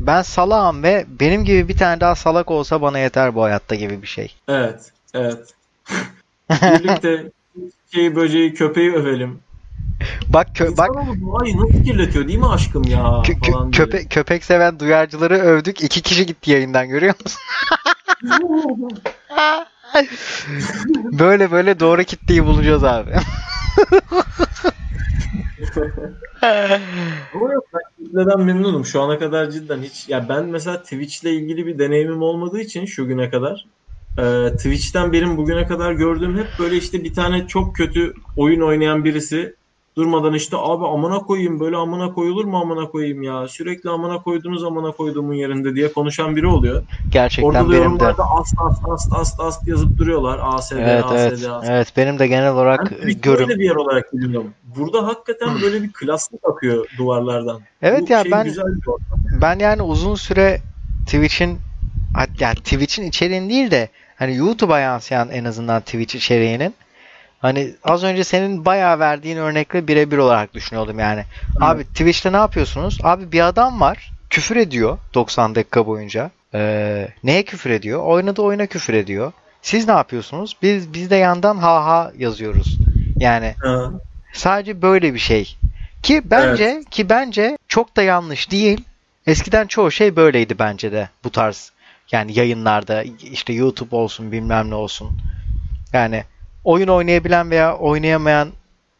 Ben 0.00 0.22
salağım 0.22 0.82
ve 0.82 1.06
benim 1.20 1.44
gibi 1.44 1.68
bir 1.68 1.76
tane 1.76 2.00
daha 2.00 2.14
salak 2.14 2.50
olsa 2.50 2.82
bana 2.82 2.98
yeter 2.98 3.34
bu 3.34 3.42
hayatta 3.42 3.74
gibi 3.74 4.02
bir 4.02 4.06
şey. 4.06 4.34
Evet, 4.48 4.92
evet. 5.14 5.54
Birlikte 6.50 7.24
şeyi 7.94 8.16
böceği 8.16 8.54
köpeği 8.54 8.92
övelim. 8.92 9.40
Bak 10.28 10.54
kö 10.54 10.76
bak 10.76 10.88
doğayı 11.22 11.56
nasıl 11.56 11.84
kirletiyor 11.84 12.28
değil 12.28 12.38
mi 12.38 12.48
aşkım 12.48 12.82
ya 12.84 12.98
kö- 12.98 13.40
kö- 13.40 13.50
falan 13.50 13.72
diye. 13.72 13.84
köpe 13.84 14.04
köpek 14.04 14.44
seven 14.44 14.80
duyarcıları 14.80 15.34
övdük. 15.34 15.82
İki 15.82 16.02
kişi 16.02 16.26
gitti 16.26 16.50
yayından 16.50 16.88
görüyor 16.88 17.14
musun? 17.24 17.40
Böyle 21.18 21.50
böyle 21.50 21.80
doğru 21.80 22.02
kitleyi 22.02 22.46
bulacağız 22.46 22.84
abi. 22.84 23.10
Ama 27.32 27.52
yok 27.52 27.64
ben 27.74 27.80
kitleden 28.04 28.40
memnunum. 28.40 28.84
Şu 28.84 29.02
ana 29.02 29.18
kadar 29.18 29.50
cidden 29.50 29.82
hiç 29.82 30.08
ya 30.08 30.28
ben 30.28 30.44
mesela 30.44 30.82
Twitch'le 30.82 31.24
ilgili 31.24 31.66
bir 31.66 31.78
deneyimim 31.78 32.22
olmadığı 32.22 32.60
için 32.60 32.86
şu 32.86 33.06
güne 33.06 33.30
kadar 33.30 33.66
e, 34.18 34.52
Twitch'ten 34.56 35.12
benim 35.12 35.36
bugüne 35.36 35.66
kadar 35.66 35.92
gördüğüm 35.92 36.38
hep 36.38 36.46
böyle 36.58 36.76
işte 36.76 37.04
bir 37.04 37.14
tane 37.14 37.46
çok 37.46 37.76
kötü 37.76 38.14
oyun 38.36 38.60
oynayan 38.60 39.04
birisi 39.04 39.56
durmadan 39.98 40.34
işte 40.34 40.56
abi 40.56 40.86
amına 40.86 41.18
koyayım 41.18 41.60
böyle 41.60 41.76
amına 41.76 42.12
koyulur 42.14 42.44
mu 42.44 42.58
amına 42.60 42.88
koyayım 42.88 43.22
ya 43.22 43.48
sürekli 43.48 43.90
amına 43.90 44.22
koydunuz 44.22 44.64
amına 44.64 44.90
koyduğumun 44.92 45.34
yerinde 45.34 45.74
diye 45.74 45.92
konuşan 45.92 46.36
biri 46.36 46.46
oluyor. 46.46 46.82
Gerçekten 47.10 47.48
Orada 47.48 47.58
da 47.58 47.70
benim 47.70 47.80
de. 47.80 47.84
yorumlarda 47.84 48.24
ast 48.30 48.54
ast 48.58 48.82
ast 48.88 49.12
ast 49.12 49.40
ast 49.40 49.66
yazıp 49.68 49.98
duruyorlar. 49.98 50.40
ASD, 50.42 50.72
Evet 50.78 51.04
ASD, 51.04 51.14
evet. 51.14 51.48
ASD. 51.48 51.68
Evet 51.68 51.92
benim 51.96 52.18
de 52.18 52.26
genel 52.26 52.44
Ben 52.46 52.52
olarak 52.54 52.86
Twitch'i 52.90 53.20
görüm. 53.20 53.48
öyle 53.48 53.58
bir 53.58 53.64
yer 53.64 53.74
olarak 53.74 54.12
biliyorum. 54.12 54.50
Burada 54.76 55.06
hakikaten 55.06 55.48
böyle 55.62 55.82
bir 55.82 55.92
klaslık 55.92 56.40
akıyor 56.44 56.86
duvarlardan. 56.98 57.60
Evet 57.82 58.02
Bu 58.08 58.12
ya 58.12 58.22
şey 58.22 58.32
ben 58.32 58.44
güzel 58.44 58.64
ben 59.42 59.58
yani 59.58 59.82
uzun 59.82 60.14
süre 60.14 60.60
Twitch'in 61.06 61.58
yani 62.40 62.54
Twitch'in 62.54 63.02
içeriğini 63.02 63.48
değil 63.50 63.70
de 63.70 63.88
hani 64.16 64.36
YouTube'a 64.36 64.78
yansıyan 64.80 65.28
en 65.30 65.44
azından 65.44 65.80
Twitch 65.80 66.16
içeriğinin 66.16 66.74
hani 67.38 67.74
az 67.84 68.04
önce 68.04 68.24
senin 68.24 68.64
bayağı 68.64 68.98
verdiğin 68.98 69.36
örnekle 69.36 69.88
birebir 69.88 70.18
olarak 70.18 70.54
düşünüyordum 70.54 70.98
yani. 70.98 71.24
Abi 71.60 71.84
Twitch'te 71.84 72.32
ne 72.32 72.36
yapıyorsunuz? 72.36 72.98
Abi 73.02 73.32
bir 73.32 73.46
adam 73.46 73.80
var 73.80 74.12
küfür 74.30 74.56
ediyor 74.56 74.98
90 75.14 75.54
dakika 75.54 75.86
boyunca. 75.86 76.30
Ee, 76.54 77.08
neye 77.24 77.42
küfür 77.42 77.70
ediyor? 77.70 78.02
Oynadığı 78.04 78.42
oyuna 78.42 78.66
küfür 78.66 78.94
ediyor. 78.94 79.32
Siz 79.62 79.88
ne 79.88 79.94
yapıyorsunuz? 79.94 80.56
Biz 80.62 80.92
biz 80.92 81.10
de 81.10 81.16
yandan 81.16 81.56
ha 81.56 81.84
ha 81.84 82.12
yazıyoruz. 82.18 82.78
Yani 83.16 83.54
Ha. 83.62 83.90
Sadece 84.32 84.82
böyle 84.82 85.14
bir 85.14 85.18
şey. 85.18 85.56
Ki 86.02 86.22
bence 86.24 86.82
ki 86.90 87.08
bence 87.08 87.58
çok 87.68 87.96
da 87.96 88.02
yanlış 88.02 88.50
değil. 88.50 88.84
Eskiden 89.26 89.66
çoğu 89.66 89.90
şey 89.90 90.16
böyleydi 90.16 90.58
bence 90.58 90.92
de 90.92 91.08
bu 91.24 91.30
tarz 91.30 91.72
yani 92.12 92.38
yayınlarda 92.38 93.04
işte 93.32 93.52
YouTube 93.52 93.96
olsun 93.96 94.32
bilmem 94.32 94.70
ne 94.70 94.74
olsun. 94.74 95.10
Yani 95.92 96.24
oyun 96.66 96.88
oynayabilen 96.88 97.50
veya 97.50 97.76
oynayamayan 97.76 98.48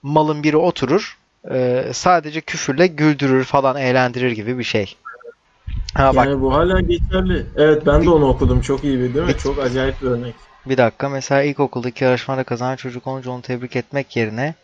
malın 0.02 0.42
biri 0.42 0.56
oturur 0.56 1.18
e, 1.50 1.84
sadece 1.92 2.40
küfürle 2.40 2.86
güldürür 2.86 3.44
falan 3.44 3.76
eğlendirir 3.76 4.32
gibi 4.32 4.58
bir 4.58 4.64
şey. 4.64 4.96
Ha 5.94 6.16
bak 6.16 6.26
Yani 6.26 6.40
bu 6.40 6.54
hala 6.54 6.80
geçerli. 6.80 7.46
Evet 7.56 7.86
ben 7.86 8.04
de 8.04 8.10
onu 8.10 8.28
okudum. 8.28 8.60
Çok 8.60 8.84
iyi 8.84 8.98
bir 8.98 9.14
değil 9.14 9.26
mi? 9.26 9.36
Çok 9.36 9.58
acayip 9.58 10.02
bir 10.02 10.06
örnek. 10.06 10.34
bir 10.66 10.76
dakika 10.76 11.08
mesela 11.08 11.42
ilkokuldaki 11.42 12.04
yarışmada 12.04 12.44
kazanan 12.44 12.76
çocuk 12.76 13.06
olunca 13.06 13.30
onu 13.30 13.42
tebrik 13.42 13.76
etmek 13.76 14.16
yerine 14.16 14.54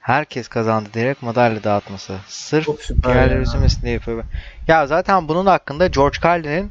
herkes 0.00 0.48
kazandı 0.48 0.88
diyerek 0.94 1.22
madalya 1.22 1.64
dağıtması. 1.64 2.16
Sırf 2.28 2.68
Diğerleri 3.04 3.40
üzülmesin 3.40 3.82
diye 3.82 3.92
yapıyor. 3.92 4.24
Ya 4.68 4.86
zaten 4.86 5.28
bunun 5.28 5.46
hakkında 5.46 5.86
George 5.86 6.18
Carlin'in 6.24 6.70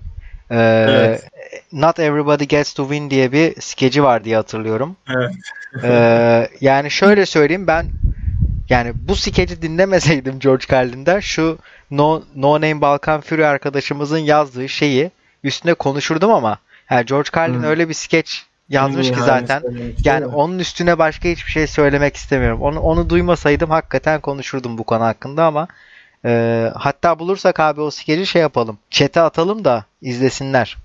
e, 0.52 0.58
Evet. 0.90 1.31
Not 1.72 2.00
Everybody 2.00 2.44
Gets 2.44 2.74
to 2.74 2.84
Win 2.84 3.10
diye 3.10 3.32
bir 3.32 3.62
skeci 3.62 4.04
var 4.04 4.24
diye 4.24 4.36
hatırlıyorum. 4.36 4.96
Evet. 5.10 5.32
E, 5.84 6.50
yani 6.62 6.92
şöyle 6.92 7.26
söyleyeyim 7.26 7.68
ben 7.68 7.86
yani 8.70 8.94
bu 8.96 9.16
skeci 9.16 9.62
dinlemeseydim 9.62 10.40
George 10.40 10.66
Carlin'den 10.72 11.20
şu 11.20 11.58
No, 11.92 12.22
no 12.36 12.56
Name 12.56 12.82
Balkan 12.82 13.22
Fury 13.22 13.46
arkadaşımızın 13.46 14.18
yazdığı 14.18 14.70
şeyi 14.70 15.12
üstüne 15.44 15.74
konuşurdum 15.74 16.32
ama 16.32 16.58
yani 16.92 17.06
George 17.06 17.30
Carlin 17.36 17.54
Hmm. 17.54 17.64
öyle 17.64 17.90
bir 17.90 17.94
skeç 17.94 18.46
yazmış 18.70 19.08
En 19.08 19.14
ki 19.14 19.20
zaten 19.22 19.64
yani 20.04 20.26
onun 20.26 20.60
üstüne 20.60 20.98
başka 20.98 21.30
hiçbir 21.30 21.52
şey 21.52 21.68
söylemek 21.68 22.16
istemiyorum. 22.16 22.62
Onu 22.62 22.80
onu 22.80 23.10
duymasaydım 23.10 23.70
hakikaten 23.70 24.22
konuşurdum 24.22 24.78
bu 24.78 24.84
konu 24.84 25.04
hakkında 25.04 25.46
ama 25.46 25.68
e, 26.26 26.72
hatta 26.76 27.20
bulursak 27.20 27.60
abi 27.60 27.82
o 27.82 27.92
skeci 27.92 28.26
şey 28.26 28.42
yapalım. 28.42 28.78
Chat'e 28.90 29.22
atalım 29.22 29.66
da 29.66 29.86
izlesinler. 30.02 30.78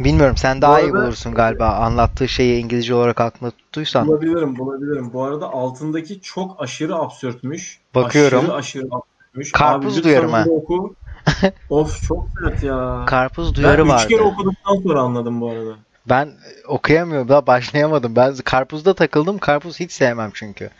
Bilmiyorum 0.00 0.36
sen 0.36 0.62
daha 0.62 0.80
iyi 0.80 0.84
arada- 0.92 1.02
bulursun 1.02 1.34
galiba 1.34 1.68
anlattığı 1.68 2.28
şeyi 2.28 2.62
İngilizce 2.62 2.94
olarak 2.94 3.20
aklında 3.20 3.50
tuttuysan. 3.50 4.06
Bulabilirim, 4.06 4.58
bulabilirim. 4.58 5.12
Bu 5.12 5.24
arada 5.24 5.46
altındaki 5.46 6.20
çok 6.20 6.62
aşırı 6.62 6.94
absürtmüş. 6.94 7.80
Bakıyorum. 7.94 8.38
Aşırı 8.38 8.54
aşırı 8.54 8.86
absürtmüş. 8.90 9.52
Karpuz 9.52 9.96
Abi, 9.98 10.04
duyarım 10.04 10.32
ha. 10.32 10.44
Oku. 10.50 10.94
of 11.68 12.02
çok 12.02 12.28
sert 12.40 12.62
ya. 12.62 13.04
Karpuz 13.06 13.54
duyarı 13.54 13.78
ben 13.78 13.84
üç 13.84 13.90
vardı. 13.90 14.08
kere 14.08 14.22
okuduktan 14.22 14.82
sonra 14.82 15.00
anladım 15.00 15.40
bu 15.40 15.50
arada. 15.50 15.74
Ben 16.08 16.28
okuyamıyorum 16.68 17.28
daha 17.28 17.46
başlayamadım. 17.46 18.16
Ben 18.16 18.34
karpuzda 18.44 18.94
takıldım. 18.94 19.38
Karpuz 19.38 19.80
hiç 19.80 19.92
sevmem 19.92 20.30
çünkü. 20.34 20.70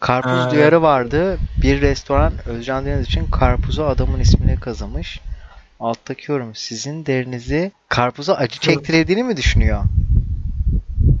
Karpuz 0.00 0.32
Ha, 0.32 0.50
duyarı 0.50 0.82
vardı. 0.82 1.38
Bir 1.62 1.80
restoran 1.80 2.32
Özcan 2.46 2.86
Deniz 2.86 3.06
için 3.06 3.26
karpuzu 3.26 3.82
adamın 3.84 4.20
ismine 4.20 4.56
kazımış. 4.56 5.20
Alttaki 5.80 6.32
yorum 6.32 6.54
sizin 6.54 7.06
derinizi 7.06 7.72
karpuza 7.88 8.34
acı 8.34 8.60
çektirdiğini 8.60 9.22
mi 9.22 9.36
düşünüyor? 9.36 9.82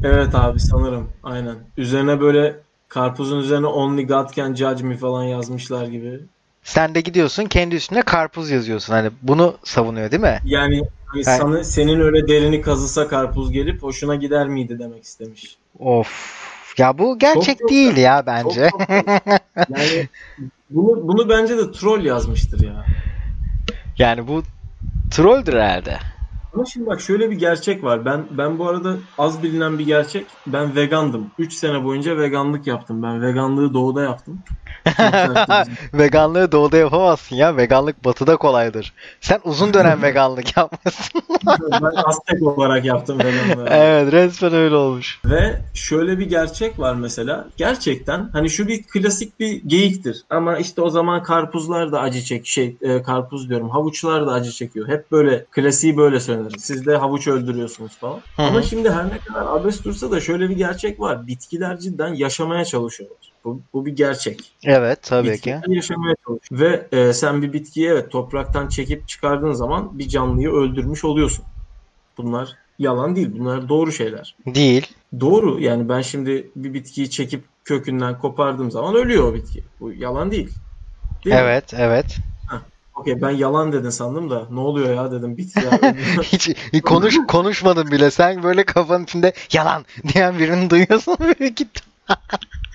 Evet 0.02 0.34
abi 0.34 0.60
sanırım. 0.60 1.08
Aynen. 1.22 1.56
Üzerine 1.76 2.20
böyle 2.20 2.56
karpuzun 2.88 3.38
üzerine 3.38 3.66
Only 3.66 4.06
God 4.06 4.34
Can 4.34 4.54
Judge 4.54 4.84
Me 4.84 4.96
falan 4.96 5.24
yazmışlar 5.24 5.86
gibi. 5.86 6.20
Sen 6.62 6.94
de 6.94 7.00
gidiyorsun 7.00 7.44
kendi 7.44 7.74
üstüne 7.74 8.02
karpuz 8.02 8.50
yazıyorsun. 8.50 8.92
Hani 8.92 9.10
bunu 9.22 9.56
savunuyor 9.64 10.10
değil 10.10 10.22
mi? 10.22 10.40
Yani 10.44 10.82
hani 11.06 11.24
sana, 11.24 11.64
senin 11.64 12.00
öyle 12.00 12.28
derini 12.28 12.60
kazısa 12.60 13.08
karpuz 13.08 13.52
gelip 13.52 13.82
hoşuna 13.82 14.14
gider 14.14 14.48
miydi 14.48 14.78
demek 14.78 15.04
istemiş. 15.04 15.56
Of. 15.78 16.34
Ya 16.78 16.98
bu 16.98 17.18
gerçek 17.18 17.58
Çok- 17.58 17.70
değil 17.70 17.96
ya 17.96 18.22
bence. 18.26 18.68
Çok- 18.70 18.88
Yani 19.68 20.08
bunu, 20.70 21.08
bunu 21.08 21.28
bence 21.28 21.58
de 21.58 21.72
troll 21.72 22.04
yazmıştır 22.04 22.60
ya. 22.64 22.84
Yani 23.98 24.28
bu 24.28 24.42
trolldür 25.10 25.54
herhalde. 25.54 25.98
Ama 26.54 26.64
şimdi 26.64 26.86
bak 26.86 27.00
şöyle 27.00 27.30
bir 27.30 27.36
gerçek 27.36 27.84
var. 27.84 28.04
Ben 28.04 28.24
ben 28.30 28.58
bu 28.58 28.68
arada 28.68 28.96
az 29.18 29.42
bilinen 29.42 29.78
bir 29.78 29.86
gerçek. 29.86 30.26
Ben 30.46 30.76
vegandım. 30.76 31.30
3 31.38 31.52
sene 31.52 31.84
boyunca 31.84 32.18
veganlık 32.18 32.66
yaptım. 32.66 33.02
Ben 33.02 33.22
veganlığı 33.22 33.74
doğuda 33.74 34.02
yaptım. 34.02 34.38
Veganlığı 35.94 36.52
doğuda 36.52 36.76
yapamazsın 36.76 37.36
ya. 37.36 37.56
Veganlık 37.56 38.04
batıda 38.04 38.36
kolaydır. 38.36 38.92
Sen 39.20 39.40
uzun 39.44 39.74
dönem 39.74 40.02
veganlık 40.02 40.56
yapmışsın. 40.56 41.22
ben 41.82 42.02
Aztek 42.04 42.42
olarak 42.42 42.84
yaptım 42.84 43.18
veganlığı. 43.18 43.68
evet 43.70 44.12
resmen 44.12 44.54
öyle 44.54 44.74
olmuş. 44.74 45.20
Ve 45.26 45.60
şöyle 45.74 46.18
bir 46.18 46.28
gerçek 46.28 46.78
var 46.78 46.94
mesela. 46.94 47.46
Gerçekten 47.56 48.28
hani 48.32 48.50
şu 48.50 48.68
bir 48.68 48.82
klasik 48.82 49.40
bir 49.40 49.62
geyiktir. 49.66 50.22
Ama 50.30 50.58
işte 50.58 50.82
o 50.82 50.90
zaman 50.90 51.22
karpuzlar 51.22 51.92
da 51.92 52.00
acı 52.00 52.22
çek 52.22 52.46
şey 52.46 52.76
e, 52.80 53.02
karpuz 53.02 53.48
diyorum. 53.48 53.70
Havuçlar 53.70 54.26
da 54.26 54.32
acı 54.32 54.50
çekiyor. 54.50 54.88
Hep 54.88 55.12
böyle 55.12 55.44
klasiği 55.50 55.96
böyle 55.96 56.20
söylenir. 56.20 56.43
Siz 56.50 56.86
de 56.86 56.96
havuç 56.96 57.28
öldürüyorsunuz 57.28 57.98
falan. 57.98 58.20
Hı 58.36 58.42
hı. 58.42 58.46
Ama 58.46 58.62
şimdi 58.62 58.90
her 58.90 59.08
ne 59.10 59.18
kadar 59.18 59.46
abes 59.46 59.84
dursa 59.84 60.10
da 60.10 60.20
şöyle 60.20 60.50
bir 60.50 60.56
gerçek 60.56 61.00
var. 61.00 61.26
Bitkiler 61.26 61.78
cidden 61.78 62.14
yaşamaya 62.14 62.64
çalışıyorlar. 62.64 63.32
Bu, 63.44 63.60
bu 63.72 63.86
bir 63.86 63.92
gerçek. 63.92 64.56
Evet 64.64 65.02
tabii 65.02 65.26
ki. 65.26 65.32
Bitkiler 65.32 65.76
yaşamaya 65.76 66.14
çalışıyor. 66.26 66.60
Ve 66.60 66.98
e, 66.98 67.12
sen 67.12 67.42
bir 67.42 67.52
bitkiyi 67.52 67.88
evet 67.88 68.10
topraktan 68.10 68.68
çekip 68.68 69.08
çıkardığın 69.08 69.52
zaman 69.52 69.98
bir 69.98 70.08
canlıyı 70.08 70.50
öldürmüş 70.50 71.04
oluyorsun. 71.04 71.44
Bunlar 72.18 72.56
yalan 72.78 73.16
değil. 73.16 73.30
Bunlar 73.38 73.68
doğru 73.68 73.92
şeyler. 73.92 74.36
Değil. 74.46 74.86
Doğru 75.20 75.60
yani 75.60 75.88
ben 75.88 76.00
şimdi 76.00 76.50
bir 76.56 76.74
bitkiyi 76.74 77.10
çekip 77.10 77.44
kökünden 77.64 78.18
kopardığım 78.18 78.70
zaman 78.70 78.94
ölüyor 78.94 79.24
o 79.24 79.34
bitki. 79.34 79.64
Bu 79.80 79.92
yalan 79.92 80.30
değil. 80.30 80.58
Değil 81.24 81.36
mi? 81.36 81.42
Evet 81.42 81.74
evet. 81.76 82.20
Okey 82.94 83.22
ben 83.22 83.30
yalan 83.30 83.72
dedin 83.72 83.90
sandım 83.90 84.30
da 84.30 84.46
ne 84.50 84.60
oluyor 84.60 84.94
ya 84.94 85.12
dedim 85.12 85.36
bitki 85.36 85.64
ya. 85.64 85.94
Hiç 86.22 86.50
konuş 86.82 87.18
konuşmadın 87.28 87.90
bile. 87.90 88.10
Sen 88.10 88.42
böyle 88.42 88.64
kafanın 88.64 89.04
içinde 89.04 89.32
yalan 89.52 89.84
diyen 90.14 90.38
birini 90.38 90.70
duyuyorsun 90.70 91.16
böyle 91.20 91.48
git. 91.48 91.82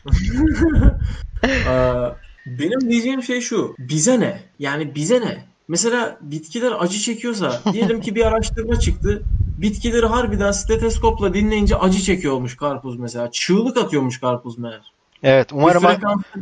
Benim 2.45 2.89
diyeceğim 2.89 3.23
şey 3.23 3.41
şu. 3.41 3.75
Bize 3.79 4.19
ne? 4.19 4.39
Yani 4.60 4.95
bize 4.95 5.21
ne? 5.21 5.45
Mesela 5.67 6.17
bitkiler 6.21 6.73
acı 6.79 6.99
çekiyorsa 6.99 7.62
diyelim 7.73 8.01
ki 8.01 8.15
bir 8.15 8.25
araştırma 8.25 8.79
çıktı. 8.79 9.23
Bitkileri 9.58 10.05
harbiden 10.05 10.51
steteskopla 10.51 11.34
dinleyince 11.34 11.75
acı 11.75 11.99
çekiyormuş 11.99 12.58
karpuz 12.58 12.99
mesela. 12.99 13.32
Çığlık 13.32 13.77
atıyormuş 13.77 14.19
karpuz 14.19 14.58
meğer. 14.58 14.91
Evet 15.23 15.53
umarım 15.53 15.84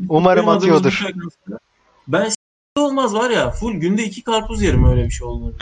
umarım 0.10 0.50
atıyordur. 0.50 1.06
Ben 2.08 2.30
olmaz 2.80 3.14
var 3.14 3.30
ya 3.30 3.52
full 3.52 3.74
günde 3.74 4.04
iki 4.04 4.24
karpuz 4.24 4.62
yerim 4.62 4.90
öyle 4.90 5.06
bir 5.06 5.10
şey 5.12 5.28
olduğunu. 5.28 5.54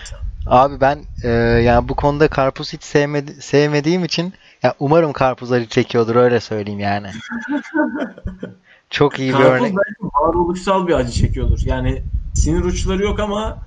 Abi 0.46 0.82
ben 0.82 1.00
e, 1.24 1.30
yani 1.64 1.90
bu 1.90 1.96
konuda 1.96 2.28
karpuz 2.28 2.74
hiç 2.74 2.84
sevmedi, 2.84 3.42
sevmediğim 3.42 4.06
için 4.06 4.34
ya 4.64 4.74
umarım 4.80 5.14
karpuz 5.14 5.52
acı 5.52 5.68
çekiyordur 5.68 6.16
öyle 6.16 6.40
söyleyeyim 6.40 6.80
yani. 6.80 7.08
Çok 8.90 9.20
iyi 9.20 9.30
bir 9.30 9.34
Karpuz 9.34 9.52
örnek. 9.52 9.62
belki 9.78 10.14
varoluşsal 10.16 10.88
bir 10.88 10.94
acı 10.94 11.12
çekiyordur. 11.12 11.60
Yani 11.66 12.02
sinir 12.34 12.64
uçları 12.64 13.04
yok 13.04 13.20
ama 13.20 13.58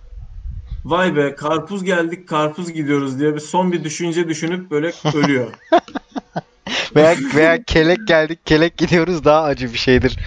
vay 0.84 1.16
be 1.16 1.34
karpuz 1.34 1.84
geldik 1.84 2.28
karpuz 2.28 2.72
gidiyoruz 2.72 3.18
diye 3.20 3.34
bir 3.34 3.40
son 3.40 3.72
bir 3.72 3.84
düşünce 3.84 4.28
düşünüp 4.28 4.70
böyle 4.70 4.92
ölüyor. 5.14 5.48
Veya 6.96 7.14
veya 7.34 7.62
kelek 7.62 8.06
geldik 8.06 8.46
kelek 8.46 8.76
gidiyoruz 8.76 9.24
daha 9.24 9.42
acı 9.42 9.72
bir 9.72 9.78
şeydir. 9.78 10.18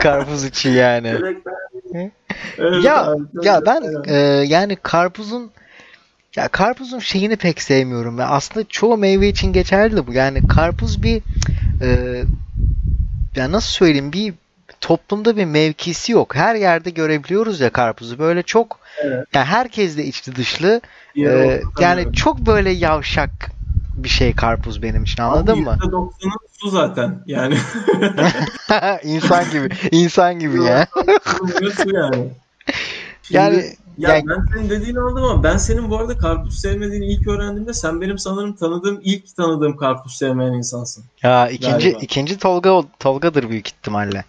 Karpuz 0.00 0.44
için 0.44 0.70
yani. 0.70 1.08
Evet 1.08 1.36
Ya 2.82 3.04
abi, 3.06 3.22
ya 3.42 3.60
ben 3.66 3.82
evet. 3.84 4.08
e, 4.08 4.14
yani 4.46 4.76
karpuzun 4.76 5.50
ya 6.36 6.48
karpuzun 6.48 6.98
şeyini 6.98 7.36
pek 7.36 7.62
sevmiyorum. 7.62 8.18
Ya 8.18 8.28
aslında 8.28 8.66
çoğu 8.68 8.96
meyve 8.96 9.28
için 9.28 9.52
geçerli 9.52 9.96
de 9.96 10.06
bu. 10.06 10.12
Yani 10.12 10.48
karpuz 10.48 11.02
bir 11.02 11.22
e, 11.82 12.22
ya 13.36 13.52
nasıl 13.52 13.68
söyleyeyim 13.68 14.12
bir 14.12 14.34
toplumda 14.80 15.36
bir 15.36 15.44
mevkisi 15.44 16.12
yok. 16.12 16.34
Her 16.34 16.54
yerde 16.54 16.90
görebiliyoruz 16.90 17.60
ya 17.60 17.70
karpuzu. 17.70 18.18
Böyle 18.18 18.42
çok 18.42 18.78
Evet. 19.04 19.26
yani 19.34 19.44
herkes 19.46 19.96
de 19.96 20.04
içli 20.04 20.36
dışlı. 20.36 20.80
Bir 21.16 21.26
e, 21.26 21.62
yani 21.80 22.12
çok 22.12 22.38
böyle 22.38 22.70
yavşak 22.70 23.30
bir 24.04 24.08
şey 24.08 24.32
karpuz 24.32 24.82
benim 24.82 25.02
için 25.02 25.22
anladın 25.22 25.52
Abi 25.52 25.60
mı? 25.60 25.76
%90'ı 25.82 26.48
su 26.52 26.70
zaten. 26.70 27.22
Yani 27.26 27.56
insan 29.02 29.50
gibi. 29.50 29.68
insan 29.90 30.38
gibi 30.38 30.62
ya. 30.64 30.86
su 31.76 31.88
yani. 31.94 32.28
Şimdi- 33.22 33.38
Yani 33.38 33.76
Ya 33.98 34.08
yani- 34.14 34.24
ben 34.28 34.46
senin 34.54 34.70
dediğini 34.70 34.98
anladım 35.00 35.24
ama 35.24 35.42
ben 35.42 35.56
senin 35.56 35.90
bu 35.90 35.98
arada 35.98 36.18
karpuz 36.18 36.60
sevmediğini 36.60 37.06
ilk 37.06 37.26
öğrendiğimde 37.26 37.72
sen 37.74 38.00
benim 38.00 38.18
sanırım 38.18 38.56
tanıdığım 38.56 39.00
ilk 39.02 39.36
tanıdığım 39.36 39.76
karpuz 39.76 40.16
sevmeyen 40.16 40.52
insansın. 40.52 41.04
ya 41.22 41.48
ikinci 41.48 41.70
Galiba. 41.84 41.98
ikinci 42.02 42.38
Tolga 42.38 42.82
Tolga'dır 42.98 43.48
büyük 43.50 43.66
ihtimalle. 43.68 44.24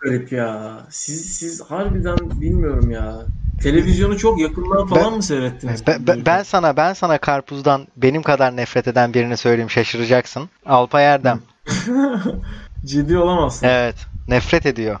Garip 0.00 0.32
ya. 0.32 0.78
Siz 0.90 1.26
siz 1.36 1.62
harbiden 1.70 2.18
bilmiyorum 2.40 2.90
ya. 2.90 3.22
Televizyonu 3.60 4.18
çok 4.18 4.40
yakından 4.40 4.86
falan 4.86 5.04
Ben- 5.04 5.12
mı 5.12 5.22
seyrettiniz? 5.22 5.86
Be- 5.86 6.06
be- 6.06 6.26
ben 6.26 6.42
sana 6.42 6.76
ben 6.76 6.92
sana 6.92 7.18
karpuzdan 7.18 7.86
benim 7.96 8.22
kadar 8.22 8.56
nefret 8.56 8.88
eden 8.88 9.14
birini 9.14 9.36
söyleyeyim 9.36 9.70
şaşıracaksın. 9.70 10.48
Alpay 10.66 11.04
Erdem. 11.06 11.40
Ciddi 12.84 13.18
olamazsın. 13.18 13.66
Evet. 13.66 13.96
Nefret 14.28 14.66
ediyor. 14.66 15.00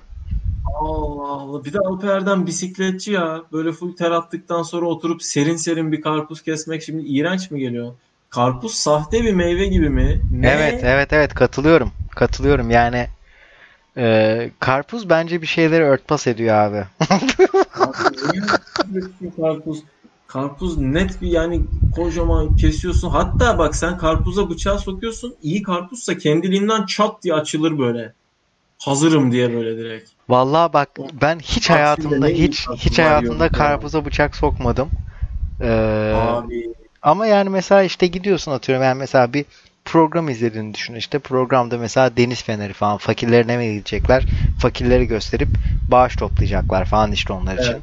Allah 0.80 1.28
Allah. 1.28 1.64
Bir 1.64 1.72
de 1.72 1.78
Alper'den 1.78 2.46
bisikletçi 2.46 3.12
ya. 3.12 3.42
Böyle 3.52 3.72
full 3.72 3.96
ter 3.96 4.10
attıktan 4.10 4.62
sonra 4.62 4.86
oturup 4.86 5.22
serin 5.22 5.56
serin 5.56 5.92
bir 5.92 6.00
karpuz 6.00 6.42
kesmek 6.42 6.82
şimdi 6.82 7.02
iğrenç 7.02 7.50
mi 7.50 7.60
geliyor? 7.60 7.92
Karpuz 8.30 8.74
sahte 8.74 9.22
bir 9.22 9.34
meyve 9.34 9.66
gibi 9.66 9.90
mi? 9.90 10.20
Ne? 10.30 10.48
Evet, 10.48 10.80
evet, 10.84 11.12
evet 11.12 11.34
katılıyorum. 11.34 11.92
Katılıyorum. 12.10 12.70
Yani 12.70 13.08
e, 13.98 14.50
karpuz 14.58 15.10
bence 15.10 15.42
bir 15.42 15.46
şeyleri 15.46 15.84
örtbas 15.84 16.26
ediyor 16.26 16.54
abi. 16.54 16.84
Karpuz, 19.36 19.82
karpuz? 20.26 20.78
Net 20.78 21.20
bir 21.20 21.28
yani 21.28 21.62
kocaman 21.92 22.56
kesiyorsun. 22.56 23.08
Hatta 23.08 23.58
bak 23.58 23.76
sen 23.76 23.98
karpuza 23.98 24.50
bıçağı 24.50 24.78
sokuyorsun. 24.78 25.36
İyi 25.42 25.62
karpuzsa 25.62 26.18
kendiliğinden 26.18 26.86
çat 26.86 27.22
diye 27.22 27.34
açılır 27.34 27.78
böyle. 27.78 28.12
Hazırım 28.78 29.32
diye 29.32 29.54
böyle 29.54 29.76
direkt. 29.78 30.10
Vallahi 30.28 30.72
bak 30.72 30.88
ben 31.22 31.38
hiç 31.38 31.70
hayatımda 31.70 32.26
hiç 32.26 32.68
hiç 32.76 32.98
hayatımda 32.98 33.48
karpuza 33.48 34.04
bıçak 34.04 34.36
sokmadım. 34.36 34.90
E, 35.60 35.68
Abi 36.14 36.74
ama 37.02 37.26
yani 37.26 37.48
mesela 37.48 37.82
işte 37.82 38.06
gidiyorsun 38.06 38.52
atıyorum 38.52 38.84
yani 38.84 38.98
mesela 38.98 39.32
bir 39.32 39.44
program 39.88 40.28
izlediğini 40.28 40.74
düşün. 40.74 40.94
İşte 40.94 41.18
programda 41.18 41.78
mesela 41.78 42.16
deniz 42.16 42.42
feneri 42.42 42.72
falan 42.72 42.96
fakirlerine 42.96 43.56
mi 43.56 43.74
gidecekler? 43.74 44.24
Fakirleri 44.60 45.06
gösterip 45.06 45.48
bağış 45.90 46.16
toplayacaklar 46.16 46.84
falan 46.84 47.12
işte 47.12 47.32
onlar 47.32 47.58
için. 47.58 47.72
Evet. 47.72 47.82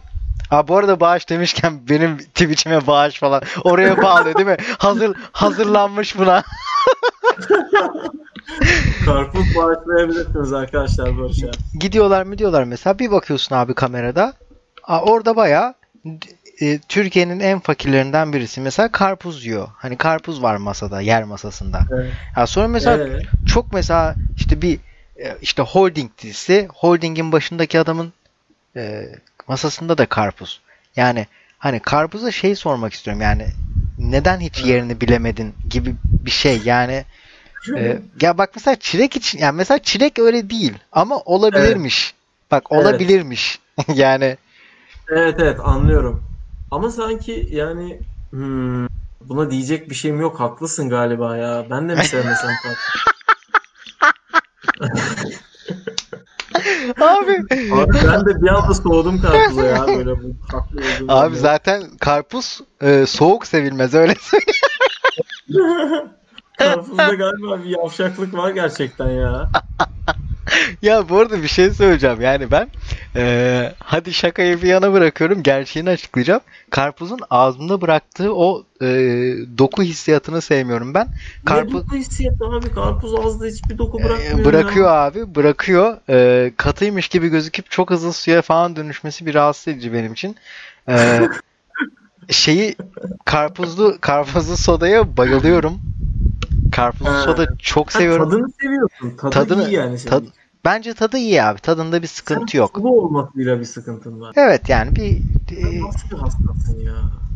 Ha 0.49 0.67
bu 0.67 0.77
arada 0.77 0.99
bağış 0.99 1.29
demişken 1.29 1.79
benim 1.89 2.17
Twitch'ime 2.17 2.87
bağış 2.87 3.19
falan 3.19 3.41
oraya 3.63 4.01
bağlıyor 4.01 4.35
değil 4.35 4.47
mi? 4.47 4.57
Hazır 4.77 5.17
hazırlanmış 5.31 6.17
buna. 6.17 6.43
karpuz 9.05 9.55
bağışlayabilirsiniz 9.55 10.53
arkadaşlar 10.53 11.17
Barış'a. 11.17 11.51
Gidiyorlar 11.73 12.23
mı 12.23 12.37
diyorlar 12.37 12.63
mesela 12.63 12.99
bir 12.99 13.11
bakıyorsun 13.11 13.55
abi 13.55 13.73
kamerada. 13.73 14.33
Aa, 14.83 15.01
orada 15.01 15.35
bayağı 15.35 15.73
e, 16.61 16.79
Türkiye'nin 16.79 17.39
en 17.39 17.59
fakirlerinden 17.59 18.33
birisi 18.33 18.61
mesela 18.61 18.91
karpuz 18.91 19.45
yiyor. 19.45 19.67
Hani 19.77 19.97
karpuz 19.97 20.41
var 20.41 20.55
masada, 20.55 21.01
yer 21.01 21.23
masasında. 21.23 21.85
Evet. 21.91 22.13
Ha 22.33 22.47
sonra 22.47 22.67
mesela 22.67 22.97
Evet. 22.97 23.25
çok 23.45 23.73
mesela 23.73 24.15
işte 24.37 24.61
bir 24.61 24.79
e, 25.19 25.37
işte 25.41 25.61
holding 25.61 26.11
dizisi 26.21 26.67
holdingin 26.73 27.31
başındaki 27.31 27.79
adamın 27.79 28.13
e, 28.75 29.05
masasında 29.47 29.97
da 29.97 30.05
karpuz. 30.05 30.61
Yani 30.95 31.27
hani 31.57 31.79
karpuza 31.79 32.31
şey 32.31 32.55
sormak 32.55 32.93
istiyorum 32.93 33.21
yani 33.21 33.47
neden 33.97 34.39
hiç 34.39 34.57
Evet. 34.59 34.69
yerini 34.69 35.01
bilemedin 35.01 35.53
gibi 35.69 35.95
bir 36.25 36.31
şey 36.31 36.61
yani 36.65 37.05
e, 37.77 37.97
ya 38.21 38.37
bak 38.37 38.51
mesela 38.55 38.75
çilek 38.75 39.15
için 39.15 39.39
yani 39.39 39.55
mesela 39.55 39.79
çilek 39.79 40.19
öyle 40.19 40.49
değil 40.49 40.73
ama 40.91 41.19
olabilirmiş. 41.19 42.13
Bak 42.51 42.63
Evet. 42.71 42.81
olabilirmiş. 42.83 43.59
yani 43.95 44.37
Evet 45.09 45.35
evet 45.39 45.59
anlıyorum. 45.63 46.23
Ama 46.71 46.89
sanki 46.89 47.49
yani 47.51 48.01
hmm, 48.30 48.88
buna 49.21 49.51
diyecek 49.51 49.89
bir 49.89 49.95
şeyim 49.95 50.21
yok. 50.21 50.39
Haklısın 50.39 50.89
galiba 50.89 51.38
ya. 51.38 51.65
Ben 51.69 51.89
de 51.89 51.95
mi 51.95 52.06
sevmesem 52.06 52.49
abi 57.01 57.41
Abi 57.71 57.93
ben 57.93 58.25
de 58.25 58.41
bir 58.41 58.47
anda 58.47 58.73
soğudum 58.73 59.21
karpuza 59.21 59.65
ya. 59.65 59.88
Böyle 59.88 60.12
bu 60.12 60.36
haklı 60.51 60.80
olduğum 60.80 61.12
abi 61.12 61.25
anda. 61.25 61.36
zaten 61.36 61.84
karpuz 61.99 62.62
e, 62.82 63.06
soğuk 63.06 63.47
sevilmez 63.47 63.93
öyle 63.93 64.15
söyleyeyim. 64.19 64.56
Karpuzda 66.58 67.13
galiba 67.13 67.63
bir 67.63 67.69
yavşaklık 67.69 68.34
var 68.34 68.51
gerçekten 68.51 69.10
ya. 69.10 69.49
Ya 70.81 71.10
bu 71.10 71.19
arada 71.19 71.43
bir 71.43 71.47
şey 71.47 71.69
söyleyeceğim. 71.69 72.21
Yani 72.21 72.51
ben 72.51 72.69
e, 73.15 73.73
hadi 73.79 74.13
şakayı 74.13 74.62
bir 74.62 74.67
yana 74.67 74.93
bırakıyorum. 74.93 75.43
Gerçeğini 75.43 75.89
açıklayacağım. 75.89 76.41
Karpuzun 76.69 77.19
ağzımda 77.29 77.81
bıraktığı 77.81 78.36
o 78.36 78.63
e, 78.81 78.86
doku 79.58 79.84
hissiyatını 79.84 80.41
sevmiyorum 80.41 80.93
ben. 80.93 81.08
Karpuz... 81.45 81.73
Ne 81.73 81.79
doku 81.79 81.95
hissiyatı 81.95 82.45
abi? 82.45 82.73
Karpuz 82.73 83.13
ağızda 83.13 83.45
hiçbir 83.45 83.77
doku 83.77 84.03
bırakmıyor. 84.03 84.39
E, 84.39 84.45
bırakıyor 84.45 84.86
ya. 84.86 84.93
abi. 84.93 85.36
Bırakıyor. 85.36 85.97
E, 86.10 86.51
katıymış 86.58 87.08
gibi 87.08 87.27
gözüküp 87.27 87.71
çok 87.71 87.89
hızlı 87.89 88.13
suya 88.13 88.41
falan 88.41 88.75
dönüşmesi 88.75 89.25
bir 89.25 89.34
rahatsız 89.34 89.67
edici 89.67 89.93
benim 89.93 90.13
için. 90.13 90.36
E, 90.89 91.19
şeyi 92.29 92.75
karpuzlu 93.25 93.97
karpuzlu 94.01 94.58
sodaya 94.58 95.17
bayılıyorum. 95.17 95.94
Karpuzlu 96.75 97.13
soda 97.13 97.47
çok 97.57 97.91
seviyorum. 97.91 98.29
Tadını 98.29 98.47
seviyorsun. 98.61 99.17
Tadı 99.17 99.31
tadını, 99.31 99.67
iyi 99.67 99.73
yani 99.73 99.99
senin. 99.99 100.11
Tad, 100.11 100.23
bence 100.65 100.93
tadı 100.93 101.17
iyi 101.17 101.43
abi. 101.43 101.59
Tadında 101.59 102.01
bir 102.01 102.07
sıkıntı 102.07 102.51
Sen 102.51 102.59
yok. 102.59 102.71
Sıvı 102.75 102.88
olmasıyla 102.88 103.59
bir 103.59 103.65
sıkıntın 103.65 104.21
var. 104.21 104.33
Evet 104.38 104.69
yani 104.69 104.95
bir... 104.95 105.21
Sen 105.49 105.81
nasıl 105.81 106.09
bir 106.11 106.15
hastasın 106.15 106.79
ya? 106.79 106.93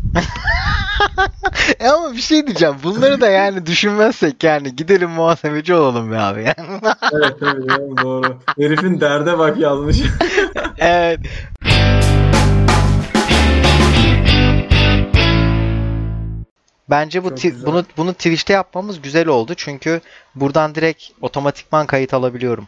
e 1.79 1.87
ama 1.87 2.13
bir 2.13 2.21
şey 2.21 2.47
diyeceğim. 2.47 2.75
Bunları 2.83 3.21
da 3.21 3.29
yani 3.29 3.65
düşünmezsek 3.65 4.43
yani 4.43 4.75
gidelim 4.75 5.09
muhasebeci 5.09 5.73
olalım 5.73 6.11
be 6.11 6.17
abi. 6.17 6.39
evet 7.13 7.35
evet 7.41 7.97
doğru. 8.03 8.37
Herifin 8.57 9.01
derde 9.01 9.37
bak 9.37 9.57
yazmış. 9.57 10.01
evet. 10.77 11.19
Bence 16.89 17.23
bu 17.23 17.29
bunu 17.65 17.85
bunu 17.97 18.13
Twitch'te 18.13 18.53
yapmamız 18.53 19.01
güzel 19.01 19.27
oldu. 19.27 19.53
Çünkü 19.57 20.01
buradan 20.35 20.75
direkt 20.75 21.03
otomatikman 21.21 21.87
kayıt 21.87 22.13
alabiliyorum. 22.13 22.67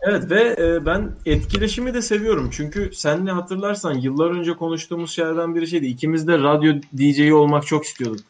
Evet 0.00 0.30
ve 0.30 0.56
e, 0.58 0.86
ben 0.86 1.10
etkileşimi 1.26 1.94
de 1.94 2.02
seviyorum. 2.02 2.48
Çünkü 2.52 2.90
sen 2.94 3.26
ne 3.26 3.32
hatırlarsan 3.32 3.94
yıllar 3.94 4.30
önce 4.30 4.52
konuştuğumuz 4.56 5.10
şeylerden 5.10 5.54
biri 5.54 5.66
şeydi. 5.66 5.86
İkimiz 5.86 6.28
de 6.28 6.38
radyo 6.38 6.74
DJ'yi 6.98 7.34
olmak 7.34 7.66
çok 7.66 7.84
istiyorduk. 7.84 8.20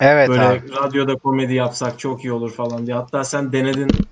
Evet 0.00 0.28
Böyle 0.28 0.42
abi. 0.42 0.60
radyoda 0.72 1.14
komedi 1.14 1.54
yapsak 1.54 1.98
çok 1.98 2.24
iyi 2.24 2.32
olur 2.32 2.52
falan 2.52 2.86
diye. 2.86 2.96
Hatta 2.96 3.24
sen 3.24 3.52
denedin 3.52 4.06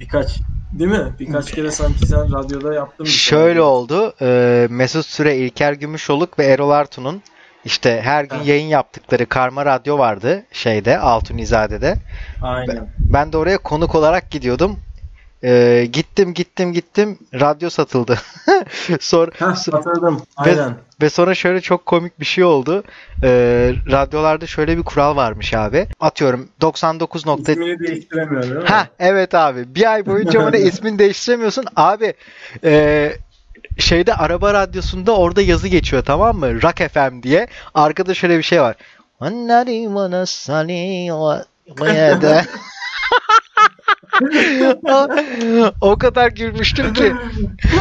birkaç 0.00 0.40
değil 0.72 0.90
mi? 0.90 1.12
Birkaç 1.20 1.54
kere 1.54 1.70
sanki 1.70 2.06
sen 2.06 2.32
radyoda 2.32 2.74
yaptın. 2.74 3.04
Şöyle 3.04 3.52
şey. 3.52 3.60
oldu. 3.60 4.14
E, 4.20 4.66
Mesut 4.70 5.06
Süre, 5.06 5.36
İlker 5.36 5.72
Gümüşoluk 5.72 6.38
ve 6.38 6.44
Erol 6.44 6.70
Artun'un 6.70 7.22
işte 7.64 8.00
her 8.02 8.24
gün 8.24 8.38
yayın 8.38 8.66
yaptıkları 8.66 9.26
Karma 9.26 9.66
Radyo 9.66 9.98
vardı 9.98 10.42
şeyde 10.52 10.98
Altunizade'de. 10.98 11.96
Aynen. 12.42 12.88
Ben 12.98 13.32
de 13.32 13.36
oraya 13.36 13.58
konuk 13.58 13.94
olarak 13.94 14.30
gidiyordum. 14.30 14.78
Ee, 15.44 15.88
gittim 15.92 16.34
gittim 16.34 16.72
gittim 16.72 17.18
radyo 17.34 17.70
satıldı. 17.70 18.18
sonra 19.00 19.30
Heh, 19.38 19.54
satıldım. 19.54 20.22
Aynen. 20.36 20.70
Ve, 20.70 20.74
ve 21.02 21.10
sonra 21.10 21.34
şöyle 21.34 21.60
çok 21.60 21.86
komik 21.86 22.20
bir 22.20 22.24
şey 22.24 22.44
oldu. 22.44 22.84
Ee, 23.22 23.72
radyolarda 23.90 24.46
şöyle 24.46 24.78
bir 24.78 24.82
kural 24.82 25.16
varmış 25.16 25.54
abi. 25.54 25.86
Atıyorum 26.00 26.48
99 26.60 27.26
nokta... 27.26 27.52
İsmini 27.52 27.78
değiştiremiyor 27.78 28.42
değil 28.42 28.54
mi? 28.54 28.64
Ha 28.64 28.86
evet 28.98 29.34
abi. 29.34 29.74
Bir 29.74 29.92
ay 29.92 30.06
boyunca 30.06 30.40
bana 30.44 30.56
ismini 30.56 30.98
değiştiremiyorsun. 30.98 31.64
Abi 31.76 32.14
e, 32.64 33.12
şeyde 33.78 34.14
araba 34.14 34.54
radyosunda 34.54 35.16
orada 35.16 35.42
yazı 35.42 35.68
geçiyor 35.68 36.02
tamam 36.04 36.36
mı? 36.36 36.62
Rock 36.62 36.92
FM 36.92 37.22
diye. 37.22 37.46
Arkada 37.74 38.14
şöyle 38.14 38.38
bir 38.38 38.42
şey 38.42 38.60
var. 38.60 38.76
o 45.80 45.98
kadar 45.98 46.28
gülmüştüm 46.28 46.92
ki. 46.92 47.12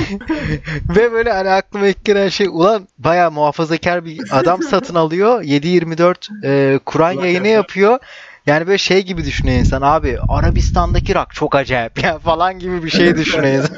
Ve 0.89 1.12
böyle 1.12 1.32
hani 1.32 1.49
aklıma 1.49 1.88
ilk 1.88 2.06
gelen 2.06 2.30
şey 2.30 2.47
ulan 2.47 2.88
baya 2.97 3.30
muhafazakar 3.30 4.06
bir 4.06 4.19
adam 4.32 4.63
satın 4.63 4.95
alıyor. 4.95 5.43
7-24 5.43 6.45
e, 6.45 6.80
Kur'an 6.86 7.12
yayını 7.12 7.47
yapıyor. 7.47 7.99
Yani 8.45 8.67
böyle 8.67 8.77
şey 8.77 9.06
gibi 9.06 9.25
düşünüyor 9.25 9.60
insan 9.60 9.82
abi 9.82 10.19
Arabistan'daki 10.30 11.15
rak 11.15 11.34
çok 11.34 11.56
acayip 11.56 12.04
ya 12.04 12.19
falan 12.23 12.60
gibi 12.60 12.84
bir 12.84 12.89
şey 12.89 13.17
düşünüyor 13.17 13.54
insan. 13.54 13.77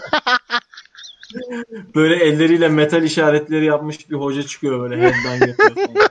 Böyle 1.96 2.16
elleriyle 2.16 2.68
metal 2.68 3.04
işaretleri 3.04 3.66
yapmış 3.66 4.10
bir 4.10 4.16
hoca 4.16 4.44
çıkıyor 4.44 4.82
böyle 4.82 5.02
headbang 5.02 5.48
yapıyor 5.48 5.76
falan. 5.76 6.10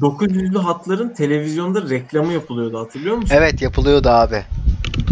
900'lü 0.00 0.58
hatların 0.58 1.08
televizyonda 1.08 1.88
reklamı 1.90 2.32
yapılıyordu 2.32 2.78
hatırlıyor 2.78 3.16
musun? 3.16 3.36
Evet 3.38 3.62
yapılıyordu 3.62 4.08
abi. 4.08 4.44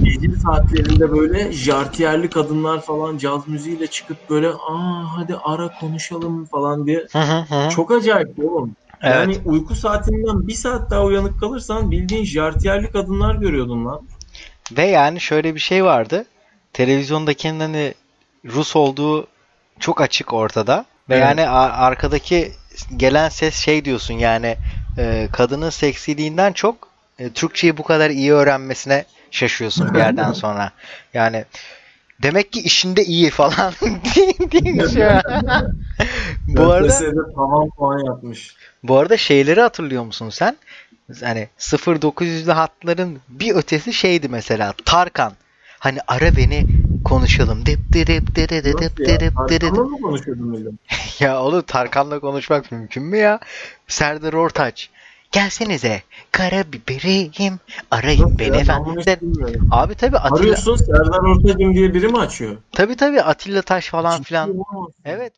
Gece 0.03 0.37
saatlerinde 0.37 1.13
böyle 1.13 1.53
jartiyerli 1.53 2.31
kadınlar 2.31 2.81
falan 2.81 3.19
caz 3.19 3.49
müziğiyle 3.49 3.87
çıkıp 3.87 4.31
böyle 4.31 4.49
aa 4.49 5.17
hadi 5.17 5.37
ara 5.37 5.71
konuşalım 5.81 6.45
falan 6.45 6.87
diye. 6.87 7.07
Hı 7.13 7.19
hı 7.19 7.41
hı. 7.41 7.71
Çok 7.71 7.91
acayip 7.93 8.39
oğlum. 8.45 8.77
Evet. 9.03 9.17
Yani 9.17 9.39
uyku 9.45 9.75
saatinden 9.75 10.47
bir 10.49 10.55
saat 10.55 10.91
daha 10.91 11.05
uyanık 11.05 11.41
kalırsan 11.41 11.91
bildiğin 11.91 12.25
jartiyerli 12.25 12.91
kadınlar 12.91 13.35
görüyordun 13.35 13.87
lan. 13.87 14.03
Ve 14.73 14.87
yani 14.87 15.21
şöyle 15.21 15.55
bir 15.55 15.61
şey 15.61 15.85
vardı. 15.85 16.25
Televizyondaki 16.73 17.51
hani 17.51 17.95
Rus 18.45 18.77
olduğu 18.77 19.27
çok 19.81 20.01
açık 20.01 20.33
ortada. 20.33 20.85
Ve 21.09 21.15
evet. 21.15 21.25
yani 21.25 21.49
arkadaki 21.49 22.53
gelen 22.97 23.29
ses 23.29 23.57
şey 23.57 23.85
diyorsun 23.85 24.15
yani 24.15 24.57
e, 24.99 25.29
kadının 25.33 25.71
seksiliğinden 25.71 26.53
çok 26.53 26.89
e, 27.19 27.31
Türkçeyi 27.31 27.77
bu 27.77 27.83
kadar 27.83 28.11
iyi 28.11 28.33
öğrenmesine 28.33 29.05
şaşıyorsun 29.31 29.95
bir 29.95 29.99
yerden 30.07 30.33
sonra. 30.33 30.73
Yani 31.15 31.45
demek 32.23 32.53
ki 32.53 32.61
işinde 32.61 33.05
iyi 33.05 33.31
falan 33.31 33.73
diye 34.53 34.89
şey. 34.89 35.03
bu 36.49 36.63
arada 36.63 37.25
tamam 37.35 37.71
puan 37.71 38.07
yapmış. 38.07 38.57
Bu 38.83 38.99
arada 38.99 39.17
şeyleri 39.17 39.61
hatırlıyor 39.61 40.05
musun 40.05 40.31
sen? 40.31 40.57
Hani 41.21 41.49
0900'lü 41.59 42.53
hatların 42.53 43.19
bir 43.29 43.55
ötesi 43.55 43.93
şeydi 43.93 44.29
mesela 44.29 44.75
Tarkan. 44.85 45.33
Hani 45.79 45.99
ara 46.09 46.37
beni 46.37 46.67
konuşalım. 47.05 47.67
Dip 47.67 47.93
dip 47.93 48.07
dip 48.07 48.37
dip 48.37 48.51
dip 48.51 48.97
dip 49.07 49.35
Tarkan'la 49.35 49.85
mı 49.85 50.01
konuşuyordun 50.01 50.79
ya 51.21 51.43
oğlum 51.43 51.63
Tarkan'la 51.63 52.21
konuşmak 52.21 52.73
mümkün 52.73 53.03
mü 53.03 53.17
ya? 53.17 53.41
Serdar 53.89 54.33
Ortaç. 54.33 54.91
Gelsenize 55.33 56.03
karabiberiyim 56.33 57.61
arayın 57.91 58.23
Nasıl 58.23 58.39
beni 58.39 58.57
efendim. 58.57 59.69
Abi 59.71 59.95
tabi 59.95 60.17
Atilla. 60.19 60.41
Arıyorsun 60.41 60.77
Serdar 60.77 61.19
Ortaç'ım 61.19 61.75
diye 61.75 61.95
biri 61.95 62.09
mi 62.09 62.19
açıyor? 62.19 62.57
Tabi 62.73 62.97
tabi 62.97 63.23
Atilla 63.23 63.63
Taş 63.63 63.89
falan 63.89 64.23
filan. 64.23 64.55
Evet. 65.05 65.33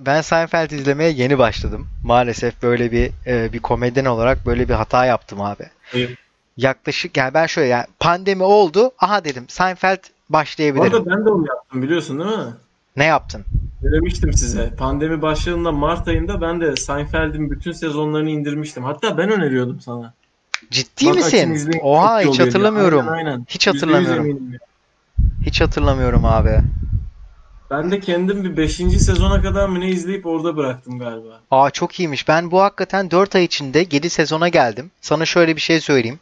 Ben 0.00 0.20
Seinfeld 0.20 0.70
izlemeye 0.70 1.10
yeni 1.10 1.38
başladım. 1.38 1.86
Maalesef 2.04 2.62
böyle 2.62 2.92
bir 2.92 3.10
e, 3.26 3.52
bir 3.52 3.58
komedyen 3.58 4.04
olarak 4.04 4.46
böyle 4.46 4.68
bir 4.68 4.74
hata 4.74 5.04
yaptım 5.04 5.40
abi. 5.40 5.64
Hayır. 5.92 6.18
Yaklaşık 6.56 7.16
yani 7.16 7.34
ben 7.34 7.46
şöyle 7.46 7.68
yani 7.68 7.86
pandemi 8.00 8.42
oldu. 8.42 8.90
Aha 8.98 9.24
dedim 9.24 9.44
Seinfeld 9.48 9.98
başlayabilirim. 10.30 10.92
Orada 10.94 11.10
ben 11.10 11.26
de 11.26 11.30
onu 11.30 11.46
yaptım 11.48 11.82
biliyorsun 11.82 12.18
değil 12.18 12.38
mi? 12.38 12.54
Ne 12.96 13.04
yaptın? 13.04 13.44
Söylemiştim 13.82 14.32
size. 14.32 14.70
Pandemi 14.70 15.22
başladığında 15.22 15.72
Mart 15.72 16.08
ayında 16.08 16.40
ben 16.40 16.60
de 16.60 16.76
Seinfeld'in 16.76 17.50
bütün 17.50 17.72
sezonlarını 17.72 18.30
indirmiştim. 18.30 18.84
Hatta 18.84 19.18
ben 19.18 19.30
öneriyordum 19.30 19.80
sana. 19.80 20.14
Ciddi 20.70 21.06
Bak, 21.06 21.14
misin? 21.14 21.80
Oha 21.82 22.20
hiç 22.20 22.40
hatırlamıyorum. 22.40 23.08
Aynen, 23.08 23.26
aynen. 23.26 23.46
Hiç 23.48 23.66
hatırlamıyorum. 23.66 24.38
Hiç 25.46 25.60
hatırlamıyorum 25.60 26.24
abi. 26.24 26.58
Ben 27.70 27.90
de 27.90 28.00
kendim 28.00 28.44
bir 28.44 28.56
5. 28.56 28.76
sezona 28.76 29.42
kadar 29.42 29.68
mı 29.68 29.80
ne 29.80 29.88
izleyip 29.88 30.26
orada 30.26 30.56
bıraktım 30.56 30.98
galiba. 30.98 31.40
Aa 31.50 31.70
çok 31.70 32.00
iyiymiş. 32.00 32.28
Ben 32.28 32.50
bu 32.50 32.62
hakikaten 32.62 33.10
4 33.10 33.36
ay 33.36 33.44
içinde 33.44 33.86
7 33.90 34.10
sezona 34.10 34.48
geldim. 34.48 34.90
Sana 35.00 35.26
şöyle 35.26 35.56
bir 35.56 35.60
şey 35.60 35.80
söyleyeyim. 35.80 36.18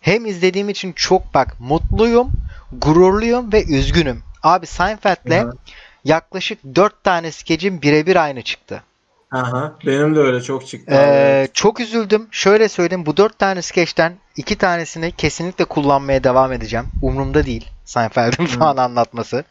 Hem 0.00 0.26
izlediğim 0.26 0.68
için 0.68 0.92
çok 0.92 1.34
bak 1.34 1.56
mutluyum, 1.60 2.30
gururluyum 2.72 3.52
ve 3.52 3.64
üzgünüm. 3.64 4.22
Abi 4.42 4.66
Seinfeld'le 4.66 5.52
yaklaşık 6.04 6.58
4 6.74 7.04
tane 7.04 7.32
skecim 7.32 7.82
birebir 7.82 8.16
aynı 8.16 8.42
çıktı. 8.42 8.82
Aha, 9.32 9.72
benim 9.86 10.16
de 10.16 10.20
öyle 10.20 10.42
çok 10.42 10.66
çıktı. 10.66 10.94
Ee, 10.94 11.48
çok 11.54 11.80
üzüldüm. 11.80 12.28
Şöyle 12.30 12.68
söyleyeyim 12.68 13.06
bu 13.06 13.16
4 13.16 13.38
tane 13.38 13.62
skeçten 13.62 14.12
2 14.36 14.56
tanesini 14.56 15.12
kesinlikle 15.12 15.64
kullanmaya 15.64 16.24
devam 16.24 16.52
edeceğim. 16.52 16.86
Umurumda 17.02 17.46
değil. 17.46 17.68
Seinfeld'in 17.84 18.46
falan 18.58 18.76
anlatması. 18.76 19.44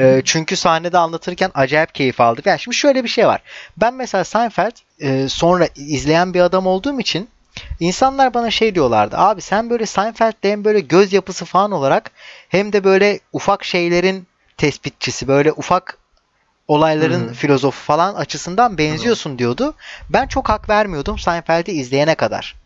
E, 0.00 0.22
çünkü 0.24 0.56
sahnede 0.56 0.98
anlatırken 0.98 1.50
acayip 1.54 1.94
keyif 1.94 2.20
aldık. 2.20 2.46
Yani 2.46 2.60
şimdi 2.60 2.76
şöyle 2.76 3.04
bir 3.04 3.08
şey 3.08 3.26
var. 3.26 3.42
Ben 3.76 3.94
mesela 3.94 4.24
Seinfeld 4.24 4.76
e, 5.00 5.28
sonra 5.28 5.68
izleyen 5.76 6.34
bir 6.34 6.40
adam 6.40 6.66
olduğum 6.66 7.00
için 7.00 7.28
insanlar 7.80 8.34
bana 8.34 8.50
şey 8.50 8.74
diyorlardı. 8.74 9.16
Abi 9.18 9.40
sen 9.40 9.70
böyle 9.70 9.86
Seinfeld'de 9.86 10.52
hem 10.52 10.64
böyle 10.64 10.80
göz 10.80 11.12
yapısı 11.12 11.44
falan 11.44 11.72
olarak 11.72 12.10
hem 12.48 12.72
de 12.72 12.84
böyle 12.84 13.20
ufak 13.32 13.64
şeylerin 13.64 14.26
tespitçisi 14.62 15.28
böyle 15.28 15.52
ufak 15.52 15.98
olayların 16.68 17.26
Hı 17.26 17.30
hı. 17.30 17.34
filozofu 17.34 17.84
falan 17.84 18.14
açısından 18.14 18.78
benziyorsun 18.78 19.38
diyordu. 19.38 19.74
Ben 20.10 20.26
çok 20.26 20.48
hak 20.48 20.68
vermiyordum 20.68 21.18
Seinfeld'i 21.18 21.72
izleyene 21.72 22.14
kadar. 22.14 22.56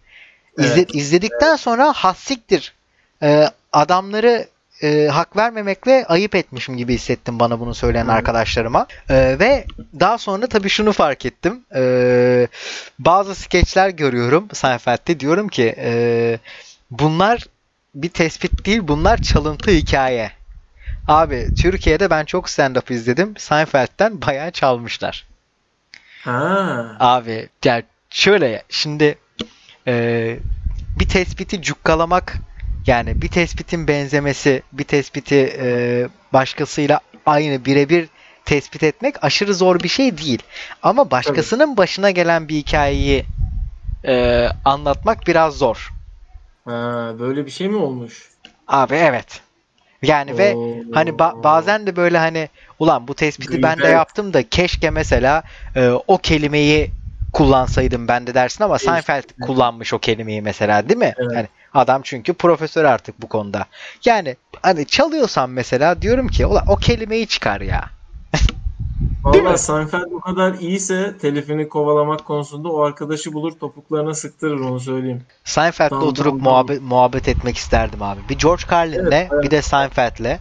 İzle, 0.58 0.80
Evet. 0.80 0.94
izledikten 0.94 1.56
sonra 1.56 1.92
hassiktir. 1.92 2.74
Ee, 3.22 3.50
adamları 3.72 4.48
e, 4.82 5.06
hak 5.06 5.36
vermemekle 5.36 6.04
ayıp 6.08 6.34
etmişim 6.34 6.76
gibi 6.76 6.94
hissettim 6.94 7.40
bana 7.40 7.60
bunu 7.60 7.74
söyleyen 7.74 8.06
Hı. 8.06 8.12
arkadaşlarıma. 8.12 8.86
Ee, 9.10 9.36
ve 9.40 9.64
daha 10.00 10.18
sonra 10.18 10.46
tabii 10.46 10.68
şunu 10.68 10.92
fark 10.92 11.26
ettim. 11.26 11.64
Ee, 11.74 12.48
bazı 12.98 13.34
skeçler 13.34 13.88
görüyorum 13.88 14.48
Seinfeld'de 14.52 15.20
diyorum 15.20 15.48
ki 15.48 15.74
e, 15.78 16.38
bunlar 16.90 17.46
bir 17.94 18.08
tespit 18.08 18.66
değil 18.66 18.80
bunlar 18.82 19.22
çalıntı 19.22 19.70
hikaye. 19.70 20.32
Abi 21.08 21.50
Türkiye'de 21.56 22.10
ben 22.10 22.24
çok 22.24 22.46
stand-up 22.46 22.92
izledim. 22.92 23.34
Seinfeld'den 23.36 24.22
bayağı 24.22 24.50
çalmışlar. 24.50 25.26
Ha. 26.24 26.96
Abi 27.00 27.48
yani 27.64 27.84
şöyle 28.10 28.62
şimdi 28.68 29.18
e, 29.86 30.36
bir 30.98 31.08
tespiti 31.08 31.62
cukkalamak 31.62 32.36
yani 32.86 33.22
bir 33.22 33.28
tespitin 33.28 33.88
benzemesi 33.88 34.62
bir 34.72 34.84
tespiti 34.84 35.56
e, 35.60 36.08
başkasıyla 36.32 37.00
aynı 37.26 37.64
birebir 37.64 38.08
tespit 38.44 38.82
etmek 38.82 39.24
aşırı 39.24 39.54
zor 39.54 39.80
bir 39.80 39.88
şey 39.88 40.18
değil. 40.18 40.42
Ama 40.82 41.10
başkasının 41.10 41.76
başına 41.76 42.10
gelen 42.10 42.48
bir 42.48 42.54
hikayeyi 42.54 43.24
e, 44.04 44.46
anlatmak 44.64 45.26
biraz 45.26 45.58
zor. 45.58 45.92
Ha, 46.64 47.12
böyle 47.18 47.46
bir 47.46 47.50
şey 47.50 47.68
mi 47.68 47.76
olmuş? 47.76 48.30
Abi 48.68 48.94
evet. 48.94 49.40
Yani 50.02 50.38
ve 50.38 50.54
Oo. 50.54 50.76
Hani 50.92 51.10
ba- 51.10 51.42
bazen 51.42 51.86
de 51.86 51.96
böyle 51.96 52.18
hani 52.18 52.48
ulan 52.78 53.08
bu 53.08 53.14
tespiti 53.14 53.62
ben 53.62 53.78
de 53.78 53.86
yaptım 53.86 54.32
da 54.32 54.48
keşke 54.48 54.90
mesela 54.90 55.42
e, 55.76 55.88
o 55.88 56.18
kelimeyi 56.18 56.90
kullansaydım 57.32 58.08
ben 58.08 58.26
de 58.26 58.34
dersin 58.34 58.64
ama 58.64 58.78
Keşke. 58.78 58.90
Seinfeld 58.90 59.24
kullanmış 59.40 59.94
o 59.94 59.98
kelimeyi 59.98 60.42
mesela 60.42 60.88
değil 60.88 60.98
mi? 60.98 61.14
Evet. 61.18 61.36
Hani 61.36 61.46
adam 61.74 62.02
çünkü 62.04 62.32
profesör 62.32 62.84
artık 62.84 63.22
bu 63.22 63.28
konuda. 63.28 63.66
Yani 64.04 64.36
hani 64.62 64.86
çalıyorsam 64.86 65.52
mesela 65.52 66.02
diyorum 66.02 66.28
ki 66.28 66.46
ulan 66.46 66.62
o 66.66 66.76
kelimeyi 66.76 67.26
çıkar 67.26 67.60
ya. 67.60 67.90
Valla 69.26 69.58
Seinfeld 69.58 70.12
o 70.12 70.20
kadar 70.20 70.54
iyiyse 70.54 71.14
telifini 71.20 71.68
kovalamak 71.68 72.24
konusunda 72.24 72.68
o 72.68 72.82
arkadaşı 72.82 73.32
bulur 73.32 73.52
topuklarına 73.52 74.14
sıktırır 74.14 74.60
onu 74.60 74.80
söyleyeyim. 74.80 75.22
Seinfeld'le 75.44 75.90
Tamam, 75.90 76.08
oturup 76.08 76.30
tamam, 76.30 76.42
muhabbet 76.42 76.82
muhabbet 76.82 77.28
etmek 77.28 77.56
isterdim 77.56 78.02
abi. 78.02 78.20
Bir 78.28 78.38
George 78.38 78.62
Carlin'le 78.70 79.00
Evet, 79.02 79.28
evet. 79.32 79.44
bir 79.44 79.50
de 79.50 79.62
Seinfeld'le. 79.62 80.38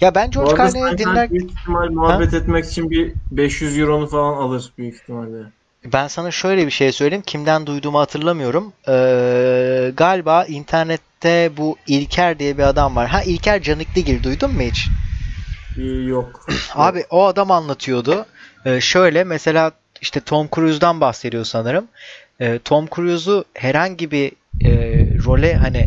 Ya 0.00 0.14
ben 0.14 0.30
George 0.30 0.56
Carlin'i 0.56 0.98
dinler 0.98 1.30
büyük 1.30 1.50
ihtimal 1.50 1.90
muhabbet 1.90 2.34
etmek 2.34 2.64
için 2.64 2.90
bir 2.90 3.12
500 3.30 3.78
euronu 3.78 4.06
falan 4.06 4.36
alır 4.36 4.72
büyük 4.78 4.94
ihtimalle. 4.94 5.42
Ben 5.92 6.08
sana 6.08 6.30
şöyle 6.30 6.66
bir 6.66 6.70
şey 6.70 6.92
söyleyeyim. 6.92 7.24
Kimden 7.26 7.66
duyduğumu 7.66 7.98
hatırlamıyorum. 7.98 8.72
Ee, 8.88 9.92
galiba 9.96 10.44
internette 10.44 11.50
bu 11.56 11.76
İlker 11.86 12.38
diye 12.38 12.58
bir 12.58 12.62
adam 12.62 12.96
var. 12.96 13.08
Ha 13.08 13.22
İlker 13.22 13.62
Canikligil 13.62 14.22
duydun 14.22 14.54
mu 14.54 14.60
hiç? 14.60 14.88
Ee, 15.78 15.82
yok. 15.82 16.46
Abi 16.74 17.04
o 17.10 17.26
adam 17.26 17.50
anlatıyordu. 17.50 18.26
Ee, 18.64 18.80
şöyle 18.80 19.24
mesela 19.24 19.72
işte 20.00 20.20
Tom 20.20 20.48
Cruise'dan 20.54 21.00
bahsediyor 21.00 21.44
sanırım. 21.44 21.88
Ee, 22.40 22.58
Tom 22.64 22.86
Cruise'u 22.94 23.44
herhangi 23.54 24.10
bir 24.10 24.32
e, 24.64 24.70
role 25.24 25.54
hani 25.54 25.86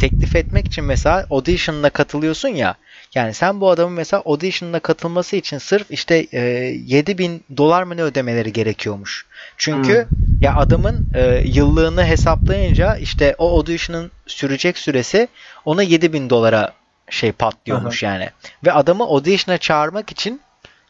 teklif 0.00 0.36
etmek 0.36 0.66
için 0.66 0.84
mesela 0.84 1.26
audition'la 1.30 1.90
katılıyorsun 1.90 2.48
ya. 2.48 2.74
Yani 3.14 3.34
sen 3.34 3.60
bu 3.60 3.70
adamın 3.70 3.92
mesela 3.92 4.22
audition'la 4.26 4.80
katılması 4.80 5.36
için 5.36 5.58
sırf 5.58 5.90
işte 5.90 6.26
e, 6.32 6.40
7000 6.86 7.44
dolar 7.56 7.82
mı 7.82 7.96
ne 7.96 8.02
ödemeleri 8.02 8.52
gerekiyormuş. 8.52 9.26
Çünkü 9.56 10.06
ya 10.40 10.56
adamın 10.56 11.06
e, 11.14 11.42
yıllığını 11.44 12.04
hesaplayınca 12.04 12.96
işte 12.96 13.34
o 13.38 13.58
audition'ın 13.58 14.10
sürecek 14.26 14.78
süresi 14.78 15.28
ona 15.64 15.82
7000 15.82 16.30
dolara 16.30 16.72
şey 17.10 17.32
patlıyormuş 17.32 18.02
yani. 18.02 18.30
Ve 18.64 18.72
adamı 18.72 19.04
audition'a 19.04 19.58
çağırmak 19.58 20.10
için 20.12 20.40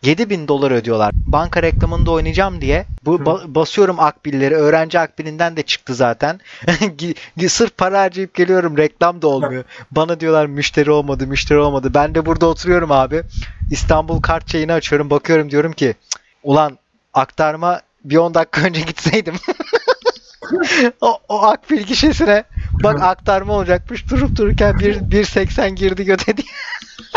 7000 0.03 0.49
dolar 0.49 0.71
ödüyorlar. 0.71 1.11
Banka 1.27 1.63
reklamında 1.63 2.11
oynayacağım 2.11 2.61
diye. 2.61 2.85
Bu 3.05 3.17
ba- 3.17 3.55
basıyorum 3.55 4.01
akbilleri. 4.01 4.55
Öğrenci 4.57 4.99
akbilinden 5.01 5.57
de 5.57 5.63
çıktı 5.63 5.95
zaten. 5.95 6.41
Sırf 7.49 7.77
para 7.77 8.01
harcayıp 8.01 8.35
geliyorum. 8.35 8.77
Reklam 8.77 9.23
da 9.23 9.29
olmuyor. 9.29 9.65
Bana 9.91 10.21
diyorlar 10.21 10.47
müşteri 10.47 10.91
olmadı, 10.91 11.27
müşteri 11.27 11.59
olmadı. 11.59 11.91
Ben 11.95 12.15
de 12.15 12.27
burada 12.27 12.47
oturuyorum 12.47 12.93
abi. 12.93 13.23
İstanbul 13.71 14.21
kart 14.21 14.51
şeyini 14.53 14.73
açıyorum. 14.73 15.11
Bakıyorum 15.11 15.51
diyorum 15.51 15.73
ki 15.73 15.87
"Cık, 15.87 16.21
ulan 16.43 16.79
aktarma 17.15 17.81
bir 18.05 18.17
10 18.17 18.35
dakika 18.35 18.61
önce 18.61 18.81
gitseydim. 18.81 19.35
o, 21.01 21.19
o 21.29 21.43
akbil 21.43 21.83
gişesine 21.83 22.45
bak 22.83 23.03
aktarma 23.03 23.53
olacakmış 23.53 24.11
durup 24.11 24.37
dururken 24.37 24.79
bir 24.79 24.95
1.80 25.11 25.69
girdi 25.75 26.05
göte 26.05 26.37
diye. 26.37 26.47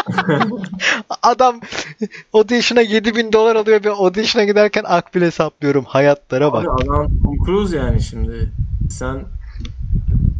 Adam 1.23 1.61
audition'a 2.33 2.81
7000 2.81 3.33
dolar 3.33 3.55
alıyor 3.55 3.83
ve 3.83 3.89
audition'a 3.89 4.45
giderken 4.45 4.83
akbil 4.87 5.21
hesaplıyorum. 5.21 5.85
Hayatlara 5.85 6.53
bak. 6.53 6.65
Abi 6.67 6.89
adam 6.89 7.07
Tom 7.23 7.45
Cruise 7.45 7.77
yani 7.77 8.01
şimdi. 8.01 8.49
Sen 8.89 9.25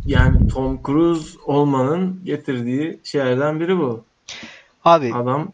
yani 0.05 0.47
Tom 0.47 0.83
Cruise 0.83 1.37
olmanın 1.45 2.21
getirdiği 2.25 2.99
şeylerden 3.03 3.59
biri 3.59 3.77
bu. 3.77 4.03
Abi 4.85 5.13
Adam 5.15 5.51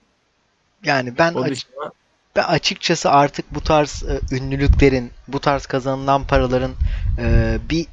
yani 0.84 1.18
ben 1.18 1.34
aç- 1.34 1.52
dışında 1.52 1.92
ben 2.36 2.44
açıkçası 2.44 3.12
artık 3.12 3.56
bu 3.56 3.62
tarz 3.62 4.04
e, 4.04 4.36
ünlülüklerin, 4.36 5.12
bu 5.28 5.40
tarz 5.40 5.66
kazanılan 5.66 6.24
paraların 6.24 6.72
e, 7.20 7.58
bir 7.70 7.88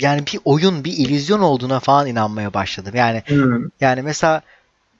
yani 0.00 0.26
bir 0.26 0.40
oyun, 0.44 0.84
bir 0.84 0.92
illüzyon 0.92 1.40
olduğuna 1.40 1.80
falan 1.80 2.06
inanmaya 2.06 2.54
başladım. 2.54 2.92
Yani 2.94 3.22
Yani 3.80 4.02
mesela 4.02 4.42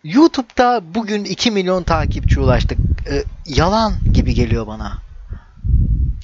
YouTube'da 0.05 0.82
bugün 0.94 1.24
2 1.24 1.51
milyon 1.51 1.82
takipçi 1.82 2.40
ulaştık. 2.40 2.78
Ee, 3.11 3.24
yalan 3.46 3.92
gibi 4.12 4.34
geliyor 4.34 4.66
bana. 4.66 4.98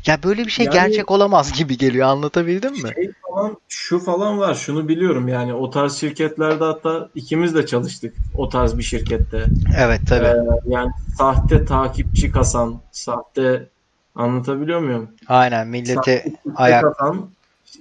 Ya 0.06 0.22
böyle 0.22 0.46
bir 0.46 0.50
şey 0.50 0.66
Yani- 0.66 0.74
gerçek 0.74 1.10
olamaz 1.10 1.52
gibi 1.52 1.78
geliyor. 1.78 2.08
Anlatabildim 2.08 2.72
mi? 2.72 2.92
şey 2.94 3.12
falan 3.28 3.56
şu 3.68 3.98
falan 3.98 4.38
var. 4.38 4.54
Şunu 4.54 4.88
biliyorum 4.88 5.28
yani 5.28 5.54
o 5.54 5.70
tarz 5.70 5.96
şirketlerde 5.96 6.64
hatta 6.64 7.08
ikimiz 7.14 7.54
de 7.54 7.66
çalıştık 7.66 8.14
o 8.34 8.48
tarz 8.48 8.78
bir 8.78 8.82
şirkette. 8.82 9.50
Evet 9.74 10.06
tabii. 10.06 10.26
Ee, 10.26 10.36
yani 10.66 10.90
sahte 11.16 11.64
takipçi 11.64 12.30
kasan, 12.30 12.80
sahte 12.92 13.68
anlatabiliyor 14.14 14.80
muyum? 14.80 15.10
Aynen 15.28 15.68
millete 15.68 15.94
Sahte 15.94 16.24
ayak 16.56 16.82
kasan 16.82 17.30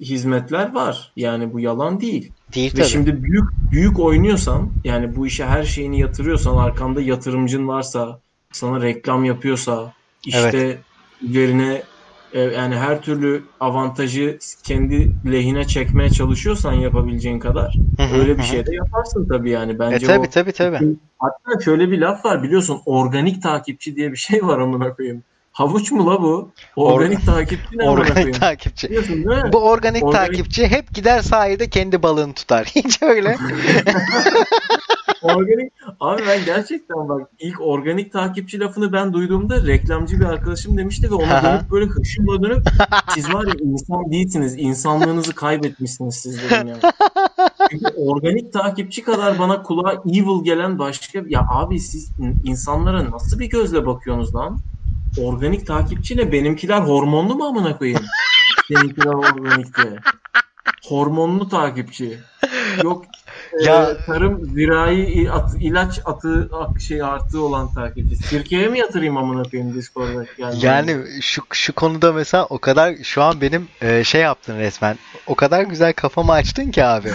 hizmetler 0.02 0.74
var. 0.74 1.12
Yani 1.16 1.54
bu 1.54 1.60
yalan 1.60 2.02
değil. 2.02 2.32
değil 2.56 2.74
Ve 2.74 2.78
tabii. 2.78 2.88
şimdi 2.88 3.24
büyük 3.24 3.46
büyük 3.72 4.00
oynuyorsan 4.00 4.70
yani 4.84 5.16
bu 5.16 5.28
işe 5.28 5.46
her 5.46 5.64
şeyini 5.64 6.00
yatırıyorsan 6.00 6.58
arkanda 6.58 7.02
yatırımcın 7.02 7.68
varsa 7.68 8.20
sana 8.52 8.82
reklam 8.82 9.26
yapıyorsa 9.26 9.94
işte 10.26 10.78
üzerine 11.22 11.82
e, 12.34 12.40
yani 12.42 12.76
her 12.76 13.02
türlü 13.02 13.44
avantajı 13.60 14.38
kendi 14.64 15.12
lehine 15.32 15.68
çekmeye 15.68 16.10
çalışıyorsan 16.10 16.74
yapabileceğin 16.74 17.40
kadar 17.40 17.80
öyle 18.14 18.38
bir 18.38 18.44
şey 18.44 18.66
de 18.66 18.76
yaparsın 18.76 19.28
tabii 19.30 19.50
yani 19.50 19.72
E 19.72 19.80
bence 19.80 20.08
tabii 20.08 20.28
o 20.28 20.30
tabii 20.30 20.52
tabii. 20.52 20.98
hatta 21.20 21.62
şöyle 21.62 21.92
bir 21.92 21.98
laf 22.02 22.26
var 22.26 22.44
biliyorsun 22.44 22.82
organik 22.86 23.44
takipçi 23.44 23.96
diye 23.96 24.12
bir 24.12 24.18
şey 24.18 24.44
var 24.44 24.60
amına 24.60 24.94
koyayım. 24.94 25.24
Havuç 25.56 25.92
mu 25.92 26.08
la 26.08 26.22
bu? 26.22 26.52
Organik 26.76 27.26
takipçi 27.26 27.78
ne 27.78 27.90
Organik 27.90 28.40
takipçi. 28.40 28.88
Biliyorsun 28.90 29.16
değil 29.16 29.44
mi? 29.44 29.54
Bu 29.54 29.58
organik, 29.58 30.04
Organik- 30.04 30.12
takipçi 30.28 30.68
hep 30.68 30.94
gider 30.94 31.22
sahilde 31.22 31.70
kendi 31.70 32.04
balığını 32.04 32.34
tutar. 32.34 32.66
Hiç 32.76 33.02
öyle. 33.02 33.38
Organik 35.22 35.74
abi 36.00 36.22
ben 36.28 36.46
gerçekten 36.46 37.10
bak 37.10 37.30
ilk 37.40 37.62
organik 37.62 38.14
takipçi 38.14 38.60
lafını 38.60 38.94
ben 38.94 39.14
duyduğumda 39.14 39.66
reklamcı 39.68 40.20
bir 40.20 40.26
arkadaşım 40.26 40.78
demişti 40.78 41.12
ve 41.12 41.16
ona 41.16 41.44
dönüp 41.44 41.72
böyle 41.72 41.86
hışımla 41.86 42.44
dönüp 42.44 42.64
siz 43.14 43.34
var 43.34 43.46
ya 43.48 43.54
insan 43.62 44.12
değilsiniz 44.12 44.56
insanlığınızı 44.58 45.36
kaybetmişsiniz 45.36 46.16
siz 46.16 46.38
dedim 46.44 46.68
yani. 46.68 46.80
Çünkü 47.72 47.86
organik 47.98 48.54
takipçi 48.54 49.04
kadar 49.04 49.40
bana 49.40 49.62
kulağa 49.64 49.94
evil 50.06 50.44
gelen 50.44 50.80
başka 50.80 51.20
ya 51.28 51.46
abi 51.50 51.80
siz 51.80 52.12
in- 52.20 52.40
insanlara 52.44 53.12
nasıl 53.12 53.40
bir 53.40 53.50
gözle 53.50 53.86
bakıyorsunuz 53.86 54.36
lan? 54.36 54.60
Organik 55.18 55.68
takipçi 55.68 56.18
ne? 56.18 56.32
Benimkiler 56.32 56.80
hormonlu 56.80 57.36
mu 57.36 57.46
amına 57.46 57.78
koyayım? 57.78 58.02
Seninkiler 58.68 59.14
organik 59.14 59.78
diye. 59.78 60.00
Hormonlu 60.84 61.50
takipçi. 61.50 62.20
Yok 62.84 63.06
ya 63.60 63.90
e, 63.90 64.06
tarım 64.06 64.46
zirai 64.46 65.32
at, 65.32 65.52
ilaç 65.60 66.00
atı 66.06 66.50
şey 66.80 67.02
artığı 67.02 67.42
olan 67.42 67.74
takipçi. 67.74 68.20
Türkiye'ye 68.30 68.68
mi 68.68 68.80
yatırayım 68.80 69.18
amına 69.18 69.44
koyayım 69.44 69.74
Discord'da? 69.74 70.26
Yani, 70.38 70.66
yani 70.66 71.22
şu 71.22 71.42
şu 71.54 71.74
konuda 71.74 72.14
mesela 72.14 72.46
o 72.46 72.58
kadar 72.58 72.96
şu 73.04 73.24
an 73.24 73.42
benim 73.42 73.68
e, 73.82 74.04
şey 74.04 74.22
yaptın 74.22 74.60
resmen. 74.60 74.98
O 75.28 75.36
kadar 75.36 75.64
güzel 75.64 75.94
kafamı 75.94 76.32
açtın 76.32 76.72
ki 76.72 76.86
abi. 76.86 77.10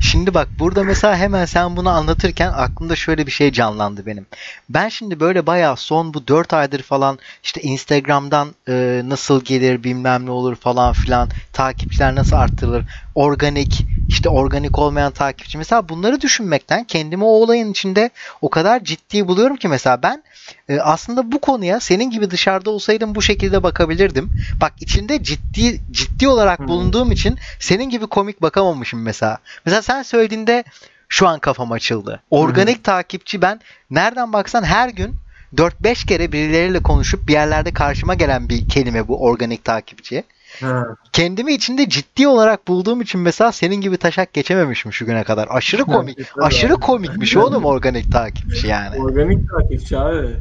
Şimdi 0.00 0.34
bak 0.34 0.48
burada 0.58 0.84
mesela 0.84 1.16
hemen 1.16 1.44
sen 1.44 1.76
bunu 1.76 1.90
anlatırken 1.90 2.52
aklımda 2.56 2.96
şöyle 2.96 3.26
bir 3.26 3.32
şey 3.32 3.52
canlandı 3.52 4.06
benim. 4.06 4.26
Ben 4.68 4.88
şimdi 4.88 5.20
böyle 5.20 5.46
bayağı 5.46 5.76
son 5.76 6.14
bu 6.14 6.28
4 6.28 6.54
aydır 6.54 6.82
falan 6.82 7.18
işte 7.42 7.60
Instagram'dan 7.60 8.54
e, 8.68 9.02
nasıl 9.04 9.44
gelir 9.44 9.84
bilmem 9.84 10.26
ne 10.26 10.30
olur 10.30 10.56
falan 10.56 10.92
filan 10.92 11.28
takipçiler 11.52 12.14
nasıl 12.14 12.36
arttırılır 12.36 12.84
organik 13.14 13.86
işte 14.08 14.28
organik 14.28 14.78
olmayan 14.78 15.12
takipçi 15.12 15.58
mesela 15.58 15.81
bunları 15.88 16.20
düşünmekten 16.20 16.84
kendimi 16.84 17.24
o 17.24 17.26
olayın 17.26 17.70
içinde 17.70 18.10
o 18.42 18.50
kadar 18.50 18.84
ciddi 18.84 19.28
buluyorum 19.28 19.56
ki 19.56 19.68
mesela 19.68 20.02
ben 20.02 20.22
e, 20.68 20.80
aslında 20.80 21.32
bu 21.32 21.40
konuya 21.40 21.80
senin 21.80 22.10
gibi 22.10 22.30
dışarıda 22.30 22.70
olsaydım 22.70 23.14
bu 23.14 23.22
şekilde 23.22 23.62
bakabilirdim. 23.62 24.30
Bak 24.60 24.72
içinde 24.80 25.22
ciddi 25.22 25.80
ciddi 25.90 26.28
olarak 26.28 26.58
hmm. 26.58 26.68
bulunduğum 26.68 27.12
için 27.12 27.38
senin 27.60 27.90
gibi 27.90 28.06
komik 28.06 28.42
bakamamışım 28.42 29.02
mesela. 29.02 29.38
Mesela 29.64 29.82
sen 29.82 30.02
söylediğinde 30.02 30.64
şu 31.08 31.28
an 31.28 31.38
kafam 31.38 31.72
açıldı. 31.72 32.22
Organik 32.30 32.76
hmm. 32.76 32.82
takipçi 32.82 33.42
ben 33.42 33.60
nereden 33.90 34.32
baksan 34.32 34.64
her 34.64 34.88
gün 34.88 35.14
4-5 35.56 36.06
kere 36.06 36.32
birileriyle 36.32 36.82
konuşup 36.82 37.28
bir 37.28 37.32
yerlerde 37.32 37.72
karşıma 37.72 38.14
gelen 38.14 38.48
bir 38.48 38.68
kelime 38.68 39.08
bu 39.08 39.22
organik 39.22 39.64
takipçi. 39.64 40.24
Ha. 40.60 40.86
Kendimi 41.12 41.52
içinde 41.52 41.88
ciddi 41.88 42.28
olarak 42.28 42.68
bulduğum 42.68 43.00
için 43.00 43.20
mesela 43.20 43.52
senin 43.52 43.76
gibi 43.76 43.96
taşak 43.96 44.32
geçememişim 44.32 44.92
şu 44.92 45.06
güne 45.06 45.24
kadar. 45.24 45.48
Aşırı 45.50 45.84
komik. 45.84 46.18
aşırı 46.38 46.74
komikmiş 46.74 47.36
oğlum 47.36 47.64
organik 47.64 48.12
takipçi 48.12 48.66
yani. 48.66 49.02
Organik 49.02 49.48
takipçi 49.48 49.98
abi. 49.98 50.36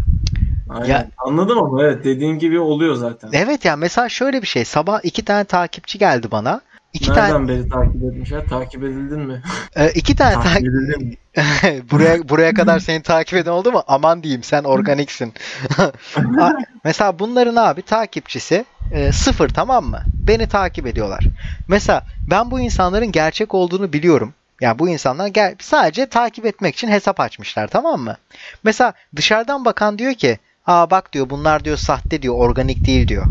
Aynen. 0.70 0.88
Ya, 0.88 1.08
Anladım 1.18 1.58
ama 1.58 1.84
evet 1.84 2.04
dediğin 2.04 2.40
gibi 2.40 2.60
oluyor 2.60 2.96
zaten. 2.96 3.30
Evet 3.34 3.66
ya 3.66 3.76
mesela 3.76 4.10
şöyle 4.10 4.42
bir 4.42 4.48
şey. 4.48 4.66
Sabah 4.66 5.00
iki 5.04 5.26
tane 5.26 5.44
takipçi 5.44 6.00
geldi 6.00 6.28
bana. 6.32 6.62
İki 6.94 7.10
Nereden 7.10 7.32
tane... 7.32 7.48
beri 7.48 7.70
takip 7.70 8.04
etmişler? 8.04 8.48
Takip 8.48 8.84
edildin 8.84 9.20
mi? 9.20 9.42
Ee, 9.76 9.90
iki 9.90 10.16
tane 10.16 10.34
takip 10.34 10.68
edildin 10.68 11.18
buraya 11.92 12.30
buraya 12.30 12.54
kadar 12.54 12.80
seni 12.80 13.02
takip 13.02 13.34
eden 13.34 13.52
oldu 13.52 13.72
mu? 13.72 13.84
Aman 13.88 14.24
diyeyim 14.24 14.44
sen 14.44 14.64
organiksin. 14.64 15.34
Mesela 16.84 17.20
bunların 17.20 17.56
abi 17.56 17.82
takipçisi 17.82 18.66
e, 18.92 19.12
sıfır 19.12 19.50
tamam 19.50 19.86
mı? 19.86 20.02
Beni 20.28 20.48
takip 20.48 20.88
ediyorlar. 20.88 21.24
Mesela 21.68 22.04
ben 22.30 22.52
bu 22.52 22.60
insanların 22.60 23.12
gerçek 23.12 23.54
olduğunu 23.54 23.94
biliyorum. 23.94 24.34
Yani 24.62 24.80
bu 24.80 24.90
insanlar 24.90 25.28
gel 25.28 25.56
sadece 25.60 26.06
takip 26.06 26.46
etmek 26.46 26.76
için 26.76 26.88
hesap 26.88 27.20
açmışlar 27.20 27.68
tamam 27.68 28.02
mı? 28.02 28.18
Mesela 28.64 28.94
dışarıdan 29.16 29.66
bakan 29.66 30.00
diyor 30.00 30.14
ki 30.14 30.40
aa 30.68 30.90
bak 30.90 31.14
diyor 31.14 31.30
bunlar 31.30 31.66
diyor 31.66 31.78
sahte 31.78 32.22
diyor 32.22 32.36
organik 32.36 32.86
değil 32.86 33.08
diyor. 33.08 33.26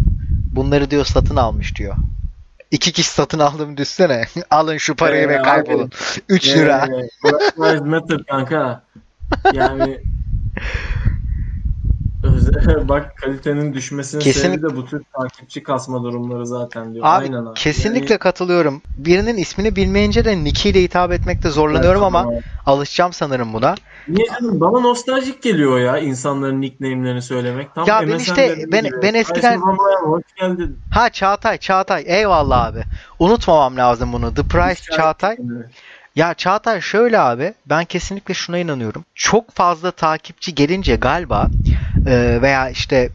Bunları 0.54 0.90
diyor 0.90 1.04
satın 1.04 1.36
almış 1.36 1.76
diyor. 1.76 1.96
İki 2.71 2.93
kişi 2.93 3.11
satın 3.11 3.39
aldım 3.39 3.77
düşsene. 3.77 4.27
Alın 4.51 4.77
şu 4.77 4.97
parayı 4.97 5.23
ee, 5.23 5.29
ve 5.29 5.43
kaybolun. 5.43 5.91
3 6.29 6.49
ee, 6.49 6.59
lira. 6.59 6.89
Lives 7.59 7.83
Matter 7.83 8.25
kanka. 8.25 8.83
Yani 9.53 10.01
Bak 12.88 13.16
kalitenin 13.16 13.74
düşmesinin 13.74 14.22
Kesinlikle. 14.22 14.59
sebebi 14.59 14.72
de 14.72 14.76
bu 14.76 14.86
tür 14.86 15.03
takipçi 15.20 15.62
kasma 15.62 16.03
durumları 16.03 16.46
zaten 16.46 16.94
diyor. 16.94 17.05
Abi, 17.07 17.24
Aynen 17.24 17.46
abi. 17.46 17.55
Kesinlikle 17.55 18.12
yani... 18.12 18.18
katılıyorum. 18.18 18.82
Birinin 18.96 19.36
ismini 19.36 19.76
bilmeyince 19.76 20.24
de 20.24 20.44
Nicky 20.44 20.72
ile 20.72 20.82
hitap 20.82 21.12
etmekte 21.12 21.51
zorlanıyorum 21.51 22.03
evet, 22.03 22.14
ama 22.14 22.20
abi. 22.20 22.42
alışacağım 22.66 23.12
sanırım 23.12 23.53
buna. 23.53 23.74
Niye 24.09 24.26
canım? 24.26 24.61
Bana 24.61 24.80
nostaljik 24.80 25.42
geliyor 25.42 25.78
ya 25.78 25.98
insanların 25.98 26.61
nickname'lerini 26.61 27.22
söylemek. 27.22 27.74
Tam 27.74 27.88
ya 27.88 28.03
ben 28.09 28.18
işte 28.18 28.64
ben, 28.72 28.84
gibi. 28.84 29.03
ben 29.03 29.14
eskiden 29.14 29.61
Ha 30.90 31.11
Çağatay 31.11 31.59
Çağatay 31.59 32.05
eyvallah 32.07 32.64
abi. 32.64 32.84
Unutmamam 33.18 33.76
lazım 33.76 34.12
bunu. 34.12 34.34
The 34.34 34.42
Price 34.42 34.82
Çağatay. 34.96 35.36
Ya 36.16 36.34
Çağatay 36.34 36.80
şöyle 36.80 37.18
abi 37.18 37.54
ben 37.66 37.84
kesinlikle 37.84 38.34
şuna 38.34 38.58
inanıyorum. 38.58 39.04
Çok 39.14 39.50
fazla 39.50 39.90
takipçi 39.90 40.54
gelince 40.54 40.96
galiba 40.96 41.50
e, 42.06 42.38
veya 42.42 42.70
işte 42.70 43.11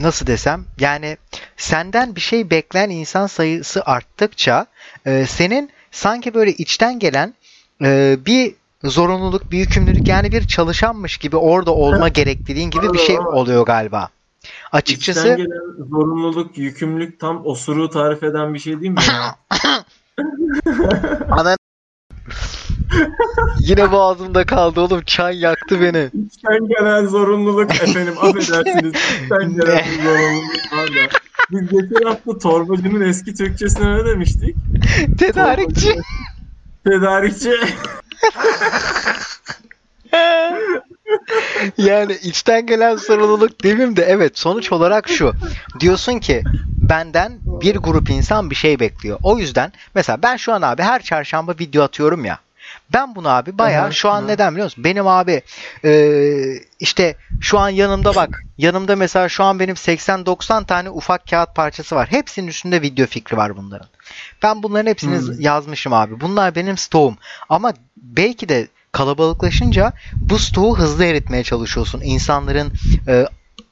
nasıl 0.00 0.26
desem 0.26 0.64
yani 0.80 1.16
senden 1.56 2.16
bir 2.16 2.20
şey 2.20 2.50
bekleyen 2.50 2.90
insan 2.90 3.26
sayısı 3.26 3.82
arttıkça 3.84 4.66
e, 5.06 5.26
senin 5.26 5.70
sanki 5.90 6.34
böyle 6.34 6.52
içten 6.52 6.98
gelen 6.98 7.34
e, 7.82 8.16
bir 8.26 8.54
zorunluluk, 8.84 9.52
bir 9.52 9.58
yükümlülük 9.58 10.08
yani 10.08 10.32
bir 10.32 10.46
çalışanmış 10.46 11.16
gibi 11.18 11.36
orada 11.36 11.74
olma 11.74 12.08
gerekliliğin 12.08 12.70
gibi 12.70 12.92
bir 12.92 12.98
şey 12.98 13.18
oluyor 13.18 13.66
galiba. 13.66 14.08
Açıkçası 14.72 15.20
İçten 15.20 15.36
gelen 15.36 15.88
zorunluluk, 15.90 16.58
yükümlülük 16.58 17.20
tam 17.20 17.46
osuruğu 17.46 17.90
tarif 17.90 18.22
eden 18.22 18.54
bir 18.54 18.58
şey 18.58 18.80
değil 18.80 18.92
mi 18.92 19.00
ya? 19.08 19.36
Ana 21.30 21.56
Yine 23.60 23.92
boğazımda 23.92 24.46
kaldı 24.46 24.80
oğlum. 24.80 25.02
Çay 25.02 25.38
yaktı 25.38 25.80
beni. 25.80 26.10
İçten 26.26 26.68
gelen 26.68 27.06
zorunluluk 27.06 27.70
efendim. 27.74 28.14
Affedersiniz. 28.20 28.92
İçten 29.22 29.56
gelen 29.56 29.84
zorunluluk. 30.04 30.56
Hala. 30.70 31.08
Biz 31.50 31.60
geçen 31.60 32.06
hafta 32.06 32.38
torbacının 32.38 33.00
eski 33.00 33.34
Türkçesine 33.34 33.98
ne 33.98 34.04
demiştik? 34.04 34.56
Tedarikçi. 35.18 35.96
Tedarikçi. 36.84 37.52
yani 41.78 42.12
içten 42.22 42.66
gelen 42.66 42.96
sorumluluk 42.96 43.64
demeyeyim 43.64 43.96
de 43.96 44.02
evet 44.02 44.38
sonuç 44.38 44.72
olarak 44.72 45.08
şu. 45.08 45.32
Diyorsun 45.80 46.18
ki 46.18 46.42
benden 46.88 47.38
bir 47.44 47.76
grup 47.76 48.10
insan 48.10 48.50
bir 48.50 48.54
şey 48.54 48.80
bekliyor. 48.80 49.18
O 49.22 49.38
yüzden 49.38 49.72
mesela 49.94 50.22
ben 50.22 50.36
şu 50.36 50.52
an 50.52 50.62
abi 50.62 50.82
her 50.82 51.02
çarşamba 51.02 51.54
video 51.60 51.82
atıyorum 51.82 52.24
ya. 52.24 52.38
Ben 52.92 53.14
bunu 53.14 53.28
abi 53.28 53.58
bayağı 53.58 53.92
şu 53.92 54.10
an 54.10 54.28
neden 54.28 54.52
biliyor 54.52 54.64
musun? 54.64 54.84
Benim 54.84 55.06
abi 55.06 55.42
e, 55.84 56.12
işte 56.80 57.16
şu 57.40 57.58
an 57.58 57.68
yanımda 57.68 58.14
bak. 58.14 58.42
Yanımda 58.58 58.96
mesela 58.96 59.28
şu 59.28 59.44
an 59.44 59.60
benim 59.60 59.74
80-90 59.74 60.66
tane 60.66 60.90
ufak 60.90 61.26
kağıt 61.30 61.54
parçası 61.54 61.96
var. 61.96 62.08
Hepsinin 62.10 62.48
üstünde 62.48 62.82
video 62.82 63.06
fikri 63.06 63.36
var 63.36 63.56
bunların. 63.56 63.88
Ben 64.42 64.62
bunların 64.62 64.90
hepsini 64.90 65.18
hmm. 65.18 65.40
yazmışım 65.40 65.92
abi. 65.92 66.20
Bunlar 66.20 66.54
benim 66.54 66.76
stoğum. 66.76 67.16
Ama 67.48 67.72
belki 67.96 68.48
de 68.48 68.68
kalabalıklaşınca 68.96 69.92
bu 70.16 70.38
stoğu 70.38 70.78
hızlı 70.78 71.04
eritmeye 71.04 71.44
çalışıyorsun. 71.44 72.00
İnsanların 72.04 72.72
e, 73.08 73.26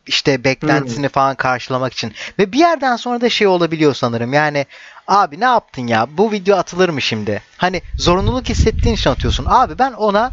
işte 0.07 0.45
beklentisini 0.45 1.07
hmm. 1.07 1.12
falan 1.12 1.35
karşılamak 1.35 1.93
için. 1.93 2.12
Ve 2.39 2.53
bir 2.53 2.59
yerden 2.59 2.97
sonra 2.97 3.20
da 3.20 3.31
şey 3.31 3.47
olabiliyor 3.47 3.95
sanırım. 3.95 4.33
Yani 4.33 4.66
abi 5.09 5.41
ne 5.41 5.45
yaptın 5.45 5.87
ya? 5.87 6.07
Bu 6.11 6.33
video 6.33 6.57
atılır 6.57 6.89
mı 6.89 7.03
şimdi? 7.03 7.43
Hani 7.57 7.83
zorunluluk 7.97 8.49
hissettiğin 8.49 8.95
için 8.95 9.11
atıyorsun. 9.11 9.47
Abi 9.49 9.79
ben 9.79 9.93
ona 9.93 10.33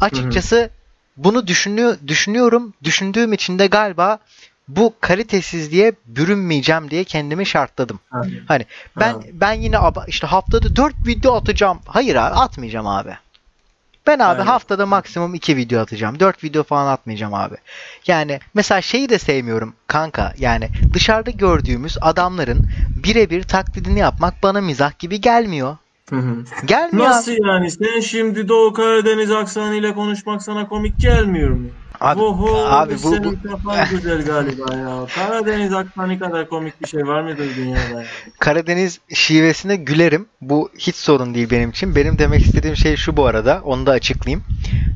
açıkçası 0.00 0.62
hmm. 0.62 1.24
bunu 1.24 1.46
düşünüyor, 1.46 1.96
düşünüyorum. 2.06 2.74
Düşündüğüm 2.84 3.32
için 3.32 3.58
de 3.58 3.66
galiba 3.66 4.18
bu 4.68 4.94
kalitesizliğe 5.00 5.92
bürünmeyeceğim 6.06 6.90
diye 6.90 7.04
kendimi 7.04 7.46
şartladım. 7.46 8.00
Hmm. 8.10 8.22
Hani 8.48 8.66
ben 9.00 9.12
hmm. 9.12 9.22
ben 9.32 9.52
yine 9.52 9.78
işte 10.06 10.26
haftada 10.26 10.76
4 10.76 10.94
video 11.06 11.34
atacağım. 11.34 11.80
Hayır 11.86 12.16
abi 12.16 12.34
atmayacağım 12.34 12.86
abi. 12.86 13.16
Ben 14.06 14.18
abi 14.18 14.24
Aynen. 14.24 14.46
haftada 14.46 14.86
maksimum 14.86 15.34
2 15.34 15.56
video 15.56 15.80
atacağım. 15.80 16.20
4 16.20 16.44
video 16.44 16.62
falan 16.62 16.92
atmayacağım 16.92 17.34
abi. 17.34 17.54
Yani 18.06 18.40
mesela 18.54 18.80
şeyi 18.80 19.08
de 19.08 19.18
sevmiyorum 19.18 19.74
kanka. 19.86 20.32
Yani 20.38 20.68
dışarıda 20.94 21.30
gördüğümüz 21.30 21.98
adamların 22.00 22.68
birebir 23.04 23.42
taklidini 23.42 23.98
yapmak 23.98 24.42
bana 24.42 24.60
mizah 24.60 24.98
gibi 24.98 25.20
gelmiyor. 25.20 25.76
Hı 26.10 26.16
hı. 26.16 26.44
Gelmiyor. 26.66 27.08
Nasıl 27.10 27.32
yani? 27.44 27.70
Sen 27.70 28.00
şimdi 28.00 28.48
Doğu 28.48 28.72
Karadeniz 28.72 29.30
aksanıyla 29.30 29.94
konuşmak 29.94 30.42
sana 30.42 30.68
komik 30.68 31.00
gelmiyor 31.00 31.50
mu? 31.50 31.68
Abi, 32.00 32.20
Oho, 32.20 32.56
abi 32.56 32.94
bu, 32.94 32.96
senin 32.98 33.38
bu... 33.44 33.48
kafan 33.48 33.88
güzel 33.90 34.24
galiba 34.24 34.74
ya. 34.76 35.06
Karadeniz 35.14 35.72
aksanı 35.72 36.18
kadar 36.18 36.48
komik 36.48 36.82
bir 36.82 36.88
şey 36.88 37.06
var 37.06 37.22
mıdır 37.22 37.56
dünyada? 37.56 38.04
Karadeniz 38.38 39.00
şivesine 39.14 39.76
gülerim. 39.76 40.26
Bu 40.40 40.70
hiç 40.78 40.96
sorun 40.96 41.34
değil 41.34 41.50
benim 41.50 41.70
için. 41.70 41.96
Benim 41.96 42.18
demek 42.18 42.42
istediğim 42.42 42.76
şey 42.76 42.96
şu 42.96 43.16
bu 43.16 43.26
arada. 43.26 43.60
Onu 43.64 43.86
da 43.86 43.90
açıklayayım. 43.90 44.44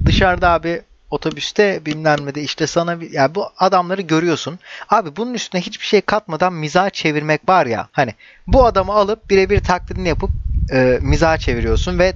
Dışarıda 0.06 0.50
abi 0.50 0.82
otobüste 1.10 1.86
bilmem 1.86 2.26
ne 2.26 2.34
de 2.34 2.42
işte 2.42 2.66
sana 2.66 3.00
bir, 3.00 3.12
yani 3.12 3.34
bu 3.34 3.46
adamları 3.58 4.02
görüyorsun. 4.02 4.58
Abi 4.88 5.16
bunun 5.16 5.34
üstüne 5.34 5.60
hiçbir 5.60 5.86
şey 5.86 6.00
katmadan 6.00 6.52
mizah 6.52 6.90
çevirmek 6.90 7.48
var 7.48 7.66
ya. 7.66 7.88
Hani 7.92 8.14
bu 8.46 8.66
adamı 8.66 8.92
alıp 8.92 9.30
birebir 9.30 9.60
taklidini 9.60 10.08
yapıp 10.08 10.30
e, 10.72 10.98
mizah 11.02 11.36
çeviriyorsun 11.36 11.98
ve 11.98 12.14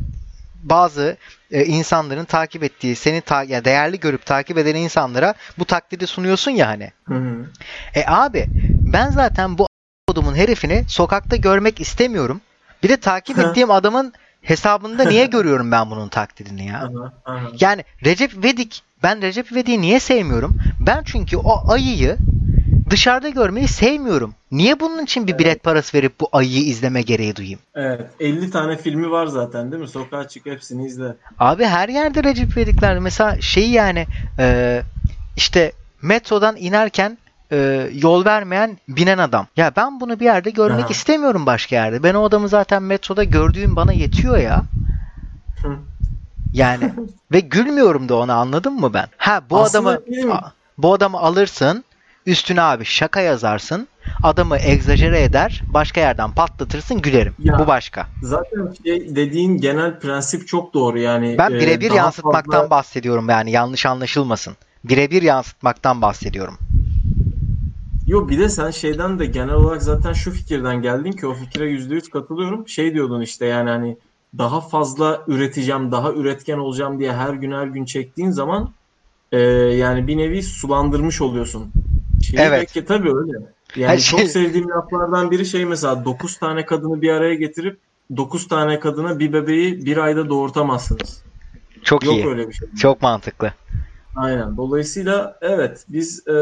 bazı 0.62 1.16
e, 1.50 1.64
insanların 1.64 2.24
takip 2.24 2.62
ettiği, 2.62 2.96
seni 2.96 3.20
ta- 3.20 3.42
yani 3.42 3.64
değerli 3.64 4.00
görüp 4.00 4.26
takip 4.26 4.58
eden 4.58 4.74
insanlara 4.74 5.34
bu 5.58 5.64
taklidi 5.64 6.06
sunuyorsun 6.06 6.50
ya 6.50 6.68
hani. 6.68 6.90
Hı 7.04 7.14
hı. 7.14 7.46
E 7.94 8.04
abi 8.06 8.46
ben 8.92 9.10
zaten 9.10 9.58
bu 9.58 9.66
adamın 10.08 10.34
herifini 10.34 10.84
sokakta 10.88 11.36
görmek 11.36 11.80
istemiyorum. 11.80 12.40
Bir 12.82 12.88
de 12.88 12.96
takip 12.96 13.38
ettiğim 13.38 13.70
adamın 13.70 14.12
hesabında 14.42 15.04
niye 15.04 15.26
görüyorum 15.36 15.72
ben 15.72 15.90
bunun 15.90 16.08
taklidini 16.08 16.66
ya? 16.66 16.78
Aha, 16.78 17.12
aha. 17.24 17.48
Yani 17.60 17.84
Recep 18.04 18.34
İvedik 18.34 18.82
ben 19.02 19.22
Recep 19.22 19.52
İvedik'i 19.52 19.80
niye 19.80 20.00
sevmiyorum? 20.00 20.56
Ben 20.80 21.02
çünkü 21.04 21.36
o 21.36 21.72
ayıyı 21.72 22.16
dışarıda 22.90 23.28
görmeyi 23.28 23.68
sevmiyorum. 23.68 24.34
Niye 24.52 24.80
bunun 24.80 25.04
için 25.04 25.26
bir 25.26 25.38
bilet 25.38 25.62
parası 25.62 25.98
verip 25.98 26.20
bu 26.20 26.28
ayıyı 26.32 26.64
izleme 26.64 27.02
gereği 27.02 27.36
duyayım? 27.36 27.58
Evet. 27.74 28.10
50 28.20 28.50
tane 28.50 28.76
filmi 28.76 29.10
var 29.10 29.26
zaten 29.26 29.72
değil 29.72 29.82
mi? 29.82 29.88
Sokağa 29.88 30.28
çık 30.28 30.46
hepsini 30.46 30.86
izle. 30.86 31.16
Abi 31.38 31.64
her 31.64 31.88
yerde 31.88 32.24
Recep 32.24 32.56
İvedikler. 32.56 32.98
Mesela 32.98 33.40
şey 33.40 33.70
yani 33.70 34.06
e, 34.38 34.82
işte 35.36 35.72
metrodan 36.02 36.56
inerken 36.56 37.18
e, 37.52 37.90
yol 37.94 38.24
vermeyen 38.24 38.78
binen 38.88 39.18
adam. 39.18 39.46
Ya 39.56 39.72
ben 39.76 40.00
bunu 40.00 40.20
bir 40.20 40.24
yerde 40.24 40.50
görmek 40.50 40.84
Aha. 40.84 40.90
istemiyorum 40.90 41.46
başka 41.46 41.76
yerde. 41.76 42.02
Ben 42.02 42.14
o 42.14 42.24
adamı 42.24 42.48
zaten 42.48 42.82
metroda 42.82 43.24
gördüğüm 43.24 43.76
bana 43.76 43.92
yetiyor 43.92 44.38
ya. 44.38 44.64
Hı. 45.62 45.76
Yani 46.52 46.92
ve 47.32 47.40
gülmüyorum 47.40 48.08
da 48.08 48.16
ona 48.16 48.34
anladın 48.34 48.72
mı 48.72 48.94
ben? 48.94 49.06
Ha 49.16 49.42
bu 49.50 49.60
Aslında 49.60 49.90
adamı 49.90 50.52
bu 50.78 50.94
adamı 50.94 51.18
alırsın 51.18 51.84
üstüne 52.30 52.62
abi 52.62 52.84
şaka 52.84 53.20
yazarsın 53.20 53.88
adamı 54.22 54.56
egzajere 54.56 55.22
eder 55.22 55.62
başka 55.68 56.00
yerden 56.00 56.30
patlatırsın 56.30 57.00
gülerim. 57.02 57.34
Ya. 57.38 57.58
Bu 57.58 57.66
başka. 57.66 58.06
Zaten 58.22 58.72
şey 58.84 59.16
dediğin 59.16 59.56
genel 59.56 60.00
prensip 60.00 60.48
çok 60.48 60.74
doğru 60.74 60.98
yani. 60.98 61.34
Ben 61.38 61.50
e, 61.50 61.60
birebir 61.60 61.88
daha 61.88 61.96
yansıtmaktan 61.96 62.60
fazla- 62.60 62.70
bahsediyorum 62.70 63.28
yani 63.28 63.50
yanlış 63.50 63.86
anlaşılmasın. 63.86 64.56
Birebir 64.84 65.22
yansıtmaktan 65.22 66.02
bahsediyorum. 66.02 66.58
Yo 68.06 68.28
bir 68.28 68.38
de 68.38 68.48
sen 68.48 68.70
şeyden 68.70 69.18
de 69.18 69.26
genel 69.26 69.54
olarak 69.54 69.82
zaten 69.82 70.12
şu 70.12 70.30
fikirden 70.30 70.82
geldin 70.82 71.12
ki 71.12 71.26
o 71.26 71.34
fikre 71.34 71.70
yüzde 71.70 71.94
yüz 71.94 72.10
katılıyorum. 72.10 72.68
Şey 72.68 72.94
diyordun 72.94 73.20
işte 73.20 73.46
yani 73.46 73.70
hani 73.70 73.98
daha 74.38 74.60
fazla 74.60 75.24
üreteceğim, 75.26 75.92
daha 75.92 76.12
üretken 76.12 76.58
olacağım 76.58 76.98
diye 77.00 77.12
her 77.12 77.34
gün 77.34 77.52
her 77.52 77.66
gün 77.66 77.84
çektiğin 77.84 78.30
zaman 78.30 78.74
e, 79.32 79.38
yani 79.40 80.06
bir 80.06 80.18
nevi 80.18 80.42
sulandırmış 80.42 81.20
oluyorsun. 81.20 81.74
Şeyi 82.30 82.40
Evet. 82.42 82.52
Belki 82.52 82.84
tabii 82.84 83.08
öyle. 83.16 83.32
Yani 83.76 83.92
Her 83.92 83.98
şey- 83.98 84.18
çok 84.20 84.28
sevdiğim 84.28 84.68
laflardan 84.70 85.30
biri 85.30 85.46
şey 85.46 85.64
mesela 85.64 86.04
9 86.04 86.38
tane 86.38 86.66
kadını 86.66 87.02
bir 87.02 87.10
araya 87.10 87.34
getirip 87.34 87.78
9 88.16 88.48
tane 88.48 88.80
kadına 88.80 89.18
bir 89.18 89.32
bebeği 89.32 89.84
bir 89.86 89.96
ayda 89.96 90.28
doğurtamazsınız. 90.28 91.22
Çok 91.82 92.04
Yok 92.04 92.14
iyi. 92.14 92.26
öyle 92.26 92.48
bir 92.48 92.52
şey. 92.52 92.68
Çok 92.78 93.02
mantıklı. 93.02 93.52
Aynen. 94.14 94.56
Dolayısıyla 94.56 95.38
evet 95.40 95.84
biz 95.88 96.28
e, 96.28 96.34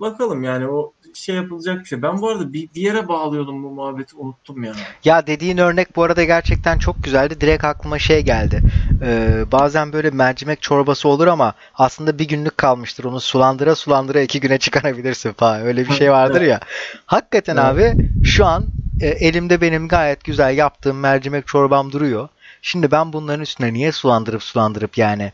bakalım 0.00 0.42
yani 0.42 0.68
o 0.68 0.92
şey 1.14 1.34
yapılacak 1.36 1.80
bir 1.80 1.84
şey. 1.84 2.02
Ben 2.02 2.20
bu 2.20 2.28
arada 2.28 2.52
bir, 2.52 2.68
bir 2.74 2.80
yere 2.80 3.08
bağlıyordum 3.08 3.62
bu 3.62 3.70
muhabbeti 3.70 4.16
unuttum 4.16 4.64
ya. 4.64 4.72
Ya 5.04 5.26
dediğin 5.26 5.58
örnek 5.58 5.96
bu 5.96 6.02
arada 6.02 6.24
gerçekten 6.24 6.78
çok 6.78 7.04
güzeldi. 7.04 7.40
Direkt 7.40 7.64
aklıma 7.64 7.98
şey 7.98 8.20
geldi. 8.20 8.62
Ee, 9.02 9.44
bazen 9.52 9.92
böyle 9.92 10.10
mercimek 10.10 10.62
çorbası 10.62 11.08
olur 11.08 11.26
ama 11.26 11.54
aslında 11.74 12.18
bir 12.18 12.28
günlük 12.28 12.58
kalmıştır. 12.58 13.04
Onu 13.04 13.20
sulandıra 13.20 13.74
sulandıra 13.74 14.20
iki 14.20 14.40
güne 14.40 14.58
çıkarabilirsin 14.58 15.32
falan. 15.32 15.60
Öyle 15.60 15.88
bir 15.88 15.92
şey 15.92 16.10
vardır 16.20 16.40
ya. 16.40 16.60
Hakikaten 17.06 17.56
Evet. 17.56 17.94
abi 17.94 18.10
şu 18.24 18.46
an 18.46 18.66
e, 19.00 19.08
elimde 19.08 19.60
benim 19.60 19.88
gayet 19.88 20.24
güzel 20.24 20.58
yaptığım 20.58 20.98
mercimek 20.98 21.46
çorbam 21.46 21.92
duruyor. 21.92 22.28
Şimdi 22.62 22.90
ben 22.90 23.12
bunların 23.12 23.40
üstüne 23.40 23.72
niye 23.72 23.92
sulandırıp 23.92 24.42
sulandırıp 24.42 24.98
yani 24.98 25.32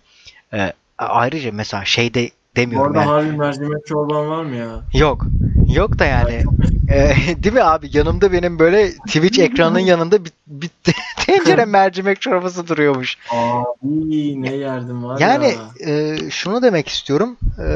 e, 0.53 0.73
ayrıca 0.99 1.51
mesela 1.53 1.85
şey 1.85 2.15
de 2.57 2.61
Bu 2.61 2.71
demiyorum 2.71 2.97
arada 2.97 3.01
yani. 3.01 3.11
harbi 3.11 3.37
mercimek 3.37 3.87
çorban 3.87 4.29
var 4.31 4.45
mı 4.45 4.57
ya? 4.57 4.81
Yok. 4.95 5.27
Yok 5.75 5.99
da 5.99 6.05
yani. 6.05 6.43
Ee, 6.91 7.15
değil 7.43 7.55
mi 7.55 7.63
abi? 7.63 7.89
Yanımda 7.93 8.33
benim 8.33 8.59
böyle 8.59 8.91
Twitch 8.91 9.39
ekranının 9.39 9.79
yanında 9.93 10.25
bir, 10.25 10.33
bir 10.47 10.71
tencere 11.27 11.65
mercimek 11.65 12.21
çorbası 12.21 12.69
duruyormuş. 12.69 13.17
Abi 13.31 14.43
ne 14.43 14.55
yerdim 14.55 15.05
var 15.05 15.21
Yani 15.21 15.55
ya. 15.85 15.93
e, 15.93 16.17
şunu 16.31 16.63
demek 16.63 16.89
istiyorum. 16.89 17.37
E, 17.59 17.67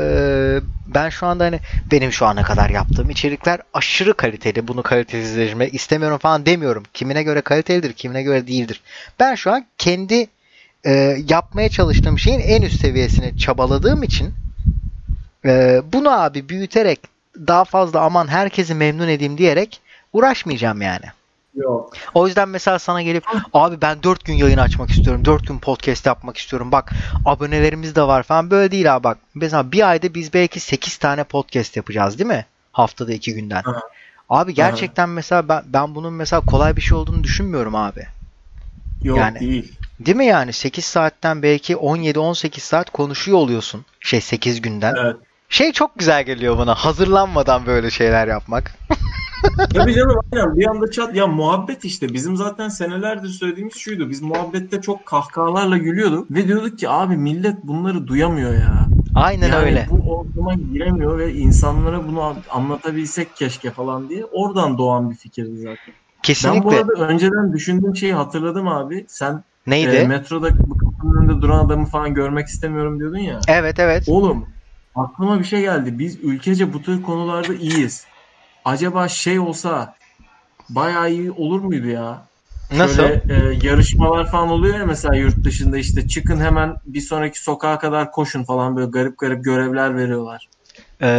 ben 0.95 1.09
şu 1.09 1.27
anda 1.27 1.45
hani 1.45 1.61
benim 1.93 2.13
şu 2.13 2.27
ana 2.27 2.43
kadar 2.43 2.71
yaptığım 2.71 3.11
içerikler 3.11 3.61
aşırı 3.75 4.15
kaliteli. 4.15 4.69
Bunu 4.69 4.83
kalitesizleşmek 4.83 5.75
istemiyorum 5.75 6.19
falan 6.19 6.47
demiyorum. 6.47 6.83
Kimine 6.95 7.23
göre 7.23 7.41
kalitelidir, 7.41 7.93
kimine 7.93 8.23
göre 8.23 8.47
değildir. 8.47 8.81
Ben 9.21 9.35
şu 9.35 9.53
an 9.53 9.67
kendi 9.79 10.27
e, 10.87 11.17
yapmaya 11.29 11.69
çalıştığım 11.69 12.19
şeyin 12.19 12.41
en 12.41 12.63
üst 12.63 12.81
seviyesini 12.81 13.39
çabaladığım 13.39 14.03
için 14.03 14.31
e, 15.45 15.83
bunu 15.93 16.23
abi 16.23 16.49
büyüterek 16.49 17.01
daha 17.37 17.65
fazla 17.65 18.01
aman 18.01 18.29
herkesi 18.29 18.75
memnun 18.75 19.09
edeyim 19.09 19.39
diyerek 19.39 19.81
uğraşmayacağım 20.13 20.83
yani. 20.83 21.05
Yok. 21.55 21.93
O 22.15 22.27
yüzden 22.27 22.49
mesela 22.49 22.79
sana 22.79 23.03
gelip 23.03 23.25
abi 23.55 23.81
ben 23.81 24.03
4 24.03 24.25
gün 24.25 24.35
yayın 24.35 24.59
açmak 24.59 24.91
istiyorum. 24.91 25.25
4 25.25 25.47
gün 25.47 25.59
podcast 25.59 26.07
yapmak 26.07 26.37
istiyorum. 26.37 26.73
Bak 26.73 26.93
abonelerimiz 27.25 27.97
de 27.97 28.03
var 28.03 28.23
falan. 28.23 28.51
Böyle 28.51 28.71
değil 28.71 28.97
abi 28.97 29.05
bak. 29.05 29.19
Mesela 29.35 29.73
bir 29.73 29.91
ayda 29.91 30.15
biz 30.15 30.35
belki 30.35 30.61
8 30.61 30.97
tane 30.97 31.25
podcast 31.25 31.77
yapacağız 31.77 32.19
değil 32.19 32.29
mi? 32.29 32.47
Haftada 32.73 33.13
2 33.13 33.35
günden. 33.35 33.63
Aha. 33.67 33.81
Abi 34.29 34.55
gerçekten 34.55 35.09
mesela 35.09 35.49
ben, 35.49 35.63
ben 35.67 35.95
bunun 35.95 36.13
mesela 36.13 36.41
kolay 36.41 36.77
bir 36.77 36.81
şey 36.81 36.99
olduğunu 36.99 37.25
düşünmüyorum 37.25 37.75
abi. 37.75 38.07
Yok 39.03 39.19
Yani- 39.19 39.41
değil. 39.41 39.73
Değil 40.01 40.17
mi 40.17 40.27
yani? 40.27 40.53
8 40.53 40.85
saatten 40.85 41.43
belki 41.43 41.77
17-18 41.77 42.61
saat 42.61 42.91
konuşuyor 42.91 43.39
oluyorsun. 43.39 43.85
Şey 44.01 44.21
8 44.21 44.61
günden. 44.63 44.95
Evet. 44.95 45.17
Şey 45.51 45.73
çok 45.73 45.99
güzel 45.99 46.25
geliyor 46.25 46.59
bana. 46.59 46.75
Hazırlanmadan 46.75 47.67
böyle 47.67 47.91
şeyler 47.91 48.29
yapmak. 48.29 48.73
Tabii 49.75 49.95
canım 49.95 50.17
aynen 50.33 50.57
bir 50.57 50.67
anda 50.67 50.91
çat 50.91 51.17
ya 51.17 51.27
muhabbet 51.27 51.85
işte 51.85 52.15
bizim 52.15 52.37
zaten 52.37 52.69
senelerdir 52.69 53.29
söylediğimiz 53.29 53.75
şuydu. 53.75 54.11
Biz 54.11 54.23
muhabbette 54.23 54.81
çok 54.81 55.07
kahkahalarla 55.07 55.77
gülüyorduk 55.77 56.31
ve 56.31 56.49
diyorduk 56.49 56.79
ki 56.79 56.89
abi 56.89 57.17
millet 57.17 57.65
bunları 57.65 58.07
duyamıyor 58.07 58.55
ya. 58.55 58.89
Aynen 59.15 59.49
yani 59.49 59.67
öyle. 59.67 59.87
bu 59.91 60.17
ortama 60.17 60.55
giremiyor 60.55 61.19
ve 61.19 61.33
insanlara 61.35 62.09
bunu 62.09 62.43
anlatabilsek 62.51 63.37
keşke 63.37 63.71
falan 63.71 64.09
diye 64.09 64.25
oradan 64.25 64.79
doğan 64.79 65.11
bir 65.11 65.17
fikirdi 65.17 65.57
zaten. 65.57 65.95
Ben 65.95 65.95
bu 65.95 66.23
Kesinlikle. 66.23 66.77
arada 66.77 66.93
önceden 66.93 67.53
düşündüğüm 67.53 67.97
şeyi 67.97 68.13
hatırladım 68.15 68.69
abi. 68.69 69.07
Sen 69.09 69.45
Neydi? 69.67 69.97
e, 69.97 70.07
metroda 70.07 70.51
bu 70.67 70.77
kapının 70.77 71.23
önünde 71.23 71.43
duran 71.43 71.65
adamı 71.67 71.87
falan 71.87 72.15
görmek 72.15 72.47
istemiyorum 72.47 72.99
diyordun 72.99 73.19
ya. 73.19 73.41
evet 73.49 73.79
evet. 73.79 74.05
Oğlum 74.09 74.47
aklıma 74.95 75.39
bir 75.39 75.45
şey 75.45 75.61
geldi. 75.61 75.99
Biz 75.99 76.19
ülkece 76.25 76.73
bu 76.73 76.83
tür 76.83 77.03
konularda 77.03 77.55
iyiyiz. 77.55 78.07
Acaba 78.65 79.09
şey 79.09 79.39
olsa 79.39 79.95
bayağı 80.69 81.11
iyi 81.13 81.33
olur 81.33 81.61
muydu 81.61 81.87
ya? 81.87 82.29
Nasıl? 82.71 82.97
Şöyle 82.97 83.25
e, 83.29 83.35
yarışmalar 83.69 84.31
falan 84.31 84.49
oluyor 84.49 84.79
ya 84.79 84.87
mesela 84.87 85.15
yurt 85.17 85.45
dışında 85.45 85.79
işte 85.79 86.07
çıkın 86.07 86.41
hemen 86.41 86.77
bir 86.87 87.01
sonraki 87.01 87.43
sokağa 87.43 87.79
kadar 87.79 88.11
koşun 88.13 88.45
falan 88.45 88.77
böyle 88.77 88.91
garip 88.91 89.19
garip 89.19 89.45
görevler 89.45 89.97
veriyorlar. 89.97 90.49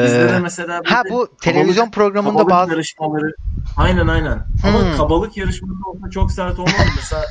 Bizde 0.03 0.29
de 0.29 0.37
Ee, 0.37 0.39
mesela 0.39 0.81
ha 0.85 1.03
bu 1.09 1.37
televizyon 1.41 1.85
kabalık- 1.85 1.93
programında 1.95 2.37
kabalık 2.37 2.51
bazı 2.51 2.71
yarışmaları 2.71 3.35
aynen 3.75 4.07
aynen. 4.07 4.47
Ama 4.63 4.79
Hmm. 4.79 4.91
kabalık 4.91 5.37
yarışması 5.37 5.73
olsa 5.85 6.09
çok 6.09 6.31
sert 6.31 6.59
olmaz? 6.59 6.87
Mesela 6.95 7.25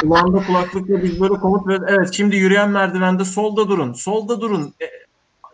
kulağında 0.00 0.44
kulaklıkla 0.44 1.02
biz 1.02 1.20
böyle 1.20 1.34
komut 1.34 1.66
veriyoruz. 1.68 1.94
Evet 1.98 2.12
şimdi 2.12 2.36
yürüyen 2.36 2.70
merdivende 2.70 3.24
solda 3.24 3.68
durun. 3.68 3.92
Solda 3.92 4.40
durun. 4.40 4.74
E, 4.82 4.86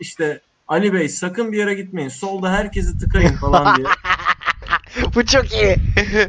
işte 0.01 0.41
Ali 0.69 0.93
Bey 0.93 1.09
sakın 1.09 1.53
bir 1.53 1.59
yere 1.59 1.75
gitmeyin. 1.75 2.09
Solda 2.09 2.51
herkesi 2.53 2.99
tıkayın 2.99 3.37
falan 3.37 3.77
diye. 3.77 3.87
bu 5.15 5.27
çok 5.27 5.53
iyi. 5.53 5.77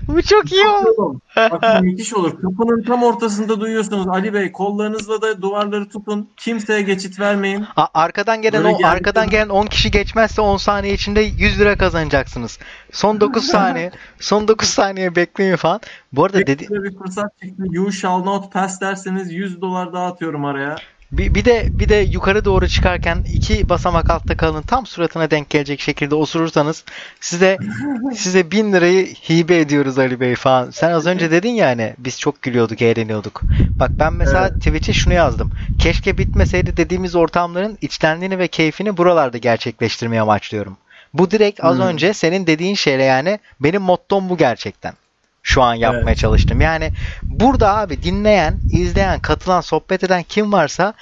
bu 0.08 0.22
çok 0.22 0.52
iyi 0.52 0.68
oldu. 0.68 1.22
Bak 1.36 1.64
müthiş 1.82 2.14
olur. 2.14 2.42
Kapının 2.42 2.84
tam 2.84 3.04
ortasında 3.04 3.62
duyuyorsunuz. 3.62 4.08
Ali 4.08 4.34
Bey 4.34 4.52
kollarınızla 4.52 5.22
da 5.22 5.42
duvarları 5.42 5.90
tutun. 5.90 6.30
Kimseye 6.38 6.82
geçit 6.82 7.20
vermeyin. 7.20 7.66
A- 7.76 7.88
arkadan 7.94 8.42
gelen 8.42 8.64
Böyle 8.64 8.76
o 8.76 8.88
arkadan 8.88 9.30
gelen 9.30 9.50
10 9.50 9.66
kişi 9.66 9.92
geçmezse 9.92 10.42
10 10.42 10.58
saniye 10.58 10.94
içinde 10.94 11.22
100 11.22 11.60
lira 11.60 11.78
kazanacaksınız. 11.78 12.60
Son 12.92 13.22
9 13.22 13.46
saniye. 13.52 13.92
Son 14.20 14.48
9 14.48 14.70
saniye 14.70 15.16
bekleyin 15.16 15.56
falan. 15.56 15.82
Bu 16.14 16.26
arada 16.26 16.48
dedi 16.48 16.68
bir 16.70 16.98
fırsat 16.98 17.32
çıktı. 17.42 17.64
You 17.72 17.92
shall 17.92 18.20
not 18.20 18.54
pass 18.54 18.82
derseniz 18.82 19.34
100 19.34 19.62
dolar 19.62 19.94
daha 19.94 20.06
atıyorum 20.06 20.46
araya. 20.46 20.76
Bir, 21.12 21.36
bir 21.36 21.46
de 21.46 21.70
bir 21.72 21.90
de 21.90 21.96
yukarı 21.96 22.46
doğru 22.46 22.68
çıkarken 22.68 23.26
iki 23.34 23.70
basamak 23.70 24.10
altta 24.10 24.36
kalın 24.36 24.62
tam 24.62 24.86
suratına 24.86 25.32
denk 25.32 25.50
gelecek 25.50 25.82
şekilde 25.82 26.16
osurursanız 26.16 26.84
size 27.20 27.58
size 28.16 28.52
1000 28.52 28.74
lirayı 28.74 29.06
hibe 29.08 29.60
ediyoruz 29.60 30.00
Ali 30.00 30.20
Bey 30.20 30.36
falan. 30.36 30.70
Sen 30.72 30.92
az 30.92 31.06
önce 31.06 31.32
dedin 31.32 31.50
ya 31.52 31.68
hani 31.68 31.94
biz 31.98 32.20
çok 32.20 32.42
gülüyorduk, 32.42 32.82
eğleniyorduk. 32.82 33.42
Bak 33.80 33.92
ben 34.00 34.14
mesela 34.14 34.48
Evet. 34.48 34.60
Twitch'e 34.60 34.94
şunu 34.94 35.14
yazdım. 35.14 35.50
Keşke 35.78 36.18
bitmeseydi 36.18 36.78
dediğimiz 36.78 37.16
ortamların 37.16 37.78
içtenliğini 37.82 38.40
ve 38.40 38.48
keyfini 38.48 38.98
buralarda 38.98 39.38
gerçekleştirmeye 39.38 40.22
amaçlıyorum. 40.22 40.78
Bu 41.14 41.32
direkt 41.32 41.64
az 41.64 41.76
Hmm. 41.78 41.84
önce 41.86 42.14
senin 42.14 42.48
dediğin 42.48 42.76
şeyle 42.76 43.04
yani 43.04 43.40
benim 43.60 43.82
mottom 43.82 44.30
bu 44.30 44.38
gerçekten. 44.38 44.94
Şu 45.44 45.62
an 45.64 45.74
yapmaya 45.74 46.02
Evet. 46.04 46.18
çalıştım. 46.18 46.62
Yani 46.62 46.92
burada 47.24 47.78
abi 47.78 48.04
dinleyen, 48.04 48.60
izleyen, 48.72 49.20
katılan, 49.20 49.62
sohbet 49.62 50.04
eden 50.04 50.24
kim 50.24 50.52
varsa 50.52 50.94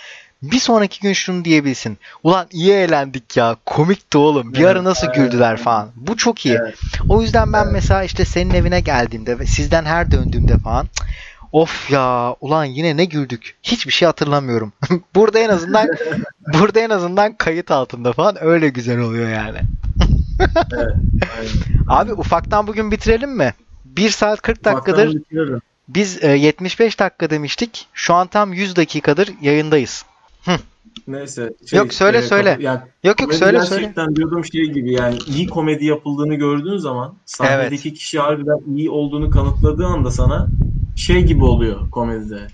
bir 0.41 0.59
sonraki 0.59 0.99
gün 1.01 1.13
şunu 1.13 1.45
diyebilsin. 1.45 1.97
Ulan 2.23 2.47
iyi 2.51 2.71
eğlendik 2.71 3.37
ya. 3.37 3.55
Komikti 3.65 4.17
oğlum. 4.17 4.53
Bir 4.53 4.59
Evet, 4.59 4.69
ara 4.71 4.83
nasıl 4.83 5.07
evet, 5.07 5.15
güldüler 5.15 5.57
falan. 5.57 5.89
Bu 5.95 6.17
çok 6.17 6.45
iyi. 6.45 6.57
Evet. 6.61 6.75
O 7.09 7.21
yüzden 7.21 7.53
ben 7.53 7.63
Evet. 7.63 7.73
mesela 7.73 8.03
işte 8.03 8.25
senin 8.25 8.53
evine 8.53 8.79
geldiğimde 8.79 9.39
ve 9.39 9.45
sizden 9.45 9.85
her 9.85 10.11
döndüğümde 10.11 10.57
falan 10.57 10.87
Of 11.51 11.91
ya 11.91 12.35
ulan 12.41 12.65
yine 12.65 12.97
ne 12.97 13.05
güldük. 13.05 13.55
Hiçbir 13.63 13.91
şey 13.91 14.05
hatırlamıyorum. 14.05 14.73
burada 15.15 15.39
en 15.39 15.49
azından 15.49 15.87
burada 16.53 16.79
en 16.79 16.89
azından 16.89 17.33
kayıt 17.35 17.71
altında 17.71 18.13
falan 18.13 18.43
öyle 18.43 18.69
güzel 18.69 18.99
oluyor 18.99 19.29
yani. 19.29 19.59
evet. 20.73 20.95
Aynen. 21.37 21.85
Abi 21.87 22.13
ufaktan 22.13 22.67
bugün 22.67 22.91
bitirelim 22.91 23.31
mi? 23.37 23.53
1 23.97 24.09
saat 24.09 24.41
40 24.41 24.65
dakikadır 24.65 25.17
biz 25.87 26.23
e, 26.23 26.27
75 26.27 26.99
dakika 26.99 27.29
demiştik. 27.29 27.87
Şu 27.93 28.13
an 28.13 28.27
tam 28.27 28.53
100 28.53 28.75
dakikadır 28.75 29.33
yayındayız. 29.41 30.05
Neyse. 31.07 31.53
şey, 31.69 31.79
Yok, 31.79 31.93
söyle, 31.93 32.21
söyle. 32.21 32.49
kapa- 32.49 32.63
Yani 32.63 32.79
Yok 33.03 33.21
yok 33.21 33.33
söyle 33.33 33.61
söyle. 33.61 33.81
gerçekten 33.81 34.15
diyordum 34.15 34.45
şey 34.45 34.65
gibi 34.65 34.93
yani 34.93 35.17
iyi 35.27 35.47
komedi 35.47 35.85
yapıldığını 35.85 36.35
gördüğün 36.35 36.77
zaman 36.77 37.13
sahnedeki 37.25 37.93
kişi 37.93 38.19
harbiden 38.19 38.75
iyi 38.77 38.89
olduğunu 38.89 39.29
kanıtladığı 39.29 39.85
anda 39.85 40.11
sana 40.11 40.47
şey 40.95 41.23
gibi 41.23 41.43
oluyor 41.45 41.89
komedide. 41.89 42.47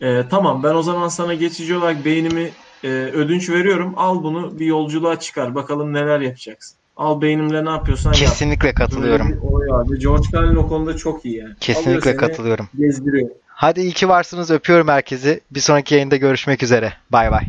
Ee, 0.00 0.24
tamam 0.30 0.62
ben 0.62 0.74
o 0.74 0.82
zaman 0.82 1.08
sana 1.08 1.34
geçici 1.34 1.76
olarak 1.76 2.04
beynimi 2.04 2.50
e, 2.84 2.88
ödünç 2.88 3.50
veriyorum. 3.50 3.94
Al 3.96 4.22
bunu 4.22 4.58
bir 4.58 4.66
yolculuğa 4.66 5.20
çıkar. 5.20 5.54
Bakalım 5.54 5.92
neler 5.92 6.20
yapacaksın. 6.20 6.78
Al 6.98 7.20
beynimle 7.20 7.64
ne 7.64 7.70
yapıyorsan 7.70 8.10
yap. 8.10 8.18
Kesinlikle 8.18 8.64
Böyle 8.64 8.74
katılıyorum. 8.74 9.38
olay. 9.42 9.90
Ve 9.90 9.96
George 9.96 10.26
Carlin 10.34 10.56
o 10.56 10.68
konuda 10.68 10.96
çok 10.96 11.24
iyi 11.24 11.36
yani. 11.36 11.54
Kesinlikle 11.60 12.16
katılıyorum. 12.16 12.68
Gezdiriyor. 12.78 13.30
Hadi 13.46 13.80
iyi 13.80 13.92
ki 13.92 14.08
varsınız. 14.08 14.50
Öpüyorum 14.50 14.88
herkesi. 14.88 15.40
Bir 15.50 15.60
sonraki 15.60 15.94
yayında 15.94 16.16
görüşmek 16.16 16.62
üzere. 16.62 16.92
Bay 17.12 17.30
bay. 17.32 17.44